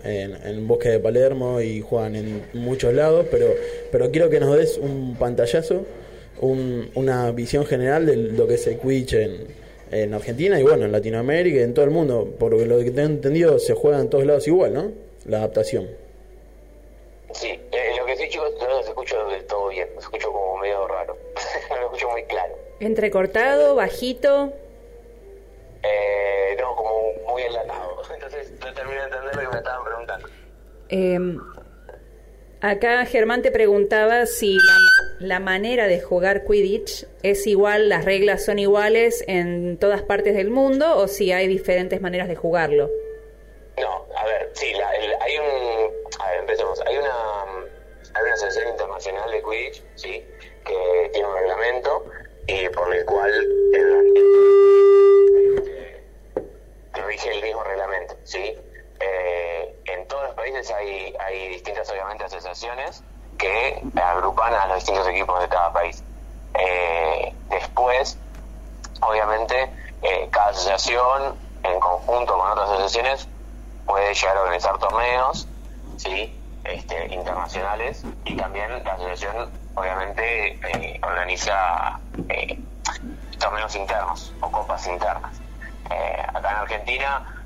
[0.45, 3.47] en, Bosque de Palermo y juegan en muchos lados, pero,
[3.93, 5.87] pero quiero que nos des un pantallazo,
[6.41, 9.58] un- una visión general de lo que es el Quidditch en,
[9.91, 12.35] en Argentina y bueno, en Latinoamérica y en todo el mundo.
[12.39, 14.93] Por lo que tengo entendido, se juega en todos lados igual, ¿no?
[15.27, 15.89] La adaptación.
[17.33, 20.57] Sí, eh, lo que sí chicos, no los escucho del todo bien, los escucho como
[20.59, 21.17] medio raro,
[21.71, 22.55] no lo escucho muy claro.
[22.81, 24.53] Entrecortado, bajito.
[25.83, 30.29] Eh, no, como muy enlatado, entonces no termino de entender lo que me estaban preguntando.
[30.91, 31.39] Eh,
[32.61, 34.77] acá Germán te preguntaba si la,
[35.21, 40.51] la manera de jugar Quidditch es igual, las reglas son iguales en todas partes del
[40.51, 42.89] mundo o si hay diferentes maneras de jugarlo.
[43.81, 45.91] No, a ver, sí, la- hay un...
[46.21, 46.81] A ver, empecemos.
[46.87, 47.43] Hay una,
[48.15, 50.25] hay una asociación internacional de Quidditch, ¿sí?
[50.65, 52.05] Que tiene un reglamento
[52.47, 53.33] y por el cual
[57.07, 58.55] rige el mismo reglamento, ¿sí?
[59.01, 63.03] Eh, en todos los países hay, hay distintas, obviamente, asociaciones
[63.39, 66.03] que agrupan a los distintos equipos de cada país.
[66.55, 68.19] Eh, después,
[69.01, 69.71] obviamente,
[70.03, 73.29] eh, cada asociación, en conjunto con otras asociaciones,
[73.87, 75.49] puede llegar a organizar torneos,
[75.97, 76.35] ¿sí?
[76.65, 81.99] Este, internacionales y también la asociación obviamente eh, organiza
[82.29, 82.59] eh,
[83.39, 85.41] torneos internos o copas internas.
[86.35, 87.45] Acá en Argentina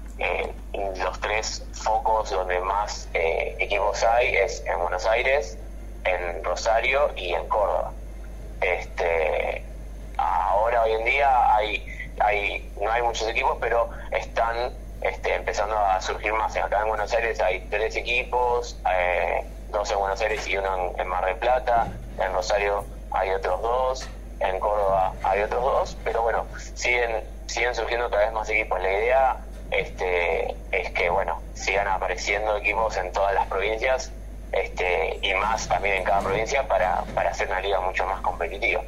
[0.96, 5.56] los tres focos donde más equipos hay es en Buenos Aires,
[6.04, 7.92] en Rosario y en Córdoba.
[8.60, 9.64] Este,
[10.16, 11.86] ahora hoy en día hay,
[12.20, 14.72] hay no hay muchos equipos, pero están
[15.02, 16.56] este, empezando a surgir más.
[16.56, 21.00] Acá en Buenos Aires hay tres equipos, eh, dos en Buenos Aires y uno en,
[21.00, 21.88] en Mar del Plata.
[22.18, 24.08] En Rosario hay otros dos,
[24.40, 28.80] en Córdoba hay otros dos, pero bueno, siguen siguen surgiendo cada vez más equipos.
[28.80, 29.36] La idea
[29.70, 34.12] este, es que bueno sigan apareciendo equipos en todas las provincias
[34.52, 38.82] este, y más también en cada provincia para, para hacer una liga mucho más competitiva.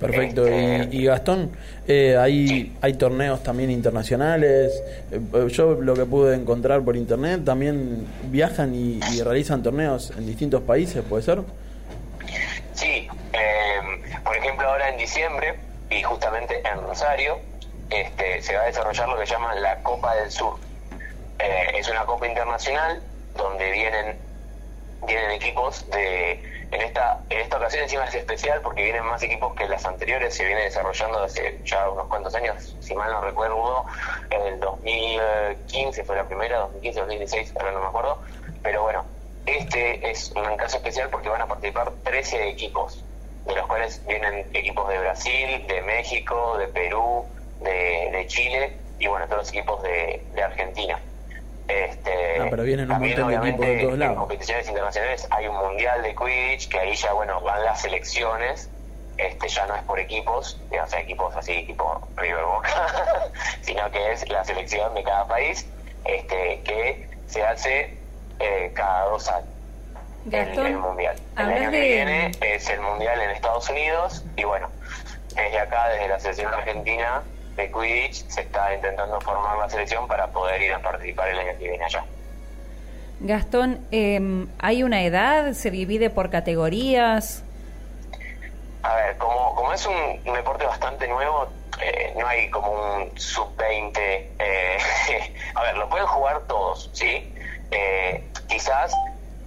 [0.00, 0.46] Perfecto.
[0.46, 1.56] Este, Y, y Gastón,
[1.86, 4.82] eh, hay, hay torneos también internacionales.
[5.12, 10.26] Eh, Yo lo que pude encontrar por internet, también viajan y, y realizan torneos en
[10.26, 11.40] distintos países, ¿puede ser?
[12.74, 13.80] Sí, eh,
[14.24, 15.54] por ejemplo ahora en diciembre
[15.90, 17.38] y justamente en Rosario
[17.88, 20.54] este, se va a desarrollar lo que llaman la Copa del Sur.
[21.38, 23.00] Eh, es una copa internacional
[23.36, 24.16] donde vienen
[25.02, 29.54] vienen equipos de en esta en esta ocasión encima es especial porque vienen más equipos
[29.54, 33.84] que las anteriores se viene desarrollando hace ya unos cuantos años si mal no recuerdo
[34.30, 38.22] en el 2015 fue la primera 2015 2016 ahora no me acuerdo.
[38.62, 39.04] Pero bueno
[39.46, 43.04] este es un caso especial porque van a participar 13 equipos
[43.44, 47.26] de los cuales vienen equipos de Brasil de México de Perú
[47.60, 50.98] de, de Chile y bueno todos los equipos de, de Argentina
[51.68, 54.18] este, Ah, pero vienen un también, montón de equipos de obviamente, todos En lados.
[54.18, 58.70] competiciones internacionales hay un mundial de Quidditch que ahí ya, bueno, van las selecciones.
[59.16, 62.68] Este, ya no es por equipos, o sea, equipos así, tipo River Boca,
[63.62, 65.64] sino que es la selección de cada país
[66.04, 67.96] este, que se hace
[68.40, 69.48] eh, cada dos años.
[70.26, 71.16] El, Gastón, el mundial.
[71.38, 74.68] El año que de- viene es el mundial en Estados Unidos y bueno,
[75.36, 77.22] desde acá, desde la selección argentina
[77.56, 81.58] de Quidditch, se está intentando formar la selección para poder ir a participar el año
[81.58, 82.04] que viene allá.
[83.20, 85.52] Gastón, eh, ¿hay una edad?
[85.52, 87.44] ¿Se divide por categorías?
[88.82, 89.94] A ver, como, como es un,
[90.26, 91.48] un deporte bastante nuevo,
[91.80, 93.96] eh, no hay como un sub-20.
[93.96, 94.78] eh,
[95.54, 97.32] a ver, lo pueden jugar todos, ¿sí?
[97.70, 98.92] Eh, quizás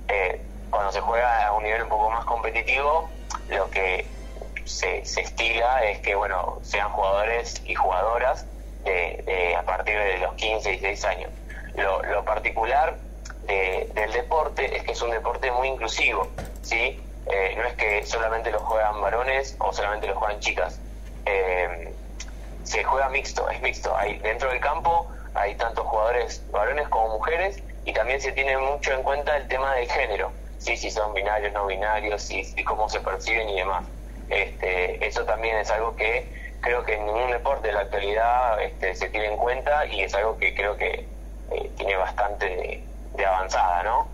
[0.07, 3.09] eh, cuando se juega a un nivel un poco más competitivo,
[3.49, 4.05] lo que
[4.67, 8.47] se, se estila es que, bueno, sean jugadores y jugadoras
[8.83, 11.31] de, a partir de los 15, 16 años.
[11.73, 12.99] Lo, lo particular
[13.43, 16.31] de- del deporte es que es un deporte muy inclusivo,
[16.61, 17.03] ¿sí?
[17.25, 20.81] Eh, no es que solamente lo juegan varones o solamente lo juegan chicas.
[21.25, 21.95] Eh,
[22.63, 23.95] se juega mixto, es mixto.
[23.97, 28.91] Hay, dentro del campo hay tanto jugadores varones como mujeres y también se tiene mucho
[28.93, 30.75] en cuenta el tema del género, ¿sí?
[30.77, 33.85] si son binarios, no binarios, si cómo se perciben y demás.
[34.29, 36.27] Este, eso también es algo que
[36.61, 40.13] creo que en ningún deporte de la actualidad este, se tiene en cuenta y es
[40.13, 41.05] algo que creo que
[41.51, 42.83] eh, tiene bastante de,
[43.15, 44.07] de avanzada, ¿no?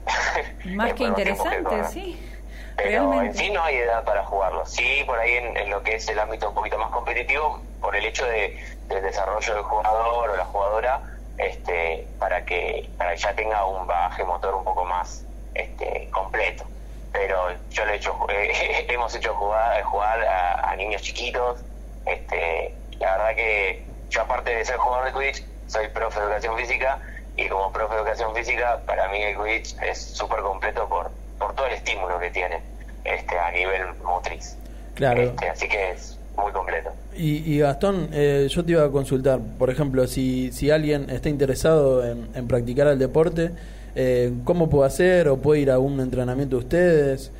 [0.76, 2.30] Más que interesante, sí.
[2.76, 4.65] Pero en sí no hay edad para jugarlo.
[4.65, 7.95] Sí, por ahí en, en lo que es el ámbito un poquito más competitivo, por
[7.95, 8.57] el hecho de,
[8.88, 11.02] del desarrollo del jugador o la jugadora,
[11.38, 15.23] este, para que para que ya tenga un bagaje motor un poco más
[15.53, 16.65] este, completo.
[17.14, 21.61] Pero yo le he hecho, eh, hemos hecho jugar, jugar a, a niños chiquitos.
[22.06, 26.57] Este, la verdad que yo aparte de ser jugador de Quidditch, soy profe de educación
[26.57, 26.99] física
[27.38, 31.10] y como profe de educación física, para mí el Quidditch es súper completo por,
[31.40, 32.61] por todo el estímulo que tiene
[33.06, 34.57] este, a nivel motriz.
[34.95, 35.22] Claro.
[35.22, 36.91] Este, así que es muy completo.
[37.15, 41.30] Y, y Gastón, eh, yo te iba a consultar, por ejemplo, si, si alguien está
[41.30, 43.52] interesado en, en practicar el deporte,
[43.95, 45.28] eh, ¿cómo puede hacer?
[45.28, 47.32] ¿O puede ir a un entrenamiento de ustedes?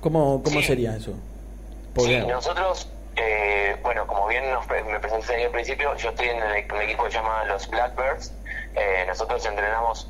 [0.00, 1.12] ¿Cómo, cómo sería eso?
[1.98, 6.28] Sí, nosotros, eh, bueno, como bien nos pre- me presenté ahí al principio, yo estoy
[6.28, 8.32] en el, un equipo que se llama los Blackbirds.
[8.76, 10.08] Eh, nosotros entrenamos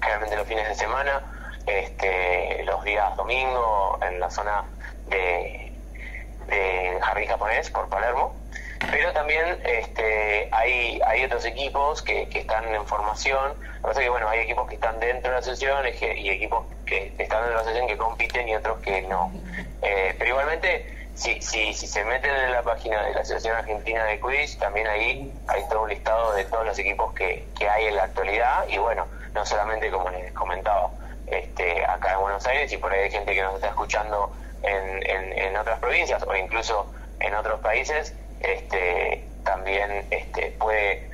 [0.00, 1.22] generalmente los fines de semana,
[1.66, 4.64] este, los días domingo en la zona
[5.08, 5.72] de,
[6.48, 8.34] de jardín japonés por Palermo.
[8.90, 13.52] Pero también este, hay, hay otros equipos que, que están en formación.
[13.58, 16.30] Lo que pasa es que bueno, hay equipos que están dentro de la asociación y,
[16.30, 19.32] equipos que están dentro de la asociación que compiten y otros que no.
[19.82, 24.04] Eh, pero igualmente, si, si, si se meten en la página de la Asociación Argentina
[24.04, 27.86] de Quidditch, también ahí hay todo un listado de todos los equipos que, que hay
[27.86, 28.66] en la actualidad.
[28.68, 30.90] Y bueno, no solamente como les comentaba,
[31.26, 34.32] este, acá en Buenos Aires y por ahí hay gente que nos está escuchando
[34.62, 36.86] en, en otras provincias o incluso
[37.20, 38.14] en otros países,
[38.54, 41.08] este, también este, puede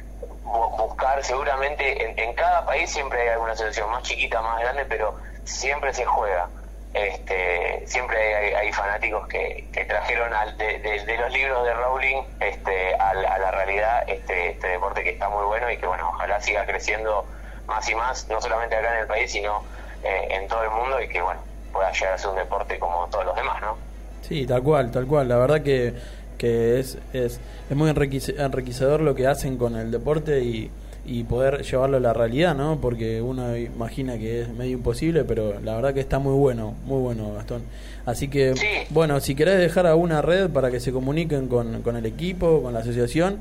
[0.45, 4.85] bu- buscar seguramente en, en cada país siempre hay alguna selección más chiquita, más grande,
[4.87, 5.15] pero
[5.45, 6.49] siempre se juega.
[6.95, 8.19] Este, siempre
[8.55, 13.39] hay, fanáticos que, que trajeron al, de, de- los libros de Rowling este, a, a
[13.39, 17.27] la realidad este, este deporte que está muy bueno y que bueno ojalá siga creciendo
[17.67, 19.63] más y más, no solamente acá en el país, sino
[20.03, 21.41] eh, en todo el mundo y que bueno
[21.73, 23.79] pueda llegar a ser un deporte como todos los demás, ¿no?
[24.21, 25.29] Sí, tal cual, tal cual.
[25.29, 25.95] La verdad que,
[26.43, 27.39] que es, es,
[27.71, 30.73] es muy enriquece- enriquecedor lo que hacen con el deporte y,
[31.07, 32.81] y poder llevarlo a la realidad, ¿no?
[32.81, 37.01] Porque uno imagina que es medio imposible, pero la verdad que está muy bueno, muy
[37.01, 37.63] bueno, Gastón.
[38.07, 38.55] Así que,
[38.91, 42.61] bueno, si querés dejar a una red para que se comuniquen con, con el equipo,
[42.61, 43.39] con la asociación,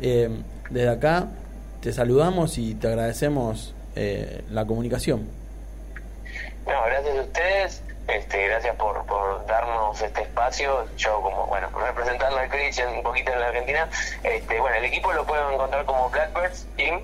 [0.00, 0.28] eh,
[0.70, 1.30] desde acá
[1.80, 5.22] te saludamos y te agradecemos eh, la comunicación.
[6.66, 7.82] No, gracias a ustedes.
[8.06, 10.86] Este, gracias por, por darnos este espacio.
[10.96, 13.88] Yo como, bueno, representando al Quidditch un poquito en la Argentina.
[14.22, 17.02] Este, bueno, el equipo lo pueden encontrar como Blackbirds Team.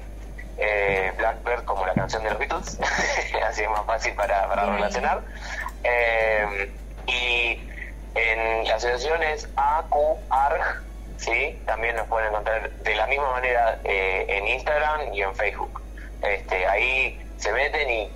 [0.59, 2.79] Eh, Blackbird como la canción de los Beatles,
[3.49, 5.23] así es más fácil para, para relacionar.
[5.85, 6.71] Eh,
[7.07, 7.71] y
[8.15, 10.83] en la asociación es AQARG,
[11.17, 11.59] ¿sí?
[11.65, 15.81] También nos pueden encontrar de la misma manera eh, en Instagram y en Facebook.
[16.23, 18.13] Este, ahí se meten y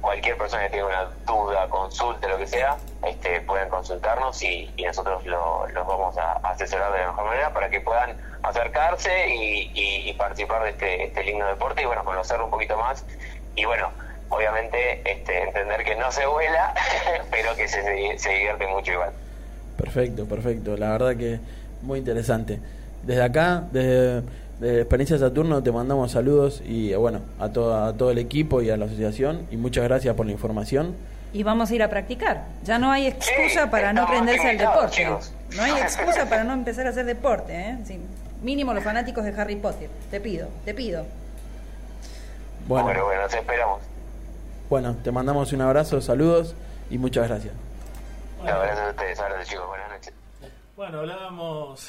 [0.00, 2.76] cualquier persona que tenga una duda, consulta, lo que sea,
[3.06, 7.68] este, pueden consultarnos y, nosotros lo- los vamos a asesorar de la mejor manera para
[7.70, 12.76] que puedan acercarse y, participar de este, este lindo deporte y bueno, conocerlo un poquito
[12.76, 13.04] más
[13.56, 13.90] y bueno,
[14.28, 16.72] obviamente este, entender que no se vuela,
[17.30, 19.10] pero que se, se divierte mucho igual.
[19.76, 20.76] Perfecto, perfecto.
[20.76, 21.40] La verdad que
[21.82, 22.60] muy interesante.
[23.02, 24.22] Desde acá, desde,
[24.60, 28.62] desde Experiencia Saturno, te mandamos saludos y eh, bueno, a, todo, a todo el equipo
[28.62, 29.46] y a la asociación.
[29.50, 30.94] Y muchas gracias por la información.
[31.32, 32.44] Y vamos a ir a practicar.
[32.64, 34.90] Ya no hay excusa Sí, para no prenderse al deporte.
[35.02, 35.32] chicos.
[35.56, 37.52] No hay excusa para no empezar a hacer deporte.
[37.52, 37.78] ¿eh?
[37.84, 37.98] Sí,
[38.42, 39.90] mínimo los fanáticos de Harry Potter.
[40.10, 41.04] Te pido, te pido.
[42.68, 43.80] Bueno, Bueno, bueno, nos esperamos.
[44.70, 46.54] bueno, te mandamos un abrazo, saludos
[46.90, 47.52] y muchas gracias.
[48.38, 50.14] No, gracias a ustedes, abrazo chicos, buenas noches.
[50.76, 51.88] Bueno, hablábamos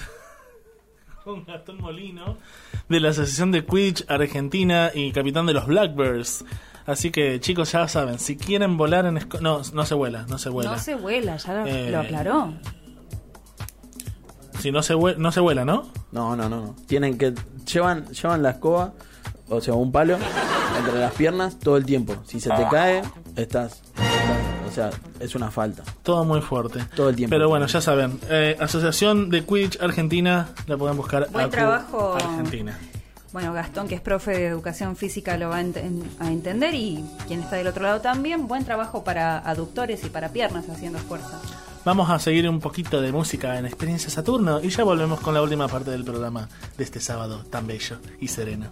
[1.26, 2.38] con Gastón Molino
[2.88, 6.46] de la Asociación de Quidditch Argentina y capitán de los Blackbirds.
[6.86, 10.38] Así que chicos ya saben, si quieren volar en esco- no no se vuela, no
[10.38, 10.70] se vuela.
[10.72, 12.54] No se vuela, ya lo, Eh, lo aclaró.
[14.60, 15.90] Si no se vuela, no se vuela, ¿no?
[16.12, 16.76] No, no, no, no.
[16.88, 17.34] Tienen que
[17.74, 18.94] llevan llevan la escoba,
[19.50, 20.18] o sea, un palo
[20.78, 22.16] entre las piernas todo el tiempo.
[22.28, 23.02] Si se te cae,
[23.36, 23.82] estás,
[24.76, 24.90] sea,
[25.20, 25.84] es una falta.
[26.04, 26.86] Todo muy fuerte.
[26.96, 27.34] Todo el tiempo.
[27.34, 32.16] Pero bueno, ya saben, eh, Asociación de Quidditch Argentina, la pueden buscar Buen trabajo.
[32.16, 32.78] Argentina.
[33.32, 37.58] Bueno, Gastón, que es profe de educación física, lo va a entender y quien está
[37.58, 38.48] del otro lado también.
[38.48, 41.42] Buen trabajo para aductores y para piernas haciendo fuerza.
[41.84, 45.42] Vamos a seguir un poquito de música en Experiencia Saturno y ya volvemos con la
[45.42, 46.48] última parte del programa
[46.78, 48.68] de este sábado tan bello y sereno.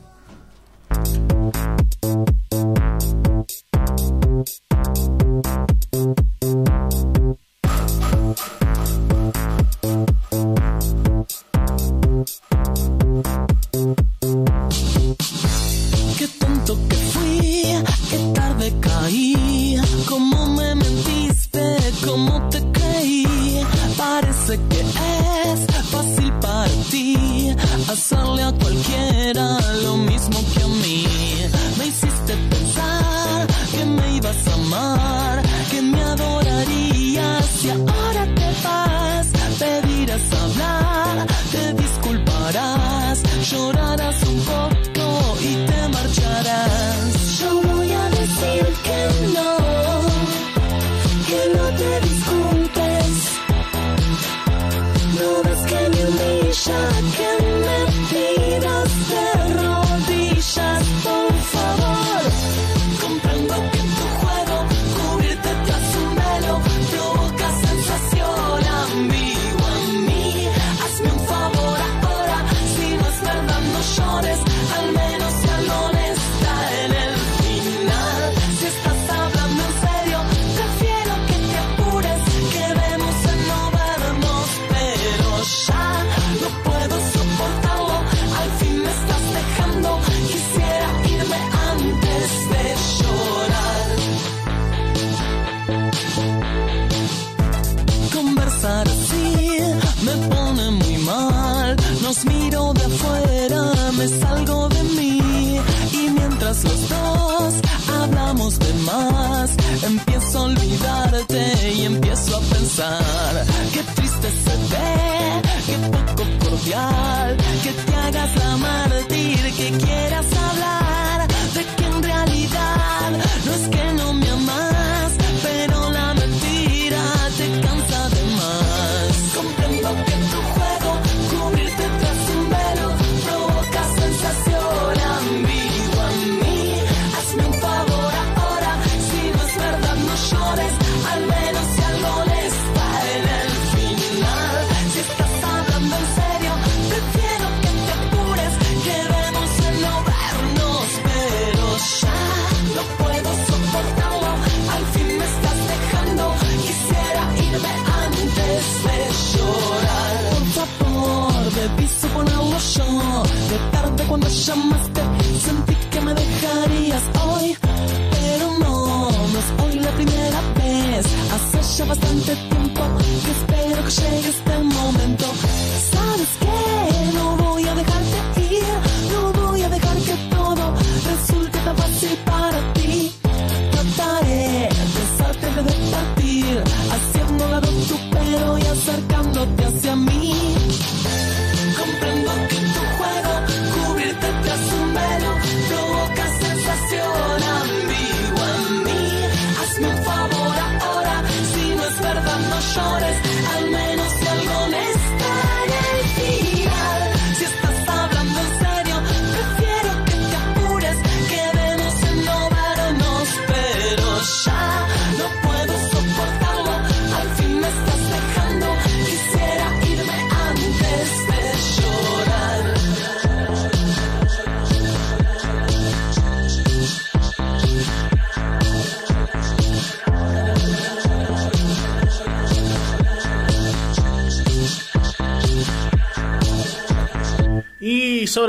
[28.03, 30.62] Hacerle a cualquiera lo mismo que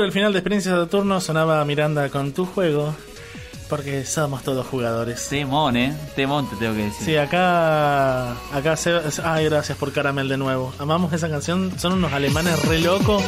[0.05, 2.95] el final de Experiencias de Turno sonaba Miranda con tu juego.
[3.69, 5.27] Porque somos todos jugadores.
[5.27, 5.91] Temón, eh.
[6.15, 7.03] Temón, te tengo que decir.
[7.05, 8.33] Sí, acá.
[8.53, 8.93] Acá se.
[9.23, 10.71] Ay, gracias por Caramel de nuevo.
[10.77, 11.71] Amamos esa canción.
[11.79, 13.23] Son unos alemanes re locos.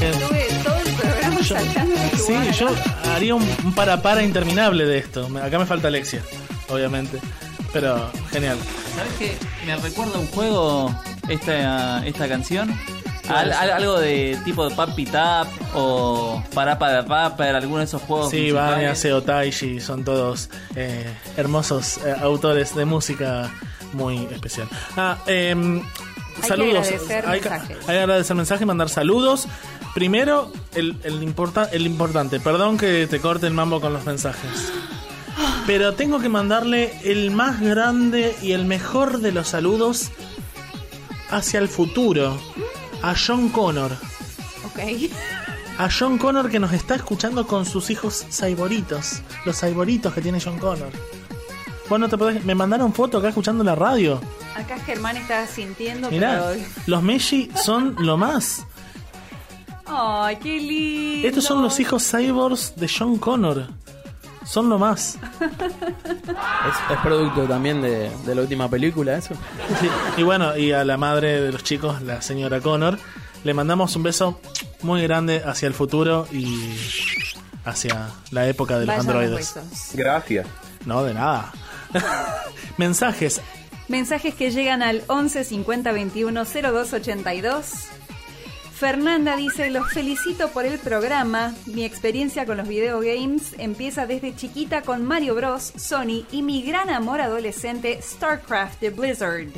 [0.00, 2.52] Eh, Estuve todo el programa saltando de Sí, lugar.
[2.52, 2.68] yo
[3.12, 5.28] haría un, un para para interminable de esto.
[5.42, 6.22] Acá me falta Alexia,
[6.68, 7.18] obviamente.
[7.72, 8.56] Pero genial.
[8.94, 9.36] ¿Sabes qué?
[9.66, 10.94] Me recuerda un juego
[11.28, 12.72] esta, esta canción.
[13.30, 18.30] Algo de tipo de Pump It Up o Parapa de Rapper, alguno de esos juegos.
[18.30, 18.72] Sí, musicales.
[18.74, 23.50] Vania, Seo Taishi, son todos eh, hermosos eh, autores de música
[23.92, 24.68] muy especial.
[24.96, 25.82] Ah, em,
[26.40, 26.86] que saludos.
[26.88, 27.76] agradecer hay, que- mensajes.
[27.80, 29.46] hay que agradecer mensajes, mandar saludos.
[29.94, 32.38] Primero, el, el, importa, el importante.
[32.38, 34.72] Perdón que te corte el mambo con los mensajes.
[35.66, 40.10] Pero tengo que mandarle el más grande y el mejor de los saludos
[41.30, 42.38] hacia el futuro.
[43.02, 43.92] A John Connor.
[44.66, 44.78] Ok.
[45.78, 49.22] A John Connor que nos está escuchando con sus hijos saiboritos.
[49.46, 50.90] Los saiboritos que tiene John Connor.
[51.88, 54.20] Bueno, te podés- me mandaron foto acá escuchando la radio.
[54.54, 56.64] Acá Germán está sintiendo, Mirá, pero.
[56.86, 58.64] los Meshi son lo más.
[59.86, 61.26] Ay, qué lindo.
[61.28, 63.68] Estos son los hijos cyborgs de John Connor.
[64.50, 65.16] Son lo más.
[65.40, 69.34] Es, es producto también de, de la última película, eso.
[69.80, 72.98] Sí, Y bueno, y a la madre de los chicos, la señora Connor,
[73.44, 74.40] le mandamos un beso
[74.82, 76.74] muy grande hacia el futuro y
[77.64, 79.54] hacia la época de los androides.
[79.94, 80.48] Gracias.
[80.84, 81.52] No, de nada.
[82.76, 83.40] Mensajes.
[83.86, 87.66] Mensajes que llegan al 11 50 21 02 82.
[88.80, 91.54] Fernanda dice, los felicito por el programa.
[91.66, 96.88] Mi experiencia con los videogames empieza desde chiquita con Mario Bros, Sony y mi gran
[96.88, 99.50] amor adolescente StarCraft de Blizzard,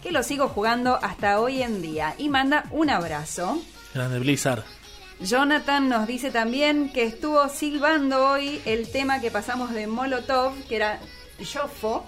[0.00, 2.14] que lo sigo jugando hasta hoy en día.
[2.18, 3.60] Y manda un abrazo.
[3.94, 4.62] Grande Blizzard.
[5.18, 10.76] Jonathan nos dice también que estuvo silbando hoy el tema que pasamos de Molotov, que
[10.76, 11.00] era
[11.40, 12.06] Yofo,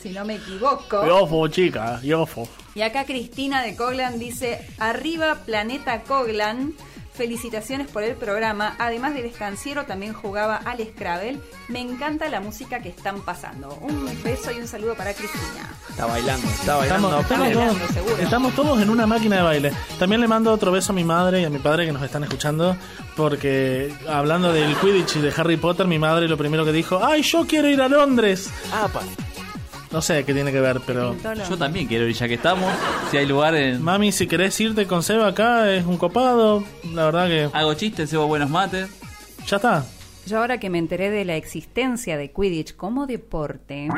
[0.00, 1.06] si no me equivoco.
[1.06, 2.48] Yofo, chica, yofo.
[2.74, 6.74] Y acá Cristina de Coglan dice, arriba Planeta Coglan,
[7.18, 12.78] felicitaciones por el programa, además del estanciero también jugaba al Scrabble, me encanta la música
[12.80, 13.76] que están pasando.
[13.82, 15.68] Un beso y un saludo para Cristina.
[15.90, 17.08] Está bailando, está bailando.
[17.08, 17.74] Estamos, estamos pleno.
[17.74, 18.16] todos, seguro.
[18.18, 19.72] estamos todos en una máquina de baile.
[19.98, 22.22] También le mando otro beso a mi madre y a mi padre que nos están
[22.22, 22.76] escuchando,
[23.16, 27.22] porque hablando del Quidditch y de Harry Potter, mi madre lo primero que dijo, ¡ay,
[27.22, 28.48] yo quiero ir a Londres!
[29.90, 31.16] No sé qué tiene que ver, pero...
[31.48, 32.70] Yo también quiero ir, ya que estamos.
[33.10, 33.82] Si hay lugar en.
[33.82, 36.62] Mami, si querés irte con Seba acá, es un copado.
[36.92, 37.48] La verdad que...
[37.52, 38.90] Hago chistes, cebo buenos mates.
[39.46, 39.86] Ya está.
[40.26, 43.88] Yo ahora que me enteré de la existencia de Quidditch como deporte,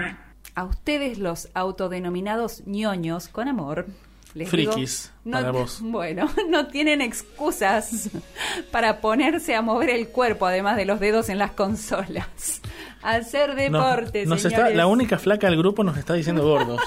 [0.54, 3.86] a ustedes los autodenominados ñoños con amor,
[4.34, 5.78] les Frikis, digo, para no, vos.
[5.82, 8.10] Bueno, no tienen excusas
[8.70, 12.60] para ponerse a mover el cuerpo además de los dedos en las consolas.
[13.02, 14.76] Hacer deporte, nos está, señores.
[14.76, 16.80] la única flaca del grupo nos está diciendo gordos.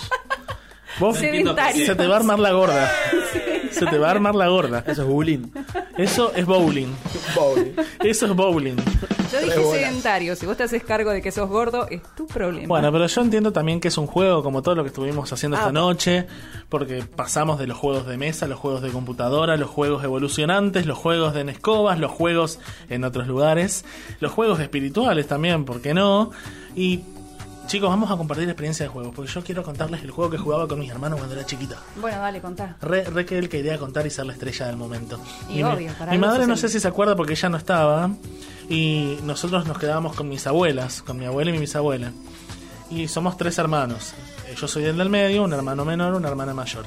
[1.00, 2.92] Vos se te va a armar la gorda.
[3.72, 4.84] Se te va a armar la gorda.
[4.86, 5.48] Eso es bullying.
[5.98, 6.88] Eso es bowling.
[8.04, 8.76] Eso es bowling.
[9.32, 12.68] Yo dije sedentario, si vos te haces cargo de que sos gordo, es tu problema.
[12.68, 15.58] Bueno, pero yo entiendo también que es un juego como todo lo que estuvimos haciendo
[15.58, 16.28] esta Ah, noche,
[16.70, 20.98] porque pasamos de los juegos de mesa, los juegos de computadora, los juegos evolucionantes, los
[21.00, 22.60] juegos de en escobas, los juegos
[22.90, 23.86] en otros lugares,
[24.20, 26.32] los juegos espirituales también, ¿por qué no?
[26.76, 27.02] Y
[27.68, 30.68] chicos, vamos a compartir experiencia de juegos, porque yo quiero contarles el juego que jugaba
[30.68, 31.78] con mis hermanos cuando era chiquita.
[32.00, 32.76] Bueno, dale, contá.
[32.82, 35.20] Re, re que él quería contar y ser la estrella del momento.
[35.50, 38.12] Y mi- obvio, para mi madre no sé si se acuerda porque ella no estaba.
[38.70, 42.12] Y nosotros nos quedábamos con mis abuelas, con mi abuela y mi bisabuela.
[42.90, 44.14] Y somos tres hermanos.
[44.48, 46.86] Eh, Yo soy el del medio, un hermano menor, una hermana mayor.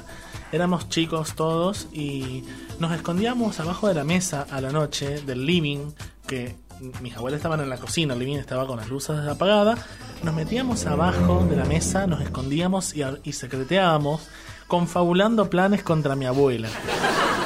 [0.53, 2.45] Éramos chicos todos y
[2.79, 5.91] nos escondíamos abajo de la mesa a la noche del living,
[6.27, 6.55] que
[7.01, 9.81] mis abuelas estaban en la cocina, el living estaba con las luces apagadas.
[10.23, 14.29] Nos metíamos abajo de la mesa, nos escondíamos y, y secreteábamos,
[14.67, 16.69] confabulando planes contra mi abuela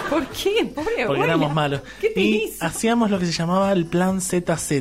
[0.09, 0.65] ¿Por qué?
[0.74, 1.24] Pobre porque abuela.
[1.24, 1.81] éramos malos.
[2.01, 2.65] ¿Qué te Y hizo?
[2.65, 4.73] hacíamos lo que se llamaba el plan ZZ.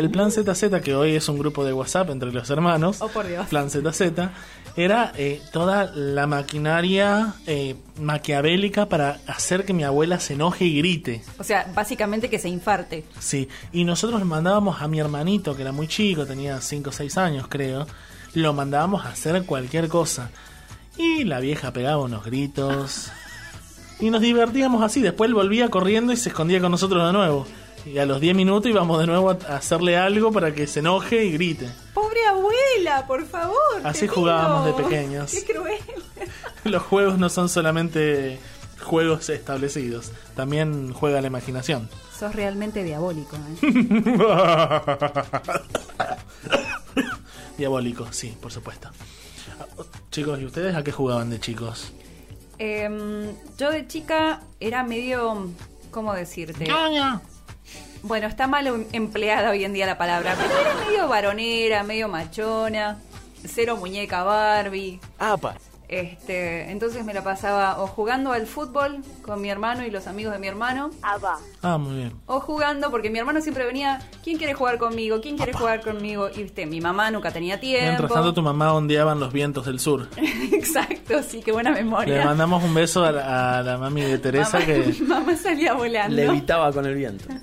[0.00, 3.26] El plan ZZ, que hoy es un grupo de WhatsApp entre los hermanos, Oh, por
[3.28, 3.46] Dios.
[3.48, 4.00] plan ZZ,
[4.74, 10.78] era eh, toda la maquinaria eh, maquiavélica para hacer que mi abuela se enoje y
[10.78, 11.22] grite.
[11.38, 13.04] O sea, básicamente que se infarte.
[13.18, 17.18] Sí, y nosotros mandábamos a mi hermanito, que era muy chico, tenía 5 o 6
[17.18, 17.86] años creo,
[18.32, 20.30] lo mandábamos a hacer cualquier cosa.
[20.96, 23.10] Y la vieja pegaba unos gritos.
[24.02, 25.02] Y nos divertíamos así.
[25.02, 27.46] Después él volvía corriendo y se escondía con nosotros de nuevo.
[27.86, 31.24] Y a los 10 minutos íbamos de nuevo a hacerle algo para que se enoje
[31.24, 31.68] y grite.
[31.94, 33.56] Pobre abuela, por favor.
[33.84, 35.32] Así te jugábamos de pequeños.
[35.32, 35.78] Qué cruel.
[36.64, 38.38] Los juegos no son solamente
[38.82, 40.12] juegos establecidos.
[40.36, 41.88] También juega la imaginación.
[42.16, 43.36] Sos realmente diabólico.
[43.62, 44.02] ¿eh?
[47.56, 48.88] Diabólico, sí, por supuesto.
[50.10, 51.92] Chicos, ¿y ustedes a qué jugaban de chicos?
[52.58, 55.48] Em, yo de chica era medio,
[55.90, 56.66] ¿cómo decirte?
[58.02, 62.08] Bueno, está mal em- empleada hoy en día la palabra, pero era medio varonera, medio
[62.08, 62.98] machona,
[63.46, 65.00] cero muñeca Barbie.
[65.18, 65.54] Apa.
[65.90, 70.32] Este, entonces me la pasaba o jugando al fútbol con mi hermano y los amigos
[70.32, 70.90] de mi hermano.
[71.62, 72.12] Ah, muy bien.
[72.26, 75.20] O jugando, porque mi hermano siempre venía, ¿quién quiere jugar conmigo?
[75.20, 76.28] ¿Quién quiere jugar conmigo?
[76.32, 77.86] Y viste, mi mamá nunca tenía tiempo.
[77.86, 80.06] Mientras tanto, tu mamá ondeaban los vientos del sur.
[80.52, 82.24] Exacto, sí, qué buena Le memoria.
[82.24, 86.14] mandamos un beso a la, a la mami de Teresa mamá, que mamá salía volando.
[86.14, 87.24] Levitaba con el viento.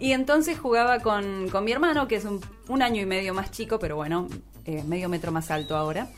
[0.00, 3.50] Y entonces jugaba con, con mi hermano, que es un, un año y medio más
[3.50, 4.28] chico, pero bueno,
[4.64, 6.08] eh, medio metro más alto ahora.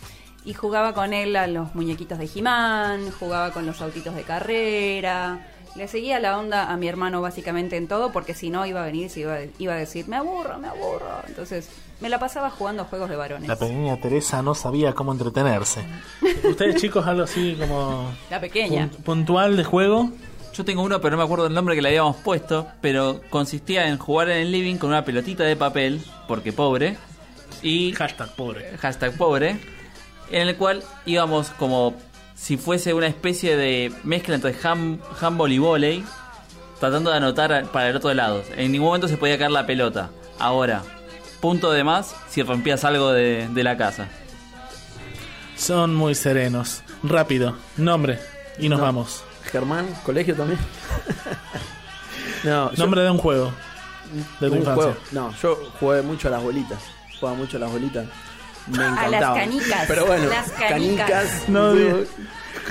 [0.44, 5.46] Y jugaba con él a los muñequitos de He-Man, jugaba con los autitos de carrera.
[5.76, 8.86] Le seguía la onda a mi hermano básicamente en todo, porque si no iba a
[8.86, 11.22] venir y se iba, iba a decir, me aburro, me aburro.
[11.28, 11.68] Entonces
[12.00, 13.48] me la pasaba jugando a juegos de varones.
[13.48, 15.80] la pequeña Teresa no sabía cómo entretenerse.
[16.44, 18.90] ¿Ustedes chicos algo así como La pequeña.
[18.90, 20.10] pun- puntual de juego?
[20.52, 23.88] Yo tengo uno, pero no me acuerdo el nombre que le habíamos puesto, pero consistía
[23.88, 26.98] en jugar en el living con una pelotita de papel, porque pobre,
[27.62, 29.58] y hashtag pobre, hashtag pobre,
[30.32, 31.94] en el cual íbamos como
[32.34, 36.04] si fuese una especie de mezcla entre ham- handball y volei,
[36.80, 38.42] tratando de anotar para el otro lado.
[38.56, 40.10] En ningún momento se podía caer la pelota.
[40.38, 40.82] Ahora,
[41.40, 44.08] punto de más si rompías algo de, de la casa.
[45.56, 46.82] Son muy serenos.
[47.04, 48.18] Rápido, nombre
[48.58, 48.84] y nos No.
[48.86, 49.22] vamos.
[49.50, 50.58] Germán, colegio también.
[52.44, 53.52] no, yo- Nombre de un juego
[54.40, 54.84] de tu un infancia.
[54.84, 54.96] juego.
[55.12, 56.78] No, yo jugué mucho a las bolitas.
[57.20, 58.06] Jugaba mucho a las bolitas.
[58.68, 59.84] Me A las canicas.
[59.88, 61.48] Pero bueno, Las canicas.
[61.48, 62.06] No, de-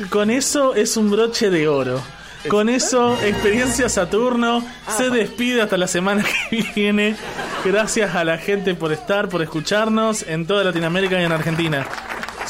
[0.09, 2.01] con eso es un broche de oro.
[2.47, 4.63] Con eso, Experiencia Saturno
[4.97, 7.15] se despide hasta la semana que viene.
[7.63, 11.85] Gracias a la gente por estar, por escucharnos en toda Latinoamérica y en Argentina.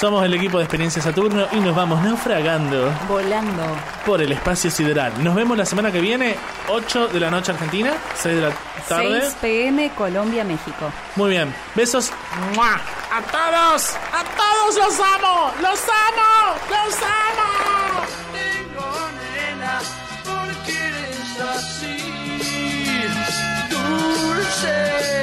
[0.02, 2.92] Somos el equipo de Experiencia Saturno y nos vamos naufragando.
[3.08, 3.62] Volando.
[4.04, 5.14] Por el espacio sideral.
[5.24, 6.38] Nos vemos la semana que viene,
[6.70, 8.50] 8 de la noche Argentina, 6 de la
[8.90, 9.22] tarde.
[9.22, 10.92] 6 pm Colombia, México.
[11.16, 11.54] Muy bien.
[11.76, 12.12] Besos.
[12.56, 12.82] ¡Mua!
[13.12, 13.96] A todos.
[14.12, 15.52] A todos los amo.
[15.62, 16.56] Los amo.
[16.68, 18.08] Los amo.
[18.34, 18.90] Tengo
[19.22, 19.82] nena
[20.26, 21.98] porque eres así.
[23.70, 25.21] Dulce.